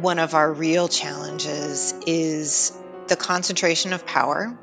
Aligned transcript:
One 0.00 0.18
of 0.18 0.34
our 0.34 0.52
real 0.52 0.88
challenges 0.88 1.92
is 2.06 2.72
the 3.08 3.16
concentration 3.16 3.92
of 3.92 4.06
power 4.06 4.56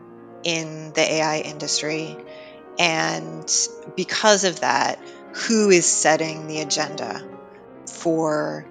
in 0.44 0.94
the 0.94 1.02
AI 1.02 1.40
industry. 1.40 2.16
And 2.80 3.52
because 3.96 4.44
of 4.46 4.62
that, 4.62 5.00
who 5.34 5.70
is 5.70 5.86
setting 5.86 6.48
the 6.48 6.60
agenda 6.62 7.22
for 7.86 8.66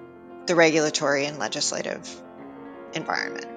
the 0.47 0.55
regulatory 0.55 1.25
and 1.25 1.37
legislative 1.37 2.09
environment. 2.93 3.47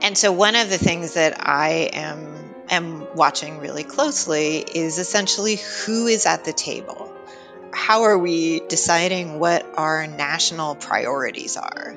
And 0.00 0.16
so 0.16 0.32
one 0.32 0.56
of 0.56 0.70
the 0.70 0.78
things 0.78 1.14
that 1.14 1.46
I 1.46 1.90
am 1.92 2.54
am 2.70 3.14
watching 3.16 3.58
really 3.58 3.82
closely 3.82 4.58
is 4.58 4.98
essentially 4.98 5.56
who 5.56 6.06
is 6.06 6.24
at 6.24 6.44
the 6.44 6.52
table. 6.52 7.12
How 7.72 8.02
are 8.02 8.18
we 8.18 8.60
deciding 8.68 9.38
what 9.38 9.64
our 9.76 10.06
national 10.08 10.74
priorities 10.74 11.56
are? 11.56 11.96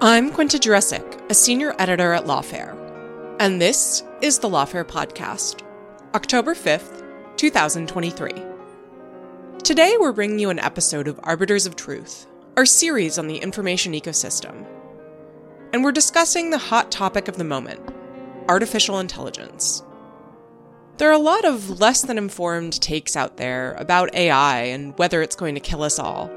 I'm 0.00 0.32
Quinta 0.32 0.58
Jurecic, 0.58 1.30
a 1.30 1.34
senior 1.34 1.76
editor 1.78 2.12
at 2.12 2.24
Lawfare, 2.24 2.76
and 3.38 3.62
this 3.62 4.02
is 4.20 4.40
the 4.40 4.48
Lawfare 4.48 4.84
podcast, 4.84 5.62
October 6.14 6.54
5th, 6.54 7.04
2023. 7.36 8.32
Today, 9.62 9.96
we're 9.98 10.12
bringing 10.12 10.40
you 10.40 10.50
an 10.50 10.58
episode 10.58 11.06
of 11.06 11.20
Arbiters 11.22 11.66
of 11.66 11.76
Truth, 11.76 12.26
our 12.56 12.66
series 12.66 13.16
on 13.16 13.28
the 13.28 13.38
information 13.38 13.92
ecosystem. 13.92 14.66
And 15.72 15.84
we're 15.84 15.92
discussing 15.92 16.50
the 16.50 16.58
hot 16.58 16.90
topic 16.90 17.28
of 17.28 17.36
the 17.36 17.44
moment 17.44 17.80
artificial 18.48 18.98
intelligence. 18.98 19.82
There 20.98 21.08
are 21.08 21.12
a 21.12 21.18
lot 21.18 21.44
of 21.44 21.78
less 21.78 22.02
than 22.02 22.18
informed 22.18 22.80
takes 22.82 23.14
out 23.14 23.36
there 23.36 23.74
about 23.74 24.12
AI 24.16 24.62
and 24.62 24.98
whether 24.98 25.22
it's 25.22 25.36
going 25.36 25.54
to 25.54 25.60
kill 25.60 25.84
us 25.84 25.96
all. 25.96 26.28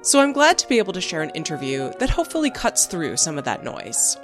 So 0.00 0.20
I'm 0.20 0.32
glad 0.32 0.56
to 0.56 0.68
be 0.68 0.78
able 0.78 0.94
to 0.94 1.02
share 1.02 1.20
an 1.20 1.28
interview 1.30 1.92
that 1.98 2.08
hopefully 2.08 2.50
cuts 2.50 2.86
through 2.86 3.18
some 3.18 3.36
of 3.36 3.44
that 3.44 3.62
noise. 3.62 4.16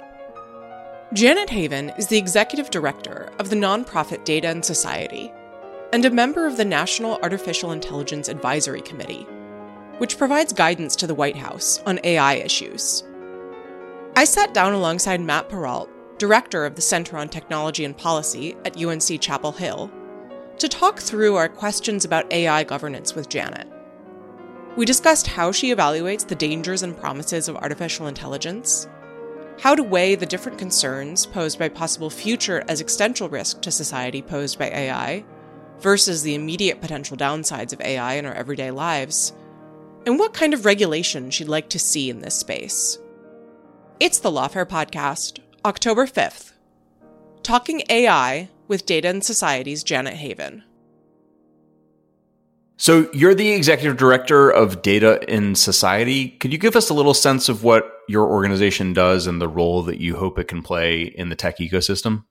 Janet 1.13 1.51
Haven 1.51 1.91
is 1.91 2.07
the 2.07 2.17
executive 2.17 2.71
director 2.71 3.31
of 3.37 3.51
the 3.51 3.55
nonprofit 3.55 4.25
Data 4.25 4.47
and 4.47 4.65
Society, 4.65 5.31
and 5.93 6.03
a 6.03 6.09
member 6.09 6.47
of 6.47 6.57
the 6.57 6.65
National 6.65 7.19
Artificial 7.21 7.71
Intelligence 7.71 8.29
Advisory 8.29 8.81
Committee, 8.81 9.27
which 9.99 10.17
provides 10.17 10.53
guidance 10.53 10.95
to 10.95 11.05
the 11.05 11.15
White 11.15 11.37
House 11.37 11.83
on 11.85 11.99
AI 12.03 12.33
issues. 12.33 13.03
I 14.15 14.25
sat 14.25 14.55
down 14.55 14.73
alongside 14.73 15.21
Matt 15.21 15.49
Perault, 15.49 15.87
director 16.17 16.65
of 16.65 16.75
the 16.75 16.81
Center 16.81 17.17
on 17.17 17.29
Technology 17.29 17.85
and 17.85 17.95
Policy 17.95 18.55
at 18.65 18.81
UNC 18.81 19.21
Chapel 19.21 19.51
Hill, 19.51 19.91
to 20.57 20.67
talk 20.67 20.99
through 20.99 21.35
our 21.35 21.49
questions 21.49 22.03
about 22.03 22.31
AI 22.33 22.63
governance 22.63 23.13
with 23.13 23.29
Janet. 23.29 23.67
We 24.75 24.85
discussed 24.85 25.27
how 25.27 25.51
she 25.51 25.73
evaluates 25.73 26.27
the 26.27 26.35
dangers 26.35 26.83
and 26.83 26.97
promises 26.97 27.47
of 27.47 27.55
artificial 27.57 28.07
intelligence, 28.07 28.87
how 29.59 29.73
to 29.75 29.83
weigh 29.83 30.15
the 30.15 30.25
different 30.25 30.57
concerns 30.59 31.25
posed 31.25 31.57
by 31.57 31.69
possible 31.69 32.09
future 32.09 32.63
existential 32.67 33.29
risk 33.29 33.61
to 33.61 33.71
society 33.71 34.21
posed 34.21 34.59
by 34.59 34.69
AI, 34.69 35.25
versus 35.79 36.23
the 36.23 36.35
immediate 36.35 36.81
potential 36.81 37.15
downsides 37.15 37.73
of 37.73 37.81
AI 37.81 38.15
in 38.15 38.25
our 38.25 38.33
everyday 38.33 38.71
lives, 38.71 39.33
and 40.05 40.17
what 40.17 40.33
kind 40.33 40.53
of 40.53 40.65
regulation 40.65 41.29
she'd 41.29 41.47
like 41.47 41.69
to 41.69 41.79
see 41.79 42.09
in 42.09 42.19
this 42.19 42.35
space. 42.35 42.97
It's 43.99 44.19
the 44.19 44.31
Lawfare 44.31 44.65
Podcast, 44.65 45.39
October 45.65 46.05
5th. 46.05 46.53
Talking 47.43 47.83
AI 47.89 48.49
with 48.67 48.85
Data 48.85 49.07
and 49.09 49.23
Society's 49.23 49.83
Janet 49.83 50.13
Haven. 50.13 50.63
So, 52.79 53.09
you're 53.11 53.33
the 53.33 53.53
executive 53.53 53.97
director 53.97 54.51
of 54.51 54.83
Data 54.83 55.19
and 55.27 55.57
Society. 55.57 56.29
Could 56.29 56.51
you 56.51 56.59
give 56.59 56.75
us 56.75 56.89
a 56.89 56.93
little 56.93 57.15
sense 57.15 57.49
of 57.49 57.63
what 57.63 57.91
your 58.07 58.27
organization 58.27 58.93
does 58.93 59.25
and 59.25 59.41
the 59.41 59.47
role 59.47 59.81
that 59.83 59.99
you 59.99 60.15
hope 60.15 60.37
it 60.37 60.47
can 60.47 60.61
play 60.61 61.01
in 61.01 61.29
the 61.29 61.35
tech 61.35 61.57
ecosystem? 61.57 62.25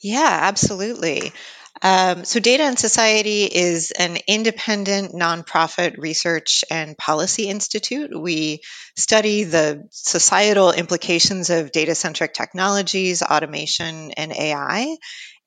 Yeah, 0.00 0.38
absolutely. 0.42 1.32
Um, 1.80 2.24
so, 2.24 2.38
Data 2.38 2.64
and 2.64 2.78
Society 2.78 3.44
is 3.44 3.90
an 3.92 4.18
independent 4.28 5.14
nonprofit 5.14 5.96
research 5.98 6.64
and 6.70 6.96
policy 6.96 7.48
institute. 7.48 8.10
We 8.16 8.60
study 8.96 9.44
the 9.44 9.88
societal 9.90 10.70
implications 10.72 11.50
of 11.50 11.72
data 11.72 11.94
centric 11.94 12.34
technologies, 12.34 13.22
automation, 13.22 14.12
and 14.12 14.32
AI. 14.32 14.96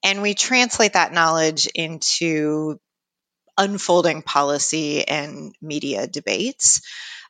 And 0.04 0.22
we 0.22 0.34
translate 0.34 0.94
that 0.94 1.14
knowledge 1.14 1.68
into 1.74 2.80
unfolding 3.58 4.22
policy 4.22 5.08
and 5.08 5.56
media 5.62 6.08
debates. 6.08 6.82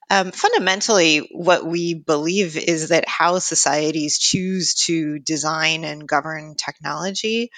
Um, 0.09 0.31
fundamentally, 0.31 1.29
what 1.31 1.65
we 1.65 1.95
believe 1.95 2.57
is 2.57 2.89
that 2.89 3.07
how 3.07 3.39
societies 3.39 4.19
choose 4.19 4.75
to 4.85 5.19
design 5.19 5.83
and 5.83 6.07
govern 6.07 6.55
technology 6.55 7.49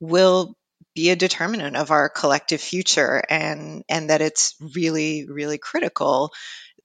will 0.00 0.54
be 0.94 1.10
a 1.10 1.16
determinant 1.16 1.76
of 1.76 1.90
our 1.90 2.08
collective 2.08 2.60
future 2.60 3.22
and 3.28 3.84
and 3.88 4.10
that 4.10 4.20
it's 4.20 4.54
really 4.74 5.26
really 5.28 5.58
critical 5.58 6.32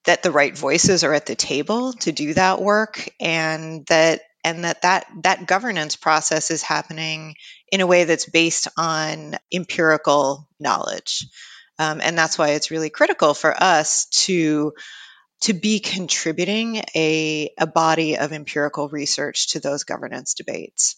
that 0.06 0.24
the 0.24 0.32
right 0.32 0.58
voices 0.58 1.04
are 1.04 1.14
at 1.14 1.26
the 1.26 1.36
table 1.36 1.94
to 1.94 2.12
do 2.12 2.34
that 2.34 2.62
work 2.62 3.10
and 3.20 3.86
that 3.88 4.22
and 4.44 4.64
that 4.64 4.82
that, 4.84 5.06
that 5.24 5.48
governance 5.48 5.96
process 5.96 6.52
is 6.52 6.64
happening 6.64 7.36
in 7.72 7.82
a 7.82 7.88
way 7.88 8.06
that's 8.06 8.30
based 8.30 8.68
on 8.78 9.36
empirical 9.54 10.48
knowledge. 10.60 11.28
Um, 11.78 12.02
and 12.02 12.18
that's 12.18 12.38
why 12.38 12.50
it's 12.52 12.72
really 12.72 12.90
critical 12.90 13.34
for 13.34 13.54
us 13.62 14.06
to 14.24 14.74
to 15.42 15.54
be 15.54 15.80
contributing 15.80 16.84
a, 16.96 17.54
a 17.58 17.66
body 17.66 18.18
of 18.18 18.34
empirical 18.34 18.90
research 18.90 19.52
to 19.52 19.62
those 19.62 19.86
governance 19.86 20.34
debates 20.34 20.98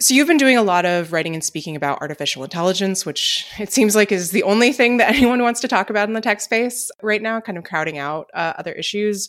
so 0.00 0.14
you've 0.14 0.26
been 0.26 0.38
doing 0.38 0.56
a 0.56 0.62
lot 0.62 0.86
of 0.86 1.12
writing 1.12 1.34
and 1.34 1.44
speaking 1.44 1.76
about 1.76 2.00
artificial 2.00 2.42
intelligence, 2.42 3.04
which 3.04 3.46
it 3.58 3.70
seems 3.70 3.94
like 3.94 4.10
is 4.10 4.30
the 4.30 4.42
only 4.44 4.72
thing 4.72 4.96
that 4.96 5.08
anyone 5.14 5.42
wants 5.42 5.60
to 5.60 5.68
talk 5.68 5.90
about 5.90 6.08
in 6.08 6.14
the 6.14 6.22
tech 6.22 6.40
space 6.40 6.90
right 7.02 7.20
now, 7.20 7.40
kind 7.40 7.58
of 7.58 7.64
crowding 7.64 7.98
out 7.98 8.30
uh, 8.32 8.54
other 8.56 8.72
issues. 8.72 9.28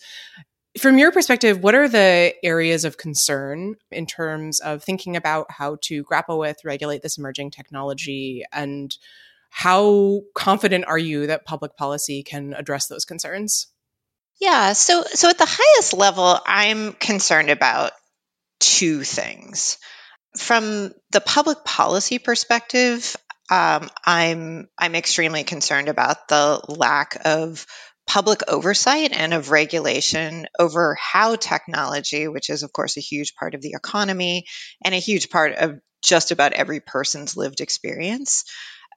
From 0.79 0.97
your 0.97 1.11
perspective, 1.11 1.61
what 1.61 1.75
are 1.75 1.89
the 1.89 2.33
areas 2.43 2.85
of 2.85 2.97
concern 2.97 3.75
in 3.91 4.05
terms 4.05 4.61
of 4.61 4.81
thinking 4.81 5.17
about 5.17 5.51
how 5.51 5.75
to 5.83 6.03
grapple 6.03 6.39
with, 6.39 6.63
regulate 6.63 7.01
this 7.01 7.17
emerging 7.17 7.51
technology, 7.51 8.45
and 8.53 8.95
how 9.49 10.21
confident 10.33 10.85
are 10.85 10.97
you 10.97 11.27
that 11.27 11.43
public 11.43 11.75
policy 11.75 12.23
can 12.23 12.53
address 12.53 12.87
those 12.87 13.03
concerns? 13.03 13.67
Yeah, 14.39 14.71
so 14.71 15.03
so 15.03 15.29
at 15.29 15.37
the 15.37 15.45
highest 15.45 15.93
level, 15.93 16.39
I'm 16.45 16.93
concerned 16.93 17.49
about 17.49 17.91
two 18.61 19.03
things 19.03 19.77
from 20.37 20.93
the 21.11 21.21
public 21.21 21.63
policy 21.63 22.19
perspective, 22.19 23.15
um, 23.49 23.89
I'm 24.05 24.69
I'm 24.77 24.95
extremely 24.95 25.43
concerned 25.43 25.89
about 25.89 26.27
the 26.27 26.61
lack 26.69 27.21
of 27.25 27.65
public 28.07 28.41
oversight 28.47 29.11
and 29.13 29.33
of 29.33 29.51
regulation 29.51 30.47
over 30.59 30.95
how 30.95 31.35
technology, 31.35 32.27
which 32.27 32.49
is, 32.49 32.63
of 32.63 32.73
course, 32.73 32.97
a 32.97 33.01
huge 33.01 33.35
part 33.35 33.55
of 33.55 33.61
the 33.61 33.73
economy 33.75 34.45
and 34.83 34.95
a 34.95 34.99
huge 34.99 35.29
part 35.29 35.53
of 35.53 35.79
just 36.01 36.31
about 36.31 36.53
every 36.53 36.79
person's 36.79 37.37
lived 37.37 37.61
experience, 37.61 38.43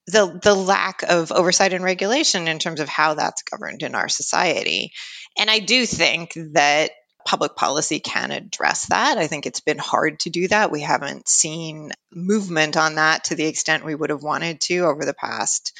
the, 0.07 0.39
the 0.41 0.55
lack 0.55 1.03
of 1.03 1.31
oversight 1.31 1.73
and 1.73 1.83
regulation 1.83 2.47
in 2.47 2.59
terms 2.59 2.79
of 2.79 2.89
how 2.89 3.13
that's 3.13 3.43
governed 3.43 3.83
in 3.83 3.95
our 3.95 4.09
society. 4.09 4.91
And 5.37 5.49
I 5.49 5.59
do 5.59 5.85
think 5.85 6.33
that 6.53 6.91
public 7.25 7.55
policy 7.55 7.99
can 7.99 8.31
address 8.31 8.85
that. 8.87 9.17
I 9.17 9.27
think 9.27 9.45
it's 9.45 9.59
been 9.59 9.79
hard 9.79 10.19
to 10.21 10.29
do 10.29 10.47
that. 10.47 10.71
We 10.71 10.81
haven't 10.81 11.27
seen 11.27 11.91
movement 12.13 12.77
on 12.77 12.95
that 12.95 13.25
to 13.25 13.35
the 13.35 13.47
extent 13.47 13.83
we 13.83 13.95
would 13.95 14.11
have 14.11 14.23
wanted 14.23 14.61
to 14.61 14.85
over 14.85 15.03
the 15.03 15.13
past 15.13 15.73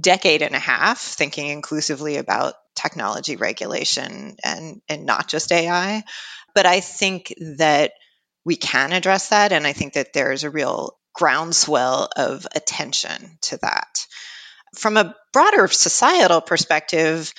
decade 0.00 0.40
and 0.40 0.54
a 0.54 0.60
half, 0.60 1.00
thinking 1.00 1.48
inclusively 1.48 2.16
about 2.16 2.54
technology 2.74 3.36
regulation 3.36 4.36
and, 4.42 4.80
and 4.88 5.04
not 5.04 5.28
just 5.28 5.52
AI. 5.52 6.04
But 6.54 6.66
I 6.66 6.80
think 6.80 7.34
that 7.58 7.92
we 8.44 8.56
can 8.56 8.92
address 8.92 9.28
that. 9.28 9.52
And 9.52 9.66
I 9.66 9.72
think 9.72 9.94
that 9.94 10.12
there's 10.12 10.44
a 10.44 10.50
real 10.50 10.96
groundswell 11.14 12.08
of 12.16 12.46
attention 12.54 13.38
to 13.42 13.58
that. 13.62 14.06
From 14.76 14.96
a 14.96 15.14
broader 15.32 15.68
societal 15.68 16.40
perspective, 16.40 17.34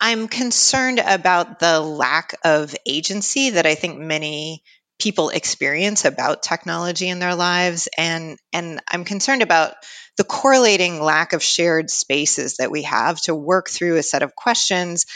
I'm 0.00 0.28
concerned 0.28 0.98
about 0.98 1.58
the 1.58 1.80
lack 1.80 2.34
of 2.44 2.74
agency 2.86 3.50
that 3.50 3.66
I 3.66 3.74
think 3.74 3.98
many 3.98 4.62
people 4.98 5.30
experience 5.30 6.04
about 6.04 6.42
technology 6.42 7.08
in 7.08 7.18
their 7.18 7.34
lives. 7.34 7.88
And 7.96 8.38
and 8.52 8.80
I'm 8.88 9.04
concerned 9.04 9.42
about 9.42 9.74
the 10.16 10.24
correlating 10.24 11.00
lack 11.00 11.32
of 11.32 11.42
shared 11.42 11.90
spaces 11.90 12.56
that 12.56 12.70
we 12.70 12.82
have 12.82 13.20
to 13.22 13.34
work 13.34 13.68
through 13.68 13.96
a 13.96 14.02
set 14.02 14.22
of 14.22 14.34
questions 14.34 15.06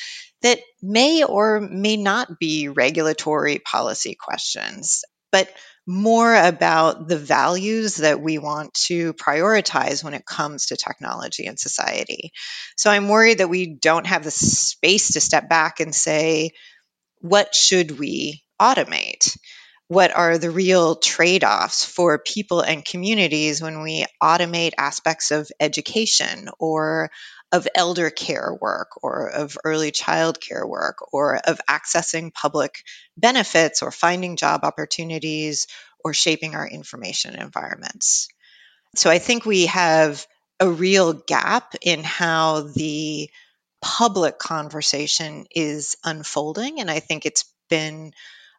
that 0.42 0.60
may 0.82 1.24
or 1.24 1.60
may 1.60 1.96
not 1.96 2.38
be 2.38 2.68
regulatory 2.68 3.58
policy 3.58 4.14
questions. 4.14 5.02
But 5.32 5.48
more 5.86 6.34
about 6.34 7.08
the 7.08 7.18
values 7.18 7.96
that 7.96 8.20
we 8.20 8.38
want 8.38 8.72
to 8.86 9.12
prioritize 9.14 10.02
when 10.02 10.14
it 10.14 10.24
comes 10.24 10.66
to 10.66 10.76
technology 10.76 11.46
and 11.46 11.58
society. 11.58 12.32
So 12.76 12.90
I'm 12.90 13.08
worried 13.08 13.38
that 13.38 13.50
we 13.50 13.74
don't 13.74 14.06
have 14.06 14.24
the 14.24 14.30
space 14.30 15.12
to 15.12 15.20
step 15.20 15.48
back 15.48 15.80
and 15.80 15.94
say, 15.94 16.52
what 17.20 17.54
should 17.54 17.98
we 17.98 18.42
automate? 18.60 19.36
What 19.88 20.16
are 20.16 20.38
the 20.38 20.50
real 20.50 20.96
trade 20.96 21.44
offs 21.44 21.84
for 21.84 22.18
people 22.18 22.60
and 22.60 22.84
communities 22.84 23.60
when 23.60 23.82
we 23.82 24.06
automate 24.22 24.72
aspects 24.78 25.30
of 25.30 25.50
education 25.60 26.48
or 26.58 27.10
of 27.54 27.68
elder 27.72 28.10
care 28.10 28.52
work 28.60 28.88
or 29.00 29.28
of 29.28 29.56
early 29.62 29.92
child 29.92 30.40
care 30.40 30.66
work 30.66 30.96
or 31.12 31.36
of 31.36 31.60
accessing 31.70 32.34
public 32.34 32.82
benefits 33.16 33.80
or 33.80 33.92
finding 33.92 34.34
job 34.34 34.64
opportunities 34.64 35.68
or 36.04 36.12
shaping 36.12 36.56
our 36.56 36.66
information 36.66 37.36
environments. 37.36 38.26
So 38.96 39.08
I 39.08 39.20
think 39.20 39.46
we 39.46 39.66
have 39.66 40.26
a 40.58 40.68
real 40.68 41.12
gap 41.12 41.76
in 41.80 42.02
how 42.02 42.62
the 42.62 43.30
public 43.80 44.40
conversation 44.40 45.46
is 45.54 45.94
unfolding. 46.04 46.80
And 46.80 46.90
I 46.90 46.98
think 46.98 47.24
it's 47.24 47.44
been 47.70 48.14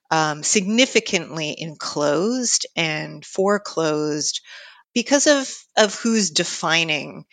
um, 0.09 0.41
significantly 0.41 1.53
enclosed 1.57 2.65
and 2.77 3.25
foreclosed 3.25 4.39
because 4.93 5.27
of, 5.27 5.53
of 5.75 5.95
who's 5.95 6.29
defining 6.29 7.25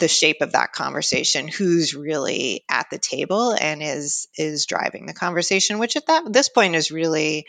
the 0.00 0.08
shape 0.08 0.40
of 0.40 0.52
that 0.52 0.72
conversation 0.72 1.46
who's 1.46 1.94
really 1.94 2.64
at 2.68 2.86
the 2.90 2.98
table 2.98 3.54
and 3.58 3.82
is 3.82 4.28
is 4.36 4.66
driving 4.66 5.06
the 5.06 5.14
conversation 5.14 5.78
which 5.78 5.96
at 5.96 6.06
that 6.06 6.32
this 6.32 6.48
point 6.48 6.74
is 6.74 6.90
really 6.90 7.46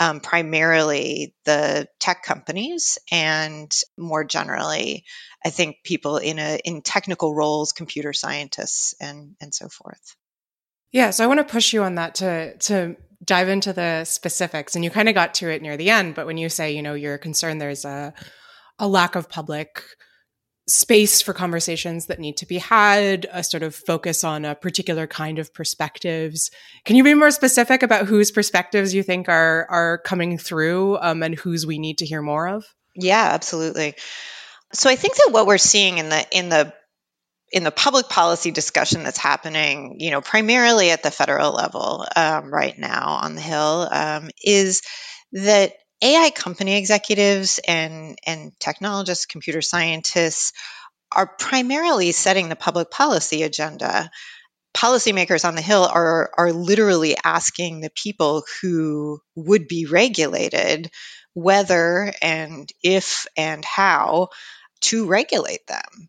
um, 0.00 0.20
primarily 0.20 1.34
the 1.44 1.88
tech 2.00 2.22
companies 2.22 2.98
and 3.10 3.72
more 3.96 4.24
generally 4.24 5.04
i 5.44 5.50
think 5.50 5.76
people 5.84 6.18
in 6.18 6.38
a 6.38 6.58
in 6.64 6.82
technical 6.82 7.34
roles 7.34 7.72
computer 7.72 8.12
scientists 8.12 8.94
and 9.00 9.34
and 9.40 9.54
so 9.54 9.68
forth. 9.68 10.16
Yeah 10.92 11.10
so 11.10 11.24
i 11.24 11.26
want 11.26 11.38
to 11.38 11.52
push 11.52 11.72
you 11.72 11.82
on 11.82 11.96
that 11.96 12.16
to 12.16 12.56
to 12.58 12.96
dive 13.24 13.48
into 13.48 13.72
the 13.72 14.04
specifics 14.04 14.74
and 14.74 14.84
you 14.84 14.90
kind 14.90 15.08
of 15.08 15.14
got 15.14 15.34
to 15.34 15.48
it 15.48 15.62
near 15.62 15.76
the 15.76 15.90
end 15.90 16.14
but 16.14 16.26
when 16.26 16.36
you 16.36 16.48
say 16.48 16.72
you 16.76 16.82
know 16.82 16.94
you're 16.94 17.18
concerned 17.18 17.60
there's 17.60 17.84
a 17.84 18.12
a 18.78 18.88
lack 18.88 19.14
of 19.14 19.28
public 19.28 19.82
space 20.66 21.20
for 21.20 21.34
conversations 21.34 22.06
that 22.06 22.18
need 22.18 22.38
to 22.38 22.46
be 22.46 22.58
had, 22.58 23.26
a 23.32 23.44
sort 23.44 23.62
of 23.62 23.74
focus 23.74 24.24
on 24.24 24.44
a 24.44 24.54
particular 24.54 25.06
kind 25.06 25.38
of 25.38 25.52
perspectives. 25.52 26.50
Can 26.84 26.96
you 26.96 27.04
be 27.04 27.14
more 27.14 27.30
specific 27.30 27.82
about 27.82 28.06
whose 28.06 28.30
perspectives 28.30 28.94
you 28.94 29.02
think 29.02 29.28
are 29.28 29.66
are 29.68 29.98
coming 29.98 30.38
through 30.38 30.98
um, 30.98 31.22
and 31.22 31.34
whose 31.34 31.66
we 31.66 31.78
need 31.78 31.98
to 31.98 32.06
hear 32.06 32.22
more 32.22 32.48
of? 32.48 32.64
Yeah, 32.96 33.28
absolutely. 33.32 33.94
So 34.72 34.88
I 34.88 34.96
think 34.96 35.16
that 35.16 35.30
what 35.32 35.46
we're 35.46 35.58
seeing 35.58 35.98
in 35.98 36.08
the 36.08 36.26
in 36.32 36.48
the 36.48 36.72
in 37.52 37.62
the 37.62 37.70
public 37.70 38.08
policy 38.08 38.50
discussion 38.50 39.04
that's 39.04 39.18
happening, 39.18 39.96
you 40.00 40.10
know, 40.10 40.20
primarily 40.20 40.90
at 40.90 41.02
the 41.02 41.10
federal 41.10 41.52
level 41.52 42.04
um, 42.16 42.52
right 42.52 42.76
now 42.76 43.18
on 43.22 43.36
the 43.36 43.40
Hill, 43.40 43.88
um, 43.90 44.30
is 44.42 44.82
that 45.32 45.74
AI 46.02 46.30
company 46.30 46.76
executives 46.76 47.60
and, 47.66 48.18
and 48.26 48.52
technologists, 48.60 49.26
computer 49.26 49.62
scientists 49.62 50.52
are 51.12 51.30
primarily 51.38 52.12
setting 52.12 52.48
the 52.48 52.56
public 52.56 52.90
policy 52.90 53.42
agenda. 53.42 54.10
Policymakers 54.76 55.46
on 55.46 55.54
the 55.54 55.62
Hill 55.62 55.84
are, 55.84 56.30
are 56.36 56.52
literally 56.52 57.16
asking 57.22 57.80
the 57.80 57.90
people 57.94 58.44
who 58.60 59.20
would 59.36 59.68
be 59.68 59.86
regulated 59.86 60.90
whether 61.34 62.12
and 62.22 62.68
if 62.82 63.26
and 63.36 63.64
how 63.64 64.28
to 64.82 65.06
regulate 65.06 65.66
them. 65.66 66.08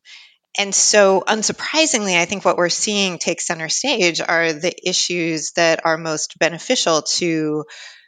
And 0.58 0.74
so, 0.74 1.22
unsurprisingly, 1.28 2.18
I 2.18 2.26
think 2.26 2.46
what 2.46 2.58
we're 2.58 2.70
seeing 2.70 3.20
take 3.20 3.42
center 3.42 3.68
stage 3.68 4.22
are 4.22 4.54
the 4.54 4.74
issues 4.88 5.52
that 5.58 5.86
are 5.86 5.98
most 5.98 6.40
beneficial 6.40 7.02
to 7.02 7.66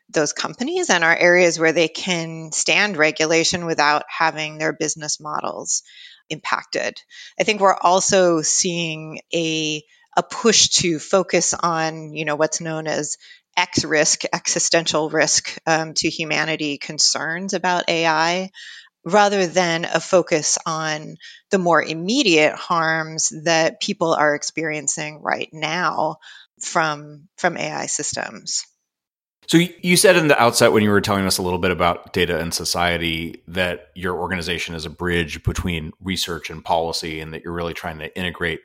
those 0.09 0.33
companies 0.33 0.89
and 0.89 1.03
are 1.03 1.15
areas 1.15 1.59
where 1.59 1.73
they 1.73 1.87
can 1.87 2.51
stand 2.51 2.97
regulation 2.97 3.65
without 3.65 4.03
having 4.07 4.57
their 4.57 4.73
business 4.73 5.19
models 5.19 5.83
impacted. 6.29 7.01
I 7.39 7.43
think 7.43 7.61
we're 7.61 7.75
also 7.75 8.41
seeing 8.41 9.19
a 9.33 9.83
a 10.15 10.23
push 10.23 10.69
to 10.69 10.97
focus 10.97 11.53
on 11.53 12.13
you 12.13 12.25
know 12.25 12.35
what's 12.35 12.61
known 12.61 12.87
as 12.87 13.17
X 13.55 13.83
risk, 13.83 14.23
existential 14.33 15.09
risk 15.09 15.57
um, 15.65 15.93
to 15.95 16.09
humanity 16.09 16.77
concerns 16.77 17.53
about 17.53 17.89
AI, 17.89 18.51
rather 19.05 19.47
than 19.47 19.85
a 19.85 19.99
focus 19.99 20.57
on 20.65 21.17
the 21.51 21.57
more 21.57 21.81
immediate 21.83 22.55
harms 22.55 23.33
that 23.45 23.81
people 23.81 24.13
are 24.13 24.35
experiencing 24.35 25.21
right 25.21 25.49
now 25.53 26.17
from 26.61 27.27
from 27.37 27.57
AI 27.57 27.87
systems. 27.87 28.65
So 29.47 29.57
you 29.57 29.95
said 29.95 30.17
in 30.17 30.27
the 30.27 30.37
outset 30.41 30.73
when 30.73 30.83
you 30.83 30.89
were 30.89 30.99
telling 30.99 31.25
us 31.25 31.37
a 31.37 31.41
little 31.41 31.57
bit 31.57 31.71
about 31.71 32.11
data 32.11 32.37
and 32.37 32.53
society 32.53 33.41
that 33.47 33.91
your 33.95 34.19
organization 34.19 34.75
is 34.75 34.85
a 34.85 34.89
bridge 34.89 35.41
between 35.43 35.93
research 36.01 36.49
and 36.49 36.63
policy 36.63 37.21
and 37.21 37.33
that 37.33 37.43
you're 37.43 37.53
really 37.53 37.73
trying 37.73 37.97
to 37.99 38.17
integrate 38.17 38.59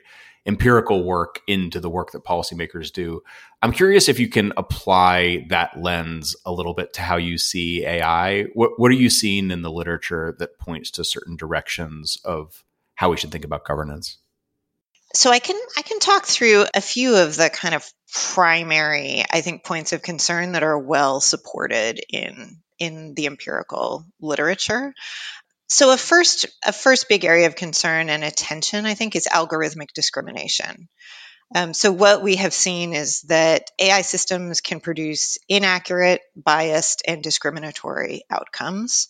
empirical 0.45 1.05
work 1.05 1.39
into 1.47 1.79
the 1.79 1.89
work 1.89 2.11
that 2.11 2.25
policymakers 2.25 2.91
do. 2.91 3.21
I'm 3.61 3.71
curious 3.71 4.09
if 4.09 4.19
you 4.19 4.27
can 4.27 4.51
apply 4.57 5.45
that 5.47 5.81
lens 5.81 6.35
a 6.45 6.51
little 6.51 6.73
bit 6.73 6.91
to 6.93 7.01
how 7.01 7.15
you 7.15 7.37
see 7.37 7.85
AI. 7.85 8.43
What 8.53 8.77
what 8.77 8.91
are 8.91 8.95
you 8.95 9.09
seeing 9.09 9.51
in 9.51 9.61
the 9.61 9.71
literature 9.71 10.35
that 10.39 10.59
points 10.59 10.91
to 10.91 11.05
certain 11.05 11.37
directions 11.37 12.17
of 12.25 12.65
how 12.95 13.09
we 13.09 13.15
should 13.15 13.31
think 13.31 13.45
about 13.45 13.65
governance? 13.65 14.17
So 15.13 15.29
I 15.29 15.39
can 15.39 15.59
I 15.77 15.83
can 15.83 15.99
talk 15.99 16.25
through 16.25 16.65
a 16.73 16.81
few 16.81 17.15
of 17.15 17.35
the 17.35 17.49
kind 17.49 17.75
of 17.75 17.87
primary, 18.33 19.23
I 19.31 19.41
think, 19.41 19.63
points 19.63 19.93
of 19.93 20.01
concern 20.01 20.53
that 20.53 20.63
are 20.63 20.77
well 20.77 21.21
supported 21.21 22.01
in 22.09 22.57
in 22.79 23.13
the 23.13 23.27
empirical 23.27 24.05
literature. 24.19 24.93
So 25.69 25.93
a 25.93 25.97
first 25.97 26.47
a 26.65 26.73
first 26.73 27.09
big 27.09 27.25
area 27.25 27.47
of 27.47 27.55
concern 27.55 28.09
and 28.09 28.23
attention, 28.23 28.85
I 28.85 28.95
think, 28.95 29.15
is 29.15 29.27
algorithmic 29.31 29.93
discrimination. 29.93 30.89
Um, 31.55 31.73
so 31.73 31.91
what 31.91 32.23
we 32.23 32.37
have 32.37 32.53
seen 32.53 32.93
is 32.93 33.21
that 33.23 33.69
AI 33.77 34.01
systems 34.01 34.61
can 34.61 34.79
produce 34.79 35.37
inaccurate, 35.47 36.21
biased, 36.35 37.03
and 37.07 37.21
discriminatory 37.21 38.23
outcomes 38.31 39.07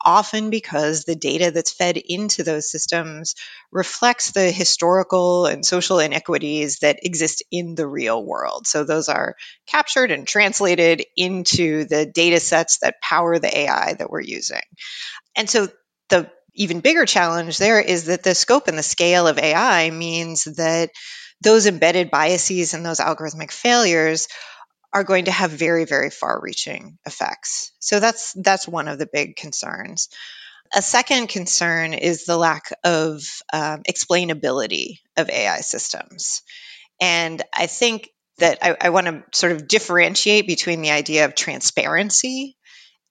often 0.00 0.50
because 0.50 1.04
the 1.04 1.16
data 1.16 1.50
that's 1.50 1.72
fed 1.72 1.96
into 1.96 2.42
those 2.42 2.70
systems 2.70 3.34
reflects 3.70 4.32
the 4.32 4.50
historical 4.50 5.46
and 5.46 5.64
social 5.64 5.98
inequities 5.98 6.78
that 6.80 6.98
exist 7.02 7.42
in 7.50 7.74
the 7.74 7.86
real 7.86 8.24
world. 8.24 8.66
So 8.66 8.84
those 8.84 9.08
are 9.08 9.36
captured 9.66 10.10
and 10.10 10.26
translated 10.26 11.04
into 11.16 11.84
the 11.84 12.06
data 12.06 12.40
sets 12.40 12.78
that 12.78 13.00
power 13.02 13.38
the 13.38 13.56
AI 13.56 13.94
that 13.94 14.10
we're 14.10 14.20
using. 14.20 14.62
And 15.36 15.48
so 15.48 15.68
the 16.08 16.30
even 16.54 16.80
bigger 16.80 17.04
challenge 17.06 17.58
there 17.58 17.80
is 17.80 18.06
that 18.06 18.22
the 18.22 18.34
scope 18.34 18.68
and 18.68 18.78
the 18.78 18.82
scale 18.82 19.26
of 19.26 19.38
AI 19.38 19.90
means 19.90 20.44
that 20.44 20.90
those 21.40 21.66
embedded 21.66 22.10
biases 22.10 22.74
and 22.74 22.86
those 22.86 23.00
algorithmic 23.00 23.50
failures 23.50 24.28
are 24.94 25.04
going 25.04 25.26
to 25.26 25.32
have 25.32 25.50
very 25.50 25.84
very 25.84 26.10
far 26.10 26.40
reaching 26.40 26.98
effects. 27.04 27.72
So 27.80 28.00
that's 28.00 28.32
that's 28.34 28.68
one 28.68 28.88
of 28.88 28.98
the 28.98 29.08
big 29.12 29.36
concerns. 29.36 30.08
A 30.74 30.80
second 30.80 31.28
concern 31.28 31.92
is 31.92 32.24
the 32.24 32.36
lack 32.36 32.72
of 32.82 33.22
um, 33.52 33.82
explainability 33.82 35.00
of 35.16 35.28
ai 35.28 35.60
systems. 35.60 36.42
And 37.00 37.42
i 37.52 37.66
think 37.66 38.08
that 38.38 38.58
I, 38.62 38.76
I 38.80 38.90
want 38.90 39.06
to 39.06 39.22
sort 39.32 39.52
of 39.52 39.68
differentiate 39.68 40.46
between 40.46 40.82
the 40.82 40.90
idea 40.90 41.24
of 41.24 41.34
transparency 41.34 42.56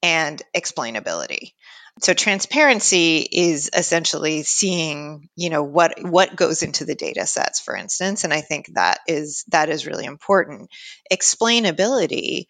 and 0.02 0.42
explainability 0.56 1.54
so 2.02 2.14
transparency 2.14 3.20
is 3.20 3.70
essentially 3.74 4.44
seeing, 4.44 5.30
you 5.36 5.50
know, 5.50 5.64
what 5.64 5.94
what 6.02 6.36
goes 6.36 6.64
into 6.64 6.86
the 6.86 6.96
data 6.96 7.28
sets, 7.28 7.60
for 7.60 7.76
instance, 7.76 8.24
and 8.24 8.34
I 8.34 8.42
think 8.42 8.74
that 8.74 9.00
is 9.08 9.44
that 9.50 9.70
is 9.70 9.86
really 9.86 10.06
important. 10.06 10.70
Explainability 11.12 12.46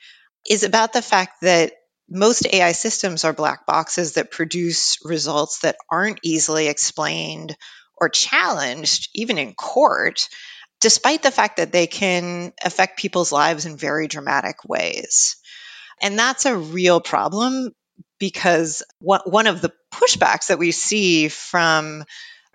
is 0.50 0.64
about 0.64 0.94
the 0.94 1.02
fact 1.02 1.42
that 1.42 1.74
most 2.10 2.48
AI 2.52 2.72
systems 2.72 3.26
are 3.26 3.34
black 3.34 3.66
boxes 3.66 4.14
that 4.14 4.32
produce 4.32 4.98
results 5.04 5.60
that 5.60 5.78
aren't 5.90 6.20
easily 6.24 6.68
explained 6.68 7.56
or 7.98 8.10
challenged, 8.10 9.10
even 9.14 9.38
in 9.38 9.54
court, 9.54 10.28
despite 10.82 11.22
the 11.22 11.32
fact 11.32 11.58
that 11.58 11.72
they 11.72 11.88
can 11.88 12.54
affect 12.64 13.00
people's 13.00 13.32
lives 13.32 13.66
in 13.66 13.78
very 13.78 14.08
dramatic 14.08 14.58
ways. 14.66 15.38
And 16.02 16.18
that's 16.18 16.46
a 16.46 16.58
real 16.58 17.00
problem 17.00 17.72
because 18.24 18.84
one 19.02 19.48
of 19.48 19.60
the 19.60 19.74
pushbacks 19.94 20.48
that 20.48 20.58
we 20.58 20.72
see 20.72 21.28
from 21.28 22.06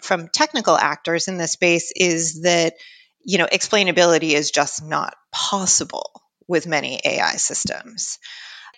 from 0.01 0.29
technical 0.29 0.75
actors 0.75 1.29
in 1.29 1.37
this 1.37 1.53
space 1.53 1.93
is 1.95 2.41
that 2.41 2.73
you 3.23 3.37
know 3.37 3.45
explainability 3.45 4.31
is 4.31 4.51
just 4.51 4.83
not 4.83 5.15
possible 5.31 6.23
with 6.47 6.67
many 6.67 6.99
AI 7.05 7.33
systems. 7.33 8.19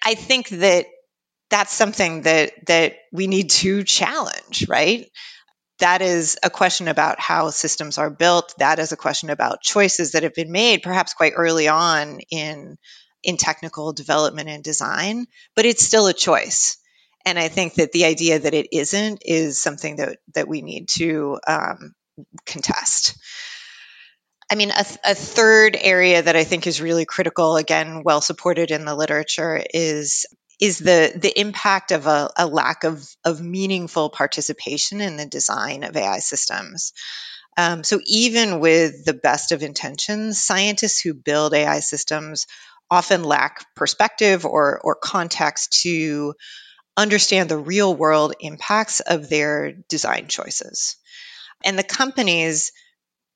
I 0.05 0.17
think 0.17 0.49
that 0.49 0.87
that's 1.49 1.73
something 1.73 2.23
that 2.23 2.55
that 2.67 2.95
we 3.13 3.29
need 3.29 3.51
to 3.51 3.85
challenge, 3.85 4.67
right? 4.69 5.07
That 5.79 6.03
is 6.03 6.39
a 6.43 6.51
question 6.51 6.89
about 6.89 7.21
how 7.21 7.51
systems 7.51 7.99
are 7.99 8.11
built. 8.11 8.53
That 8.59 8.81
is 8.81 8.91
a 8.91 8.97
question 8.97 9.31
about 9.31 9.63
choices 9.63 10.11
that 10.11 10.25
have 10.25 10.35
been 10.35 10.51
made, 10.51 10.83
perhaps 10.83 11.15
quite 11.15 11.35
early 11.37 11.69
on 11.69 12.19
in 12.33 12.79
in 13.23 13.37
technical 13.37 13.93
development 13.93 14.49
and 14.49 14.65
design, 14.65 15.27
but 15.55 15.67
it's 15.67 15.85
still 15.85 16.09
a 16.09 16.13
choice. 16.13 16.80
And 17.25 17.39
I 17.39 17.49
think 17.49 17.75
that 17.75 17.93
the 17.93 18.07
idea 18.07 18.39
that 18.39 18.55
it 18.55 18.69
isn't 18.73 19.23
is 19.25 19.59
something 19.59 19.97
that, 19.97 20.19
that 20.35 20.49
we 20.49 20.63
need 20.63 20.89
to 20.97 21.39
um, 21.47 21.95
contest. 22.47 23.17
I 24.51 24.57
mean, 24.57 24.71
a, 24.71 24.85
a, 25.05 25.15
third 25.15 25.77
area 25.81 26.23
that 26.23 26.35
I 26.35 26.43
think 26.43 26.67
is 26.67 26.81
really 26.81 27.05
critical, 27.05 27.57
again, 27.57 28.03
well 28.05 28.21
supported 28.21 28.73
in 28.73 28.85
the 28.85 28.97
literature, 28.97 29.63
is 29.73 30.27
is 30.61 30.79
the 30.79 31.13
the 31.15 31.41
impact 31.41 31.93
of 31.93 32.07
a, 32.07 32.31
a 32.37 32.47
lack 32.47 32.85
of 32.85 33.09
of 33.25 33.41
meaningful 33.41 34.11
participation 34.11 35.01
in 35.01 35.17
the 35.17 35.27
design 35.27 35.85
of 35.85 35.97
AI 35.97 36.19
systems. 36.19 36.93
Um, 37.57 37.85
so 37.85 38.01
even 38.07 38.61
with 38.61 39.05
the 39.05 39.15
best 39.15 39.53
of 39.53 39.63
intentions, 39.63 40.43
scientists 40.43 41.01
who 41.01 41.15
build 41.15 41.55
AI 41.55 41.81
systems 41.81 42.47
often 42.91 43.23
lack 43.23 43.65
perspective 43.77 44.45
or 44.45 44.81
or 44.83 44.97
context 44.97 45.81
to 45.83 46.35
understand 47.01 47.49
the 47.49 47.59
real 47.59 47.95
world 47.95 48.35
impacts 48.41 49.01
of 49.01 49.29
their 49.29 49.73
design 49.89 50.29
choices. 50.29 50.97
And 51.65 51.79
the 51.79 51.83
companies 51.83 52.73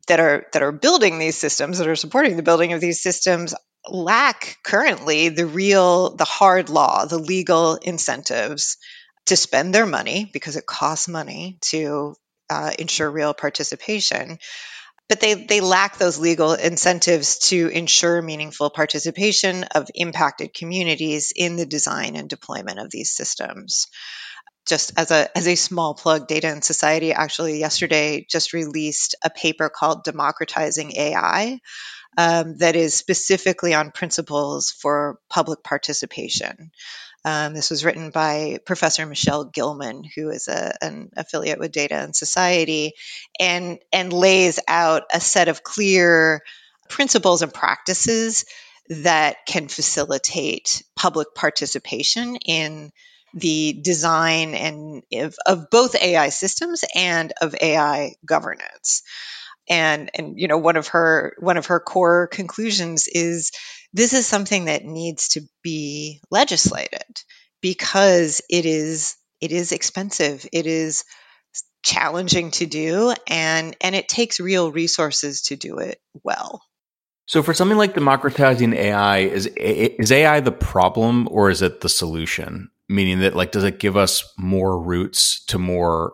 that 0.07 0.21
are 0.21 0.47
that 0.53 0.63
are 0.63 0.73
building 0.73 1.19
these 1.19 1.37
systems 1.37 1.79
that 1.79 1.89
are 1.89 1.97
supporting 1.97 2.37
the 2.37 2.43
building 2.43 2.73
of 2.73 2.81
these 2.81 3.03
systems 3.03 3.55
lack 3.89 4.59
currently 4.63 5.31
the 5.31 5.47
real 5.47 6.15
the 6.15 6.25
hard 6.25 6.69
law, 6.69 7.07
the 7.07 7.19
legal 7.19 7.77
incentives 7.77 8.77
to 9.27 9.37
spend 9.37 9.75
their 9.75 9.87
money 9.87 10.29
because 10.33 10.57
it 10.57 10.67
costs 10.67 11.09
money 11.09 11.59
to 11.63 12.15
uh, 12.51 12.73
ensure 12.79 13.11
real 13.11 13.33
participation 13.33 14.39
but 15.09 15.21
they, 15.21 15.35
they 15.35 15.61
lack 15.61 15.99
those 15.99 16.19
legal 16.19 16.55
incentives 16.55 17.39
to 17.51 17.69
ensure 17.69 18.23
meaningful 18.23 18.71
participation 18.71 19.65
of 19.75 19.89
impacted 19.95 20.55
communities 20.55 21.33
in 21.35 21.57
the 21.57 21.67
design 21.67 22.17
and 22.17 22.29
deployment 22.29 22.79
of 22.79 22.91
these 22.91 23.11
systems. 23.11 23.87
Just 24.67 24.93
as 24.97 25.11
a, 25.11 25.37
as 25.37 25.47
a 25.47 25.57
small 25.57 25.95
plug, 25.95 26.27
Data 26.27 26.49
and 26.49 26.65
Society 26.65 27.13
actually 27.13 27.59
yesterday 27.59 28.27
just 28.31 28.55
released 28.55 29.15
a 29.23 29.29
paper 29.29 29.69
called 29.69 30.05
Democratizing 30.05 30.97
AI 30.97 31.59
um, 32.17 32.57
that 32.59 32.77
is 32.77 32.95
specifically 32.95 33.75
on 33.75 33.91
principles 33.91 34.71
for 34.71 35.19
public 35.29 35.63
participation. 35.63 36.71
Um, 37.25 37.55
this 37.55 37.71
was 37.71 37.85
written 37.85 38.11
by 38.11 38.59
Professor 38.67 39.07
Michele 39.07 39.45
Gilman, 39.45 40.05
who 40.05 40.31
is 40.31 40.49
a, 40.49 40.75
an 40.83 41.11
affiliate 41.17 41.59
with 41.59 41.73
Data 41.73 41.95
and 41.97 42.15
Society, 42.15 42.93
and 43.41 43.79
and 43.93 44.13
lays 44.13 44.61
out 44.69 45.05
a 45.13 45.21
set 45.21 45.49
of 45.49 45.63
clear 45.63 46.43
principles 46.89 47.43
and 47.43 47.53
practices 47.53 48.45
that 48.89 49.47
can 49.47 49.69
facilitate 49.69 50.83
public 50.97 51.29
participation 51.35 52.37
in 52.37 52.93
the 53.33 53.81
design 53.83 54.55
and 54.55 55.03
of, 55.15 55.37
of 55.47 55.71
both 55.71 55.97
AI 55.97 56.29
systems 56.29 56.85
and 56.95 57.33
of 57.41 57.55
AI 57.61 58.15
governance. 58.25 59.03
And 59.69 60.11
and 60.15 60.39
you 60.39 60.47
know 60.47 60.59
one 60.59 60.77
of 60.77 60.89
her 60.89 61.35
one 61.39 61.57
of 61.57 61.67
her 61.67 61.81
core 61.81 62.27
conclusions 62.27 63.09
is 63.09 63.51
this 63.95 64.13
is 64.13 64.27
something 64.27 64.67
that 64.67 64.85
needs 64.85 65.29
to 65.29 65.43
be 65.63 66.21
legislated 66.31 67.23
because 67.63 68.43
it 68.51 68.67
is 68.67 69.17
it 69.41 69.53
is 69.53 69.73
expensive 69.73 70.47
it 70.53 70.67
is 70.67 71.05
challenging 71.83 72.51
to 72.51 72.67
do 72.67 73.15
and 73.27 73.77
and 73.81 73.95
it 73.95 74.09
takes 74.09 74.41
real 74.41 74.71
resources 74.71 75.43
to 75.43 75.57
do 75.57 75.79
it 75.79 75.99
well 76.23 76.63
so 77.27 77.43
for 77.43 77.55
something 77.55 77.79
like 77.79 77.95
democratizing 77.95 78.75
ai 78.75 79.19
is 79.19 79.47
is 79.47 80.13
ai 80.13 80.41
the 80.41 80.53
problem 80.53 81.27
or 81.31 81.49
is 81.49 81.63
it 81.63 81.81
the 81.81 81.89
solution 81.89 82.71
meaning 82.89 83.21
that 83.21 83.35
like 83.35 83.53
does 83.53 83.65
it 83.65 83.79
give 83.79 83.97
us 83.97 84.35
more 84.37 84.79
routes 84.79 85.45
to 85.47 85.59
more 85.59 86.13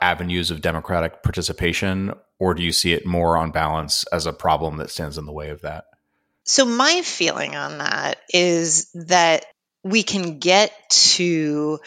avenues 0.00 0.50
of 0.50 0.60
democratic 0.60 1.22
participation 1.22 2.12
or 2.38 2.54
do 2.54 2.62
you 2.62 2.72
see 2.72 2.92
it 2.92 3.06
more 3.06 3.36
on 3.36 3.50
balance 3.50 4.04
as 4.12 4.26
a 4.26 4.32
problem 4.32 4.76
that 4.76 4.90
stands 4.90 5.18
in 5.18 5.26
the 5.26 5.32
way 5.32 5.50
of 5.50 5.60
that? 5.62 5.84
So, 6.48 6.64
my 6.64 7.02
feeling 7.02 7.56
on 7.56 7.76
that 7.76 8.20
is 8.32 8.90
that 8.94 9.44
we 9.84 10.02
can 10.02 10.38
get 10.38 10.72
to 10.88 11.78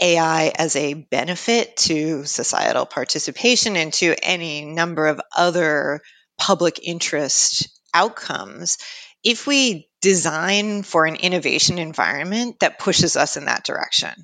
AI 0.00 0.48
as 0.56 0.76
a 0.76 0.94
benefit 0.94 1.76
to 1.76 2.24
societal 2.24 2.86
participation 2.86 3.76
and 3.76 3.92
to 3.92 4.14
any 4.22 4.64
number 4.64 5.08
of 5.08 5.20
other 5.36 6.00
public 6.38 6.80
interest 6.82 7.68
outcomes 7.92 8.78
if 9.22 9.46
we 9.46 9.90
design 10.00 10.84
for 10.84 11.04
an 11.04 11.16
innovation 11.16 11.78
environment 11.78 12.60
that 12.60 12.78
pushes 12.78 13.14
us 13.14 13.36
in 13.36 13.44
that 13.44 13.64
direction 13.64 14.14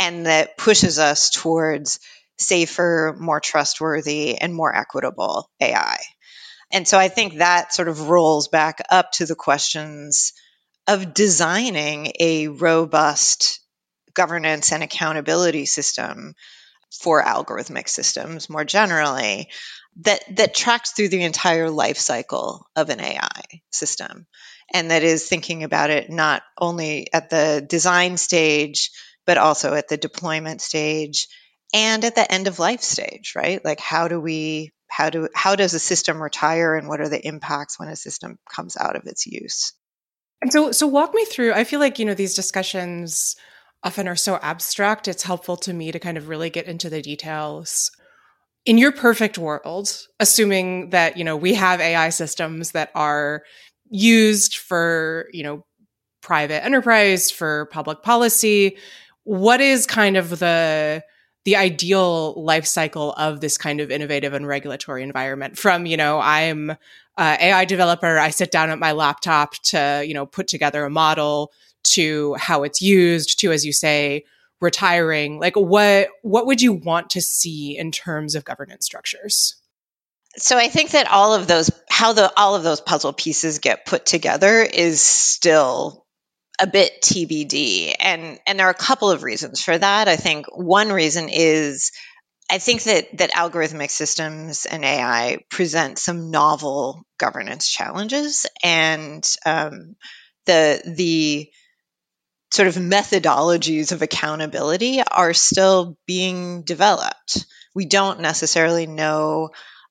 and 0.00 0.24
that 0.24 0.56
pushes 0.56 0.98
us 0.98 1.28
towards 1.28 2.00
safer, 2.38 3.14
more 3.20 3.40
trustworthy, 3.40 4.38
and 4.38 4.54
more 4.54 4.74
equitable 4.74 5.50
AI. 5.60 5.98
And 6.72 6.86
so 6.86 6.98
I 6.98 7.08
think 7.08 7.36
that 7.36 7.72
sort 7.72 7.88
of 7.88 8.08
rolls 8.08 8.48
back 8.48 8.82
up 8.90 9.12
to 9.12 9.26
the 9.26 9.34
questions 9.34 10.32
of 10.86 11.14
designing 11.14 12.12
a 12.20 12.48
robust 12.48 13.60
governance 14.14 14.72
and 14.72 14.82
accountability 14.82 15.66
system 15.66 16.34
for 17.00 17.22
algorithmic 17.22 17.88
systems 17.88 18.48
more 18.48 18.64
generally 18.64 19.48
that 20.00 20.20
that 20.36 20.54
tracks 20.54 20.92
through 20.92 21.08
the 21.08 21.22
entire 21.22 21.68
life 21.68 21.98
cycle 21.98 22.66
of 22.76 22.88
an 22.88 23.00
AI 23.00 23.42
system 23.70 24.26
and 24.72 24.90
that 24.90 25.02
is 25.02 25.28
thinking 25.28 25.64
about 25.64 25.90
it 25.90 26.08
not 26.08 26.42
only 26.58 27.12
at 27.12 27.28
the 27.28 27.64
design 27.68 28.16
stage 28.16 28.90
but 29.26 29.36
also 29.36 29.74
at 29.74 29.88
the 29.88 29.96
deployment 29.96 30.60
stage 30.62 31.26
and 31.74 32.04
at 32.04 32.14
the 32.14 32.32
end 32.32 32.46
of 32.46 32.58
life 32.58 32.80
stage, 32.80 33.34
right? 33.36 33.62
Like 33.64 33.80
how 33.80 34.08
do 34.08 34.20
we 34.20 34.72
how 34.88 35.10
do 35.10 35.28
how 35.34 35.56
does 35.56 35.74
a 35.74 35.78
system 35.78 36.22
retire 36.22 36.74
and 36.74 36.88
what 36.88 37.00
are 37.00 37.08
the 37.08 37.26
impacts 37.26 37.78
when 37.78 37.88
a 37.88 37.96
system 37.96 38.38
comes 38.48 38.76
out 38.76 38.96
of 38.96 39.06
its 39.06 39.26
use? 39.26 39.72
And 40.42 40.52
so 40.52 40.72
so 40.72 40.86
walk 40.86 41.14
me 41.14 41.24
through. 41.24 41.52
I 41.52 41.64
feel 41.64 41.80
like, 41.80 41.98
you 41.98 42.04
know, 42.04 42.14
these 42.14 42.34
discussions 42.34 43.36
often 43.82 44.08
are 44.08 44.16
so 44.16 44.36
abstract. 44.42 45.08
It's 45.08 45.22
helpful 45.22 45.56
to 45.58 45.72
me 45.72 45.92
to 45.92 45.98
kind 45.98 46.16
of 46.16 46.28
really 46.28 46.50
get 46.50 46.66
into 46.66 46.90
the 46.90 47.02
details. 47.02 47.90
In 48.64 48.78
your 48.78 48.90
perfect 48.90 49.38
world, 49.38 50.06
assuming 50.18 50.90
that, 50.90 51.16
you 51.16 51.24
know, 51.24 51.36
we 51.36 51.54
have 51.54 51.80
AI 51.80 52.08
systems 52.08 52.72
that 52.72 52.90
are 52.94 53.44
used 53.88 54.56
for, 54.56 55.28
you 55.32 55.44
know, 55.44 55.64
private 56.20 56.64
enterprise, 56.64 57.30
for 57.30 57.66
public 57.66 58.02
policy, 58.02 58.76
what 59.22 59.60
is 59.60 59.86
kind 59.86 60.16
of 60.16 60.38
the 60.40 61.02
the 61.46 61.56
ideal 61.56 62.34
life 62.42 62.66
cycle 62.66 63.12
of 63.14 63.40
this 63.40 63.56
kind 63.56 63.80
of 63.80 63.90
innovative 63.90 64.34
and 64.34 64.46
regulatory 64.46 65.02
environment 65.02 65.56
from 65.56 65.86
you 65.86 65.96
know 65.96 66.20
i'm 66.20 66.76
ai 67.18 67.64
developer 67.64 68.18
i 68.18 68.28
sit 68.28 68.50
down 68.50 68.68
at 68.68 68.78
my 68.78 68.92
laptop 68.92 69.54
to 69.62 70.04
you 70.06 70.12
know 70.12 70.26
put 70.26 70.46
together 70.46 70.84
a 70.84 70.90
model 70.90 71.50
to 71.84 72.34
how 72.34 72.64
it's 72.64 72.82
used 72.82 73.38
to 73.40 73.52
as 73.52 73.64
you 73.64 73.72
say 73.72 74.24
retiring. 74.60 75.38
Like 75.38 75.56
what 75.56 76.08
what 76.22 76.46
would 76.46 76.62
you 76.62 76.72
want 76.72 77.10
to 77.10 77.20
see 77.20 77.76
in 77.76 77.92
terms 77.92 78.34
of 78.34 78.44
governance 78.44 78.84
structures? 78.84 79.56
So 80.38 80.58
I 80.58 80.68
think 80.68 80.90
that 80.90 81.10
all 81.10 81.34
of 81.34 81.46
those, 81.46 81.70
how 81.88 82.12
the 82.12 82.32
all 82.36 82.54
of 82.54 82.62
those 82.62 82.80
puzzle 82.80 83.12
pieces 83.12 83.58
get 83.58 83.86
put 83.86 84.04
together, 84.04 84.62
is 84.62 85.00
still 85.00 86.05
a 86.58 86.66
bit 86.66 87.02
TBD, 87.02 87.94
and 87.98 88.38
and 88.46 88.58
there 88.58 88.66
are 88.66 88.70
a 88.70 88.74
couple 88.74 89.10
of 89.10 89.22
reasons 89.22 89.62
for 89.62 89.76
that. 89.76 90.08
I 90.08 90.16
think 90.16 90.46
one 90.54 90.92
reason 90.92 91.28
is 91.28 91.92
I 92.50 92.58
think 92.58 92.84
that 92.84 93.18
that 93.18 93.32
algorithmic 93.32 93.90
systems 93.90 94.66
and 94.66 94.84
AI 94.84 95.38
present 95.50 95.98
some 95.98 96.30
novel 96.30 97.04
governance 97.18 97.68
challenges, 97.68 98.46
and 98.62 99.26
um, 99.44 99.96
the 100.46 100.80
the 100.84 101.50
sort 102.52 102.68
of 102.68 102.76
methodologies 102.76 103.92
of 103.92 104.02
accountability 104.02 105.02
are 105.02 105.34
still 105.34 105.98
being 106.06 106.62
developed. 106.62 107.44
We 107.74 107.84
don't 107.86 108.20
necessarily 108.20 108.86
know 108.86 109.50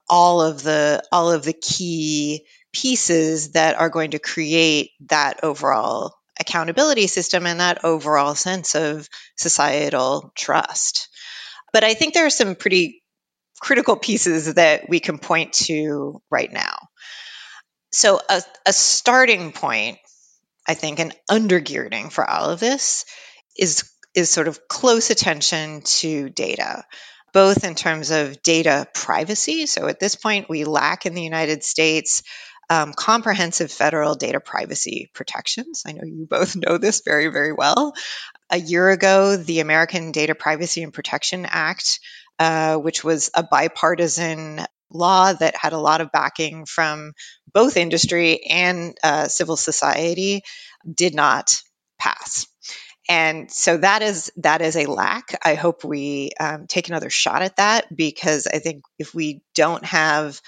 all 0.10 0.42
of 0.42 0.64
the 0.64 1.04
all 1.12 1.32
of 1.32 1.44
the 1.44 1.54
key 1.54 2.46
pieces 2.72 3.52
that 3.52 3.78
are 3.78 3.90
going 3.90 4.12
to 4.12 4.20
create 4.20 4.92
that 5.08 5.44
overall 5.44 6.16
accountability 6.40 7.08
system 7.08 7.46
and 7.46 7.60
that 7.60 7.84
overall 7.84 8.36
sense 8.36 8.76
of 8.76 9.08
societal 9.38 10.32
trust. 10.36 11.10
But 11.74 11.84
I 11.84 11.94
think 11.94 12.14
there 12.14 12.26
are 12.26 12.32
some 12.32 12.56
pretty 12.56 13.04
critical 13.60 13.96
pieces 13.96 14.54
that 14.54 14.90
we 14.90 15.00
can 15.00 15.18
point 15.18 15.54
to 15.54 16.22
right 16.30 16.52
now. 16.52 16.78
So, 17.92 18.20
a, 18.30 18.42
a 18.66 18.74
starting 18.74 19.54
point, 19.54 19.98
I 20.68 20.74
think, 20.74 21.00
an 21.00 21.14
undergirding 21.30 22.12
for 22.12 22.30
all 22.30 22.50
of 22.50 22.60
this 22.60 23.06
is 23.58 23.90
is 24.14 24.30
sort 24.30 24.48
of 24.48 24.68
close 24.68 25.10
attention 25.10 25.82
to 25.82 26.30
data 26.30 26.84
both 27.36 27.66
in 27.66 27.76
terms 27.76 28.12
of 28.12 28.42
data 28.44 28.88
privacy. 28.94 29.66
So 29.66 29.90
at 29.90 30.00
this 30.00 30.16
point, 30.16 30.50
we 30.50 30.64
lack 30.64 31.06
in 31.06 31.16
the 31.16 31.22
United 31.22 31.66
States 31.66 32.24
um, 32.70 32.94
comprehensive 32.94 33.72
federal 33.72 34.16
data 34.16 34.40
privacy 34.40 35.10
protections. 35.14 35.84
I 35.86 35.94
know 35.94 36.04
you 36.04 36.28
both 36.30 36.56
know 36.56 36.78
this 36.78 37.02
very, 37.06 37.28
very 37.28 37.54
well. 37.54 37.94
A 38.50 38.58
year 38.58 38.90
ago, 38.90 39.38
the 39.38 39.60
American 39.60 40.12
Data 40.12 40.36
Privacy 40.36 40.84
and 40.84 40.94
Protection 40.94 41.46
Act, 41.50 42.00
uh, 42.40 42.78
which 42.78 43.04
was 43.04 43.32
a 43.34 43.44
bipartisan 43.44 44.66
law 44.92 45.34
that 45.34 45.56
had 45.56 45.74
a 45.74 45.80
lot 45.80 46.02
of 46.02 46.12
backing 46.12 46.66
from 46.66 47.14
both 47.54 47.78
industry 47.78 48.44
and 48.46 48.98
uh, 49.04 49.28
civil 49.28 49.58
society, 49.58 50.44
did 50.92 51.16
not 51.16 51.62
pass 52.00 52.46
and 53.08 53.52
so 53.52 53.78
that 53.78 54.02
is 54.02 54.32
that 54.38 54.62
is 54.62 54.76
a 54.76 54.86
lack 54.86 55.38
i 55.44 55.56
hope 55.56 55.84
we 55.84 56.32
um, 56.40 56.66
take 56.68 56.88
another 56.88 57.10
shot 57.10 57.42
at 57.42 57.58
that 57.58 57.96
because 57.96 58.48
i 58.48 58.60
think 58.60 58.84
if 58.98 59.14
we 59.14 59.42
don't 59.54 59.86
have 59.86 60.42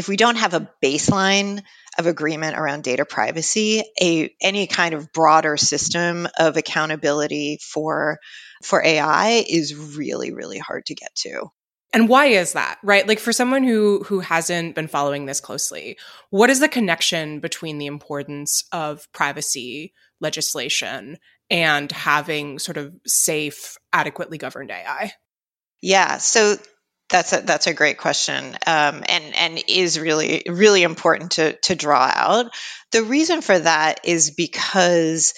if 0.00 0.08
we 0.08 0.16
don't 0.16 0.36
have 0.36 0.54
a 0.54 0.68
baseline 0.82 1.62
of 1.98 2.06
agreement 2.06 2.56
around 2.56 2.82
data 2.82 3.04
privacy 3.04 3.82
a 4.00 4.34
any 4.40 4.66
kind 4.66 4.94
of 4.94 5.12
broader 5.12 5.56
system 5.56 6.26
of 6.38 6.56
accountability 6.56 7.58
for 7.62 8.18
for 8.62 8.84
ai 8.84 9.44
is 9.48 9.74
really 9.74 10.32
really 10.32 10.58
hard 10.58 10.84
to 10.86 10.94
get 10.94 11.14
to 11.14 11.48
and 11.92 12.08
why 12.08 12.26
is 12.26 12.54
that 12.54 12.78
right 12.82 13.06
like 13.06 13.18
for 13.18 13.32
someone 13.32 13.62
who 13.62 14.02
who 14.06 14.20
hasn't 14.20 14.74
been 14.74 14.88
following 14.88 15.26
this 15.26 15.40
closely 15.40 15.96
what 16.30 16.50
is 16.50 16.60
the 16.60 16.68
connection 16.68 17.38
between 17.38 17.78
the 17.78 17.86
importance 17.86 18.64
of 18.72 19.06
privacy 19.12 19.92
legislation 20.20 21.18
and 21.50 21.90
having 21.90 22.58
sort 22.58 22.76
of 22.76 22.94
safe, 23.06 23.76
adequately 23.92 24.38
governed 24.38 24.70
AI? 24.70 25.12
Yeah, 25.82 26.18
so 26.18 26.56
that's 27.10 27.32
a 27.32 27.42
that's 27.42 27.66
a 27.68 27.74
great 27.74 27.98
question, 27.98 28.44
um, 28.66 29.04
and 29.08 29.34
and 29.36 29.64
is 29.68 29.98
really 29.98 30.44
really 30.48 30.82
important 30.84 31.32
to 31.32 31.54
to 31.64 31.74
draw 31.76 32.10
out. 32.14 32.46
The 32.92 33.02
reason 33.04 33.42
for 33.42 33.58
that 33.58 34.00
is 34.04 34.32
because 34.32 35.34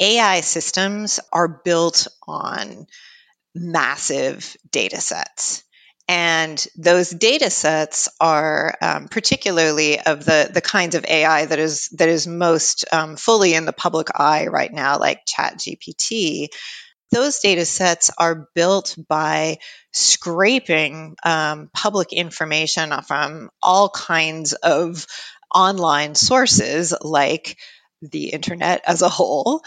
AI 0.00 0.40
systems 0.42 1.20
are 1.32 1.62
built 1.64 2.08
on 2.26 2.86
massive 3.56 4.56
data 4.72 5.00
sets. 5.02 5.64
And 6.08 6.64
those 6.78 7.10
data 7.10 7.50
sets 7.50 8.10
are 8.20 8.76
um, 8.82 9.08
particularly 9.08 10.00
of 10.00 10.26
the, 10.26 10.50
the 10.52 10.62
kinds 10.62 10.96
of 10.96 11.06
AI 11.06 11.46
that 11.46 11.60
is 11.60 11.88
that 11.98 12.10
is 12.10 12.26
most 12.28 12.84
um, 12.92 13.16
fully 13.16 13.54
in 13.54 13.66
the 13.66 13.72
public 13.74 14.08
eye 14.16 14.48
right 14.48 14.72
now, 14.74 14.98
like 15.00 15.22
ChatGPT. 15.26 16.48
Those 17.14 17.38
data 17.38 17.64
sets 17.64 18.10
are 18.18 18.48
built 18.56 18.96
by 19.08 19.58
scraping 19.92 21.14
um, 21.24 21.70
public 21.72 22.12
information 22.12 22.92
from 23.06 23.50
all 23.62 23.88
kinds 23.88 24.52
of 24.52 25.06
online 25.54 26.16
sources 26.16 26.92
like 27.00 27.56
the 28.02 28.30
internet 28.30 28.82
as 28.84 29.02
a 29.02 29.08
whole. 29.08 29.62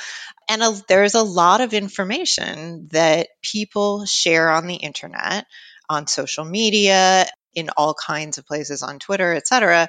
And 0.50 0.62
a, 0.62 0.76
there's 0.90 1.16
a 1.16 1.24
lot 1.24 1.62
of 1.62 1.74
information 1.74 2.90
that 2.92 3.30
people 3.42 4.06
share 4.06 4.50
on 4.50 4.68
the 4.68 4.76
internet 4.76 5.46
on 5.90 6.06
social 6.08 6.44
media, 6.44 7.28
in 7.56 7.70
all 7.78 7.94
kinds 7.96 8.38
of 8.38 8.46
places 8.46 8.84
on 8.84 9.00
Twitter, 9.00 9.34
et 9.34 9.48
cetera, 9.48 9.88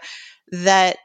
that 0.52 0.96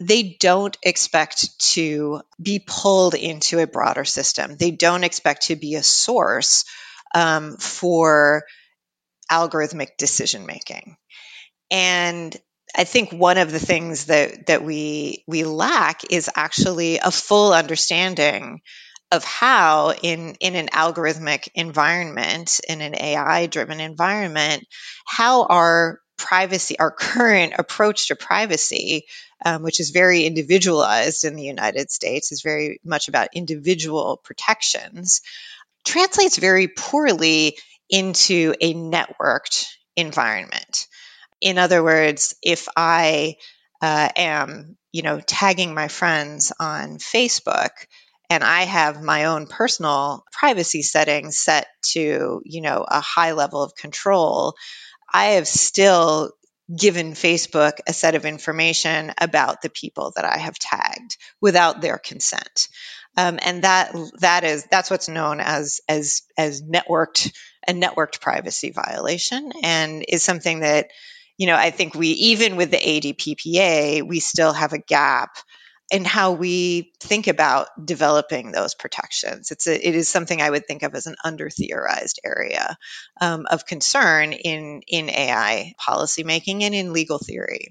they 0.00 0.36
don't 0.38 0.76
expect 0.82 1.58
to 1.72 2.22
be 2.40 2.62
pulled 2.64 3.14
into 3.14 3.58
a 3.58 3.66
broader 3.66 4.04
system. 4.04 4.56
They 4.56 4.70
don't 4.70 5.04
expect 5.04 5.46
to 5.46 5.56
be 5.56 5.74
a 5.74 5.82
source 5.82 6.64
um, 7.14 7.56
for 7.56 8.44
algorithmic 9.30 9.96
decision 9.98 10.46
making. 10.46 10.96
And 11.70 12.36
I 12.76 12.84
think 12.84 13.12
one 13.12 13.38
of 13.38 13.50
the 13.50 13.60
things 13.60 14.06
that 14.06 14.46
that 14.46 14.64
we 14.64 15.24
we 15.26 15.44
lack 15.44 16.02
is 16.10 16.30
actually 16.34 16.98
a 16.98 17.10
full 17.10 17.52
understanding 17.52 18.60
of 19.12 19.24
how 19.24 19.92
in 19.92 20.36
in 20.40 20.54
an 20.54 20.68
algorithmic 20.68 21.48
environment 21.54 22.60
in 22.68 22.80
an 22.80 22.94
ai 22.94 23.46
driven 23.46 23.80
environment 23.80 24.64
how 25.04 25.46
our 25.46 26.00
privacy 26.20 26.78
our 26.78 26.90
current 26.90 27.54
approach 27.58 28.08
to 28.08 28.16
privacy 28.16 29.06
um, 29.44 29.62
which 29.62 29.80
is 29.80 29.90
very 29.90 30.24
individualized 30.24 31.24
in 31.24 31.34
the 31.34 31.42
united 31.42 31.90
states 31.90 32.32
is 32.32 32.42
very 32.42 32.80
much 32.84 33.08
about 33.08 33.28
individual 33.34 34.20
protections 34.22 35.22
translates 35.84 36.36
very 36.36 36.68
poorly 36.68 37.56
into 37.88 38.54
a 38.60 38.74
networked 38.74 39.66
environment. 39.96 40.86
In 41.40 41.58
other 41.58 41.82
words 41.82 42.34
if 42.42 42.68
i 42.76 43.36
uh, 43.82 44.08
am 44.16 44.76
you 44.92 45.02
know 45.02 45.20
tagging 45.20 45.74
my 45.74 45.88
friends 45.88 46.52
on 46.60 46.98
facebook 46.98 47.70
and 48.30 48.44
I 48.44 48.62
have 48.62 49.02
my 49.02 49.24
own 49.24 49.48
personal 49.48 50.24
privacy 50.30 50.82
settings 50.82 51.36
set 51.36 51.66
to, 51.92 52.40
you 52.44 52.60
know, 52.60 52.86
a 52.86 53.00
high 53.00 53.32
level 53.32 53.60
of 53.60 53.74
control, 53.74 54.54
I 55.12 55.32
have 55.32 55.48
still 55.48 56.32
given 56.74 57.12
Facebook 57.12 57.72
a 57.86 57.92
set 57.92 58.14
of 58.14 58.24
information 58.24 59.12
about 59.18 59.62
the 59.62 59.70
people 59.70 60.12
that 60.16 60.24
I 60.24 60.38
have 60.38 60.58
tagged 60.58 61.16
without 61.40 61.80
their 61.80 61.98
consent. 61.98 62.68
Um, 63.16 63.38
and 63.42 63.64
that 63.64 63.92
that 64.20 64.44
is 64.44 64.66
that's 64.70 64.90
what's 64.90 65.08
known 65.08 65.40
as 65.40 65.80
as 65.88 66.22
as 66.38 66.62
networked 66.62 67.32
a 67.66 67.72
networked 67.72 68.20
privacy 68.20 68.70
violation 68.70 69.52
and 69.62 70.04
is 70.08 70.22
something 70.22 70.60
that 70.60 70.90
you 71.36 71.48
know 71.48 71.56
I 71.56 71.70
think 71.70 71.94
we 71.94 72.08
even 72.08 72.54
with 72.54 72.70
the 72.70 72.76
ADPPA 72.76 74.06
we 74.06 74.20
still 74.20 74.52
have 74.52 74.72
a 74.72 74.78
gap 74.78 75.30
and 75.90 76.06
how 76.06 76.32
we 76.32 76.92
think 77.00 77.26
about 77.26 77.68
developing 77.84 78.52
those 78.52 78.74
protections. 78.74 79.50
It's 79.50 79.66
a, 79.66 79.88
it 79.88 79.94
is 79.94 80.08
something 80.08 80.40
I 80.40 80.50
would 80.50 80.66
think 80.66 80.82
of 80.82 80.94
as 80.94 81.06
an 81.06 81.16
under 81.24 81.50
theorized 81.50 82.20
area 82.24 82.76
um, 83.20 83.46
of 83.50 83.66
concern 83.66 84.32
in 84.32 84.82
in 84.86 85.10
AI 85.10 85.74
policymaking 85.80 86.62
and 86.62 86.74
in 86.74 86.92
legal 86.92 87.18
theory. 87.18 87.68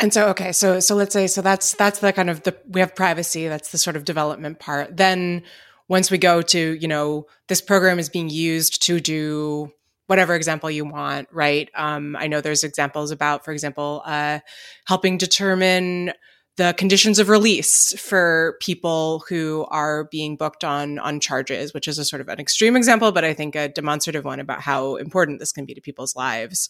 And 0.00 0.12
so, 0.12 0.28
okay, 0.28 0.52
so 0.52 0.80
so 0.80 0.94
let's 0.94 1.12
say 1.12 1.26
so 1.26 1.42
that's 1.42 1.74
that's 1.74 2.00
the 2.00 2.12
kind 2.12 2.30
of 2.30 2.42
the 2.42 2.56
we 2.68 2.80
have 2.80 2.94
privacy. 2.94 3.48
That's 3.48 3.70
the 3.70 3.78
sort 3.78 3.96
of 3.96 4.04
development 4.04 4.58
part. 4.58 4.96
Then 4.96 5.42
once 5.88 6.10
we 6.10 6.18
go 6.18 6.42
to 6.42 6.58
you 6.74 6.88
know 6.88 7.26
this 7.48 7.60
program 7.60 7.98
is 7.98 8.08
being 8.08 8.30
used 8.30 8.82
to 8.82 9.00
do 9.00 9.72
whatever 10.06 10.34
example 10.34 10.70
you 10.70 10.86
want, 10.86 11.28
right? 11.30 11.68
Um, 11.74 12.16
I 12.16 12.28
know 12.28 12.40
there's 12.40 12.64
examples 12.64 13.10
about, 13.10 13.44
for 13.44 13.52
example, 13.52 14.02
uh, 14.06 14.40
helping 14.86 15.18
determine 15.18 16.12
the 16.58 16.74
conditions 16.76 17.18
of 17.18 17.28
release 17.28 17.98
for 17.98 18.56
people 18.60 19.24
who 19.28 19.64
are 19.70 20.04
being 20.10 20.36
booked 20.36 20.64
on 20.64 20.98
on 20.98 21.20
charges, 21.20 21.72
which 21.72 21.88
is 21.88 21.98
a 21.98 22.04
sort 22.04 22.20
of 22.20 22.28
an 22.28 22.40
extreme 22.40 22.76
example, 22.76 23.12
but 23.12 23.24
I 23.24 23.32
think 23.32 23.54
a 23.54 23.68
demonstrative 23.68 24.24
one 24.24 24.40
about 24.40 24.60
how 24.60 24.96
important 24.96 25.38
this 25.38 25.52
can 25.52 25.64
be 25.64 25.74
to 25.74 25.80
people's 25.80 26.16
lives. 26.16 26.68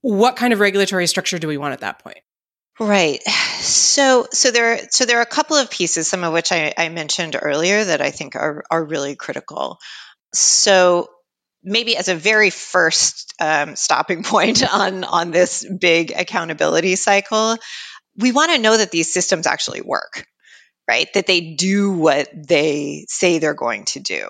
What 0.00 0.36
kind 0.36 0.52
of 0.52 0.60
regulatory 0.60 1.06
structure 1.06 1.38
do 1.38 1.48
we 1.48 1.56
want 1.56 1.72
at 1.72 1.80
that 1.80 2.00
point? 2.00 2.18
Right. 2.80 3.22
So, 3.60 4.26
so 4.30 4.50
there, 4.50 4.78
so 4.90 5.04
there 5.04 5.18
are 5.18 5.22
a 5.22 5.26
couple 5.26 5.56
of 5.56 5.70
pieces, 5.70 6.06
some 6.06 6.22
of 6.22 6.32
which 6.32 6.52
I, 6.52 6.74
I 6.76 6.88
mentioned 6.90 7.36
earlier, 7.40 7.82
that 7.84 8.00
I 8.00 8.10
think 8.10 8.36
are 8.36 8.64
are 8.70 8.84
really 8.84 9.16
critical. 9.16 9.78
So, 10.34 11.08
maybe 11.62 11.96
as 11.96 12.08
a 12.08 12.14
very 12.14 12.50
first 12.50 13.34
um, 13.40 13.76
stopping 13.76 14.22
point 14.24 14.62
on 14.72 15.04
on 15.04 15.30
this 15.30 15.64
big 15.80 16.12
accountability 16.12 16.96
cycle, 16.96 17.56
we 18.18 18.32
want 18.32 18.52
to 18.52 18.58
know 18.58 18.76
that 18.76 18.90
these 18.90 19.12
systems 19.12 19.46
actually 19.46 19.80
work, 19.80 20.26
right? 20.88 21.08
That 21.14 21.26
they 21.26 21.54
do 21.54 21.92
what 21.92 22.28
they 22.34 23.06
say 23.08 23.38
they're 23.38 23.54
going 23.54 23.84
to 23.86 24.00
do. 24.00 24.28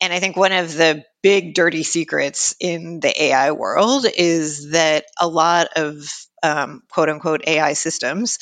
And 0.00 0.12
I 0.12 0.20
think 0.20 0.36
one 0.36 0.52
of 0.52 0.74
the 0.74 1.04
big 1.22 1.54
dirty 1.54 1.82
secrets 1.82 2.54
in 2.60 3.00
the 3.00 3.24
AI 3.24 3.52
world 3.52 4.06
is 4.16 4.70
that 4.72 5.04
a 5.18 5.28
lot 5.28 5.68
of 5.76 6.02
um, 6.42 6.82
quote 6.90 7.08
unquote 7.08 7.46
AI 7.46 7.74
systems 7.74 8.38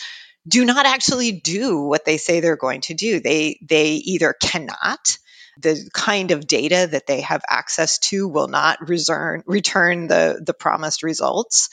do 0.47 0.65
not 0.65 0.87
actually 0.87 1.33
do 1.33 1.83
what 1.83 2.05
they 2.05 2.17
say 2.17 2.41
they're 2.41 2.57
going 2.57 2.81
to 2.83 2.95
do. 2.95 3.21
They 3.21 3.59
they 3.69 3.95
either 3.95 4.35
cannot 4.41 5.19
the 5.61 5.91
kind 5.93 6.31
of 6.31 6.47
data 6.47 6.89
that 6.93 7.07
they 7.07 7.21
have 7.21 7.43
access 7.49 7.99
to 7.99 8.29
will 8.29 8.49
not 8.49 8.89
return 8.89 9.43
return 9.47 10.07
the 10.07 10.41
the 10.45 10.55
promised 10.55 11.03
results 11.03 11.69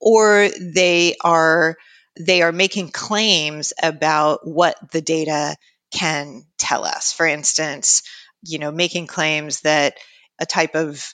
or 0.00 0.48
they 0.60 1.16
are 1.22 1.76
they 2.18 2.42
are 2.42 2.52
making 2.52 2.90
claims 2.90 3.72
about 3.82 4.46
what 4.46 4.76
the 4.90 5.00
data 5.00 5.56
can 5.92 6.44
tell 6.58 6.84
us. 6.84 7.12
For 7.12 7.26
instance, 7.26 8.02
you 8.42 8.58
know, 8.58 8.70
making 8.72 9.06
claims 9.06 9.60
that 9.62 9.94
a 10.38 10.46
type 10.46 10.74
of 10.74 11.12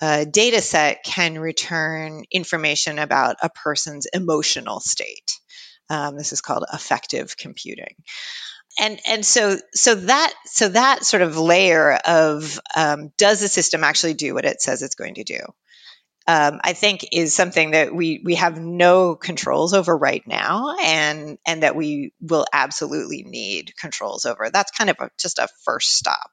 uh, 0.00 0.24
data 0.24 0.60
set 0.60 1.04
can 1.04 1.38
return 1.38 2.24
information 2.30 2.98
about 2.98 3.36
a 3.42 3.48
person's 3.48 4.06
emotional 4.12 4.80
state. 4.80 5.38
Um, 5.88 6.16
this 6.16 6.32
is 6.32 6.40
called 6.40 6.64
affective 6.70 7.36
computing. 7.36 7.94
And 8.78 9.00
and 9.08 9.24
so 9.24 9.56
so 9.72 9.94
that 9.94 10.34
so 10.44 10.68
that 10.68 11.04
sort 11.04 11.22
of 11.22 11.38
layer 11.38 11.94
of 11.94 12.60
um, 12.76 13.10
does 13.16 13.40
the 13.40 13.48
system 13.48 13.84
actually 13.84 14.14
do 14.14 14.34
what 14.34 14.44
it 14.44 14.60
says 14.60 14.82
it's 14.82 14.96
going 14.96 15.14
to 15.14 15.24
do? 15.24 15.38
Um, 16.28 16.60
I 16.62 16.72
think 16.72 17.06
is 17.12 17.34
something 17.34 17.70
that 17.70 17.94
we 17.94 18.20
we 18.24 18.34
have 18.34 18.60
no 18.60 19.14
controls 19.14 19.72
over 19.72 19.96
right 19.96 20.26
now, 20.26 20.76
and 20.82 21.38
and 21.46 21.62
that 21.62 21.76
we 21.76 22.12
will 22.20 22.46
absolutely 22.52 23.22
need 23.22 23.74
controls 23.76 24.24
over. 24.26 24.50
That's 24.50 24.72
kind 24.72 24.90
of 24.90 24.96
a, 24.98 25.10
just 25.18 25.38
a 25.38 25.48
first 25.62 25.94
stop. 25.94 26.32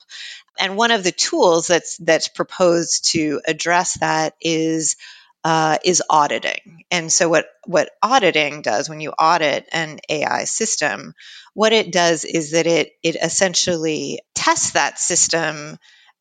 And 0.59 0.77
one 0.77 0.91
of 0.91 1.03
the 1.03 1.11
tools 1.11 1.67
that's 1.67 1.97
that's 1.97 2.27
proposed 2.27 3.11
to 3.11 3.41
address 3.45 3.99
that 3.99 4.35
is 4.41 4.95
uh, 5.43 5.77
is 5.83 6.01
auditing. 6.09 6.85
And 6.89 7.11
so 7.11 7.29
what 7.29 7.45
what 7.65 7.91
auditing 8.01 8.61
does 8.61 8.89
when 8.89 8.99
you 8.99 9.11
audit 9.11 9.67
an 9.71 9.99
AI 10.09 10.45
system, 10.45 11.13
what 11.53 11.73
it 11.73 11.91
does 11.91 12.25
is 12.25 12.51
that 12.51 12.65
it 12.65 12.93
it 13.03 13.15
essentially 13.21 14.21
tests 14.33 14.71
that 14.71 14.97
system 14.99 15.77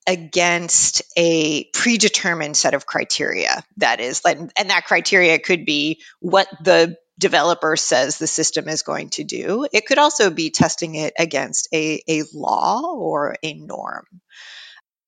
against 0.06 1.02
a 1.16 1.64
predetermined 1.72 2.56
set 2.56 2.74
of 2.74 2.86
criteria. 2.86 3.62
That 3.76 4.00
is, 4.00 4.22
and 4.24 4.50
that 4.56 4.86
criteria 4.86 5.38
could 5.38 5.64
be 5.64 6.02
what 6.20 6.48
the 6.62 6.96
developer 7.18 7.76
says 7.76 8.18
the 8.18 8.26
system 8.26 8.68
is 8.68 8.82
going 8.82 9.10
to 9.10 9.24
do. 9.24 9.66
It 9.72 9.86
could 9.86 9.98
also 9.98 10.30
be 10.30 10.50
testing 10.50 10.94
it 10.96 11.12
against 11.18 11.68
a, 11.72 12.02
a 12.08 12.24
law 12.34 12.82
or 12.94 13.36
a 13.42 13.54
norm. 13.54 14.06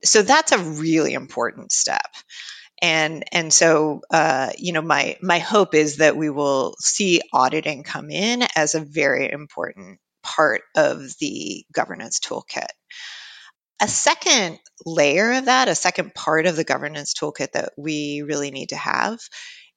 So 0.03 0.21
that's 0.21 0.51
a 0.51 0.59
really 0.59 1.13
important 1.13 1.71
step. 1.71 2.07
And 2.81 3.23
and 3.31 3.53
so 3.53 4.01
uh, 4.11 4.51
you 4.57 4.73
know 4.73 4.81
my 4.81 5.17
my 5.21 5.39
hope 5.39 5.73
is 5.73 5.97
that 5.97 6.17
we 6.17 6.29
will 6.29 6.75
see 6.79 7.21
auditing 7.33 7.83
come 7.83 8.09
in 8.09 8.43
as 8.55 8.75
a 8.75 8.81
very 8.81 9.31
important 9.31 9.99
part 10.23 10.61
of 10.75 11.01
the 11.19 11.65
governance 11.71 12.19
toolkit. 12.19 12.67
A 13.81 13.87
second 13.87 14.59
layer 14.85 15.33
of 15.33 15.45
that, 15.45 15.67
a 15.67 15.75
second 15.75 16.13
part 16.13 16.45
of 16.45 16.55
the 16.55 16.63
governance 16.63 17.13
toolkit 17.13 17.51
that 17.53 17.73
we 17.77 18.21
really 18.21 18.51
need 18.51 18.69
to 18.69 18.77
have 18.77 19.19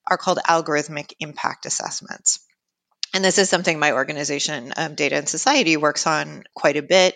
are 0.06 0.16
called 0.16 0.38
algorithmic 0.38 1.12
impact 1.20 1.66
assessments. 1.66 2.40
And 3.14 3.24
this 3.24 3.38
is 3.38 3.48
something 3.48 3.78
my 3.78 3.92
organization, 3.92 4.72
um, 4.76 4.94
Data 4.94 5.16
and 5.16 5.28
Society, 5.28 5.76
works 5.76 6.06
on 6.06 6.44
quite 6.54 6.76
a 6.76 6.82
bit. 6.82 7.14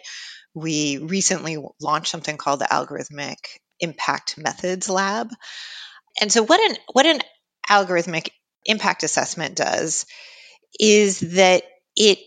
We 0.54 0.98
recently 0.98 1.58
launched 1.80 2.10
something 2.10 2.36
called 2.36 2.60
the 2.60 2.64
Algorithmic 2.66 3.36
Impact 3.80 4.38
Methods 4.38 4.88
Lab. 4.88 5.30
And 6.20 6.32
so, 6.32 6.42
what 6.42 6.60
an 6.60 6.76
what 6.92 7.06
an 7.06 7.20
algorithmic 7.68 8.30
impact 8.64 9.02
assessment 9.02 9.54
does 9.54 10.06
is 10.78 11.20
that 11.20 11.64
it 11.96 12.18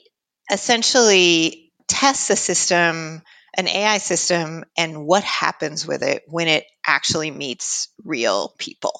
essentially 0.51 1.71
tests 1.87 2.29
a 2.29 2.35
system 2.35 3.21
an 3.57 3.67
AI 3.67 3.97
system 3.97 4.65
and 4.77 5.05
what 5.05 5.23
happens 5.23 5.87
with 5.87 6.03
it 6.03 6.23
when 6.27 6.47
it 6.47 6.65
actually 6.85 7.31
meets 7.31 7.89
real 8.03 8.53
people. 8.57 8.99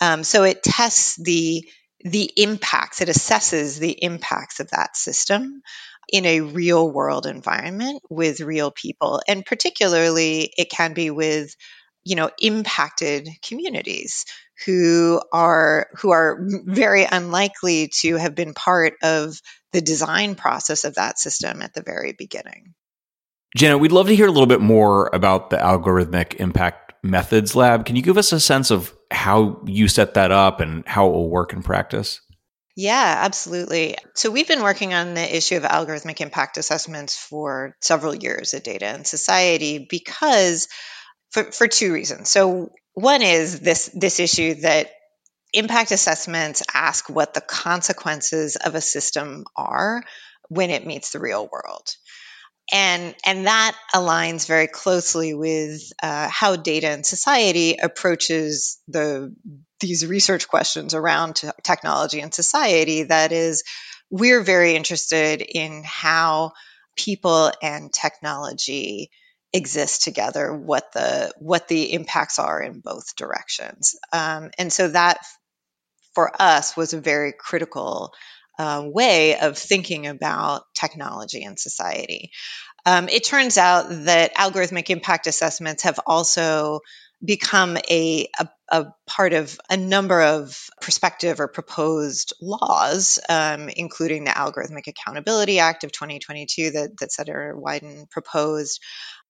Um, 0.00 0.24
so 0.24 0.44
it 0.44 0.62
tests 0.62 1.16
the 1.16 1.68
the 2.04 2.32
impacts, 2.36 3.00
it 3.00 3.08
assesses 3.08 3.78
the 3.78 3.92
impacts 4.02 4.58
of 4.58 4.70
that 4.70 4.96
system 4.96 5.62
in 6.08 6.26
a 6.26 6.40
real 6.40 6.90
world 6.90 7.26
environment 7.26 8.02
with 8.10 8.40
real 8.40 8.72
people. 8.72 9.22
And 9.28 9.46
particularly, 9.46 10.52
it 10.56 10.68
can 10.68 10.94
be 10.94 11.10
with 11.10 11.54
you 12.04 12.16
know 12.16 12.30
impacted 12.40 13.28
communities 13.42 14.24
who 14.66 15.20
are 15.32 15.88
who 15.98 16.10
are 16.10 16.38
very 16.40 17.04
unlikely 17.04 17.90
to 18.00 18.16
have 18.16 18.34
been 18.34 18.54
part 18.54 18.94
of 19.02 19.40
the 19.72 19.80
design 19.80 20.34
process 20.34 20.84
of 20.84 20.96
that 20.96 21.18
system 21.18 21.62
at 21.62 21.74
the 21.74 21.82
very 21.82 22.12
beginning. 22.12 22.74
Janet, 23.56 23.80
we'd 23.80 23.92
love 23.92 24.08
to 24.08 24.16
hear 24.16 24.26
a 24.26 24.30
little 24.30 24.46
bit 24.46 24.60
more 24.60 25.10
about 25.12 25.50
the 25.50 25.56
Algorithmic 25.56 26.34
Impact 26.34 26.94
Methods 27.02 27.54
Lab. 27.54 27.84
Can 27.84 27.96
you 27.96 28.02
give 28.02 28.16
us 28.16 28.32
a 28.32 28.40
sense 28.40 28.70
of 28.70 28.94
how 29.10 29.60
you 29.66 29.88
set 29.88 30.14
that 30.14 30.30
up 30.30 30.60
and 30.60 30.86
how 30.86 31.08
it 31.08 31.12
will 31.12 31.28
work 31.28 31.52
in 31.52 31.62
practice? 31.62 32.20
Yeah, 32.74 33.16
absolutely. 33.18 33.96
So 34.14 34.30
we've 34.30 34.48
been 34.48 34.62
working 34.62 34.94
on 34.94 35.12
the 35.12 35.36
issue 35.36 35.56
of 35.56 35.64
algorithmic 35.64 36.22
impact 36.22 36.56
assessments 36.56 37.14
for 37.14 37.76
several 37.82 38.14
years 38.14 38.54
at 38.54 38.64
Data 38.64 38.86
and 38.86 39.06
Society 39.06 39.86
because 39.90 40.68
for, 41.30 41.44
for 41.52 41.68
two 41.68 41.92
reasons. 41.92 42.30
So 42.30 42.72
one 42.94 43.20
is 43.20 43.60
this 43.60 43.90
this 43.94 44.20
issue 44.20 44.54
that 44.62 44.90
impact 45.52 45.92
assessments 45.92 46.62
ask 46.72 47.10
what 47.10 47.34
the 47.34 47.42
consequences 47.42 48.56
of 48.56 48.74
a 48.74 48.80
system 48.80 49.44
are 49.54 50.02
when 50.48 50.70
it 50.70 50.86
meets 50.86 51.10
the 51.10 51.18
real 51.18 51.46
world 51.50 51.94
and 52.70 53.14
and 53.24 53.46
that 53.46 53.76
aligns 53.94 54.46
very 54.46 54.66
closely 54.66 55.34
with 55.34 55.82
uh, 56.02 56.28
how 56.28 56.56
data 56.56 56.88
and 56.88 57.04
society 57.04 57.76
approaches 57.76 58.78
the 58.88 59.34
these 59.80 60.06
research 60.06 60.48
questions 60.48 60.94
around 60.94 61.36
t- 61.36 61.48
technology 61.64 62.20
and 62.20 62.32
society. 62.32 63.04
That 63.04 63.32
is 63.32 63.64
we're 64.10 64.42
very 64.42 64.76
interested 64.76 65.40
in 65.42 65.82
how 65.84 66.52
people 66.96 67.50
and 67.62 67.92
technology 67.92 69.10
exist 69.52 70.02
together 70.02 70.54
what 70.54 70.92
the 70.92 71.32
what 71.38 71.68
the 71.68 71.92
impacts 71.92 72.38
are 72.38 72.60
in 72.62 72.80
both 72.80 73.16
directions. 73.16 73.96
Um, 74.12 74.50
and 74.58 74.72
so 74.72 74.88
that 74.88 75.18
for 76.14 76.30
us 76.40 76.76
was 76.76 76.92
a 76.92 77.00
very 77.00 77.32
critical 77.38 78.12
uh, 78.62 78.84
way 78.86 79.36
of 79.36 79.58
thinking 79.58 80.06
about 80.06 80.62
technology 80.72 81.42
and 81.42 81.58
society. 81.58 82.30
Um, 82.86 83.08
it 83.08 83.24
turns 83.24 83.58
out 83.58 83.86
that 84.04 84.36
algorithmic 84.36 84.88
impact 84.88 85.26
assessments 85.26 85.82
have 85.82 85.98
also 86.06 86.80
become 87.24 87.76
a, 87.90 88.28
a, 88.38 88.48
a, 88.68 88.86
part 89.06 89.32
of 89.32 89.60
a 89.68 89.76
number 89.76 90.22
of 90.22 90.68
prospective 90.80 91.40
or 91.40 91.48
proposed 91.48 92.34
laws, 92.40 93.18
um, 93.28 93.68
including 93.68 94.24
the 94.24 94.30
Algorithmic 94.30 94.86
Accountability 94.86 95.58
Act 95.58 95.82
of 95.82 95.90
2022 95.90 96.70
that, 96.70 96.98
that 96.98 97.12
Senator 97.12 97.56
Wyden 97.60 98.08
proposed. 98.10 98.80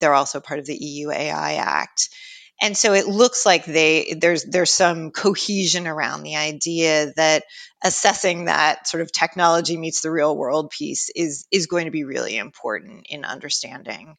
They're 0.01 0.15
also 0.15 0.41
part 0.41 0.61
of 0.61 0.67
the 0.67 0.77
EU 0.77 1.11
AI 1.11 1.55
Act 1.55 2.11
and 2.63 2.77
so 2.79 2.95
it 2.95 3.09
looks 3.09 3.45
like 3.45 3.65
they 3.65 4.15
there's 4.19 4.45
there's 4.45 4.73
some 4.73 5.11
cohesion 5.11 5.87
around 5.89 6.23
the 6.23 6.37
idea 6.37 7.13
that 7.17 7.43
assessing 7.83 8.47
that 8.47 8.87
sort 8.87 9.03
of 9.03 9.11
technology 9.11 9.77
meets 9.77 10.01
the 10.01 10.11
real 10.11 10.35
world 10.35 10.71
piece 10.71 11.11
is 11.15 11.47
is 11.51 11.67
going 11.67 11.87
to 11.87 11.91
be 11.91 12.05
really 12.05 12.37
important 12.39 13.07
in 13.11 13.25
understanding 13.25 14.17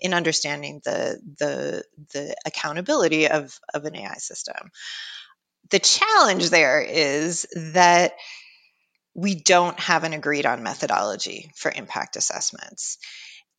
in 0.00 0.12
understanding 0.12 0.82
the 0.84 1.20
the 1.38 1.84
the 2.12 2.36
accountability 2.44 3.28
of 3.28 3.56
of 3.72 3.84
an 3.84 3.96
AI 3.96 4.14
system. 4.14 4.70
The 5.70 5.78
challenge 5.78 6.50
there 6.50 6.82
is 6.82 7.46
that 7.54 8.12
we 9.14 9.36
don't 9.36 9.78
have 9.78 10.02
an 10.02 10.12
agreed 10.12 10.46
on 10.46 10.64
methodology 10.64 11.52
for 11.54 11.72
impact 11.74 12.16
assessments. 12.16 12.98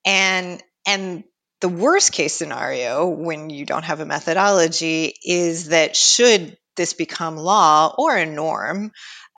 And 0.06 0.62
and 0.86 1.24
the 1.66 1.70
worst 1.70 2.12
case 2.12 2.36
scenario 2.36 3.08
when 3.08 3.50
you 3.50 3.66
don't 3.66 3.86
have 3.86 4.00
a 4.00 4.06
methodology 4.06 5.16
is 5.24 5.70
that 5.70 5.96
should 5.96 6.56
this 6.76 6.94
become 6.94 7.38
law 7.38 7.92
or 7.98 8.16
a 8.16 8.24
norm, 8.24 8.92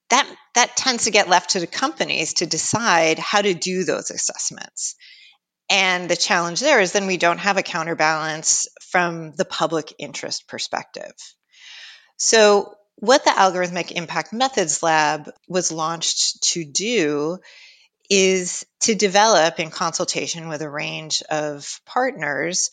that 0.10 0.30
that 0.54 0.76
tends 0.76 1.06
to 1.06 1.12
get 1.12 1.30
left 1.30 1.52
to 1.52 1.62
the 1.62 1.68
companies 1.68 2.34
to 2.34 2.46
decide 2.46 3.18
how 3.18 3.42
to 3.42 3.54
do 3.54 3.86
those 3.86 4.12
assessments. 4.12 4.98
And 5.70 6.10
the 6.10 6.18
challenge 6.18 6.60
there 6.60 6.82
is 6.82 6.92
then 6.92 7.08
we 7.08 7.16
don't 7.16 7.38
have 7.38 7.56
a 7.56 7.64
counterbalance 7.64 8.68
from 8.92 9.32
the 9.38 9.46
public 9.46 9.94
interest 9.98 10.50
perspective. 10.50 11.14
So, 12.18 12.74
what 12.98 13.24
the 13.24 13.32
Algorithmic 13.32 13.92
Impact 13.92 14.34
Methods 14.34 14.84
Lab 14.84 15.32
was 15.48 15.72
launched 15.72 16.44
to 16.52 16.66
do 16.66 17.40
is 18.10 18.66
to 18.82 18.96
develop, 18.96 19.60
in 19.60 19.70
consultation 19.70 20.48
with 20.50 20.62
a 20.62 20.70
range 20.70 21.24
of 21.30 21.82
partners, 21.86 22.72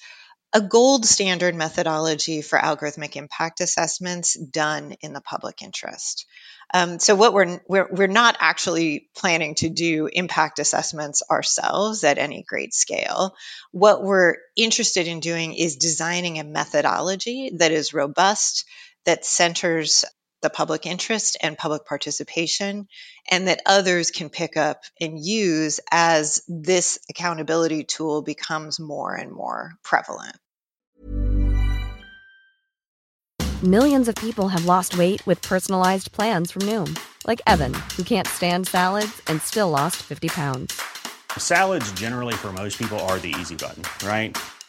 a 0.53 0.61
gold 0.61 1.05
standard 1.05 1.55
methodology 1.55 2.41
for 2.41 2.59
algorithmic 2.59 3.17
impact 3.17 3.61
assessments 3.61 4.35
done 4.35 4.95
in 5.01 5.13
the 5.13 5.21
public 5.21 5.63
interest. 5.63 6.27
Um, 6.73 6.99
so 6.99 7.15
what 7.15 7.35
we're, 7.35 7.61
we're 7.69 7.89
we're 7.91 8.07
not 8.07 8.37
actually 8.39 9.09
planning 9.17 9.55
to 9.57 9.69
do 9.69 10.09
impact 10.13 10.61
assessments 10.61 11.23
ourselves 11.31 12.05
at 12.05 12.19
any 12.19 12.43
great 12.43 12.73
scale. 12.73 13.35
What 13.73 14.03
we're 14.03 14.37
interested 14.57 15.07
in 15.09 15.21
doing 15.21 15.55
is 15.55 15.77
designing 15.77 16.39
a 16.39 16.45
methodology 16.45 17.51
that 17.59 17.73
is 17.73 17.93
robust, 17.93 18.65
that 19.05 19.25
centers 19.25 20.05
the 20.45 20.51
public 20.51 20.87
interest 20.87 21.37
and 21.43 21.59
public 21.59 21.87
participation, 21.87 22.87
and 23.31 23.49
that 23.49 23.63
others 23.67 24.11
can 24.11 24.29
pick 24.29 24.57
up 24.57 24.85
and 25.01 25.19
use 25.19 25.81
as 25.91 26.43
this 26.47 26.99
accountability 27.11 27.83
tool 27.83 28.23
becomes 28.23 28.79
more 28.79 29.15
and 29.15 29.33
more 29.33 29.73
prevalent. 29.83 30.37
Millions 33.63 34.09
of 34.09 34.15
people 34.17 34.49
have 34.49 34.67
lost 34.67 34.99
weight 34.99 35.27
with 35.27 35.41
personalized 35.41 36.13
plans 36.13 36.51
from 36.51 36.63
Noom, 36.63 36.99
like 37.27 37.41
Evan, 37.47 37.73
who 37.97 38.05
can't 38.05 38.29
stand 38.29 38.69
salads 38.69 39.23
and 39.27 39.41
still 39.41 39.71
lost 39.71 39.97
50 40.03 40.29
pounds. 40.29 40.79
Salads, 41.39 41.91
generally, 41.93 42.35
for 42.35 42.53
most 42.53 42.79
people, 42.79 42.99
are 43.09 43.19
the 43.19 43.35
easy 43.41 43.57
button, 43.57 43.83
right? 44.07 44.37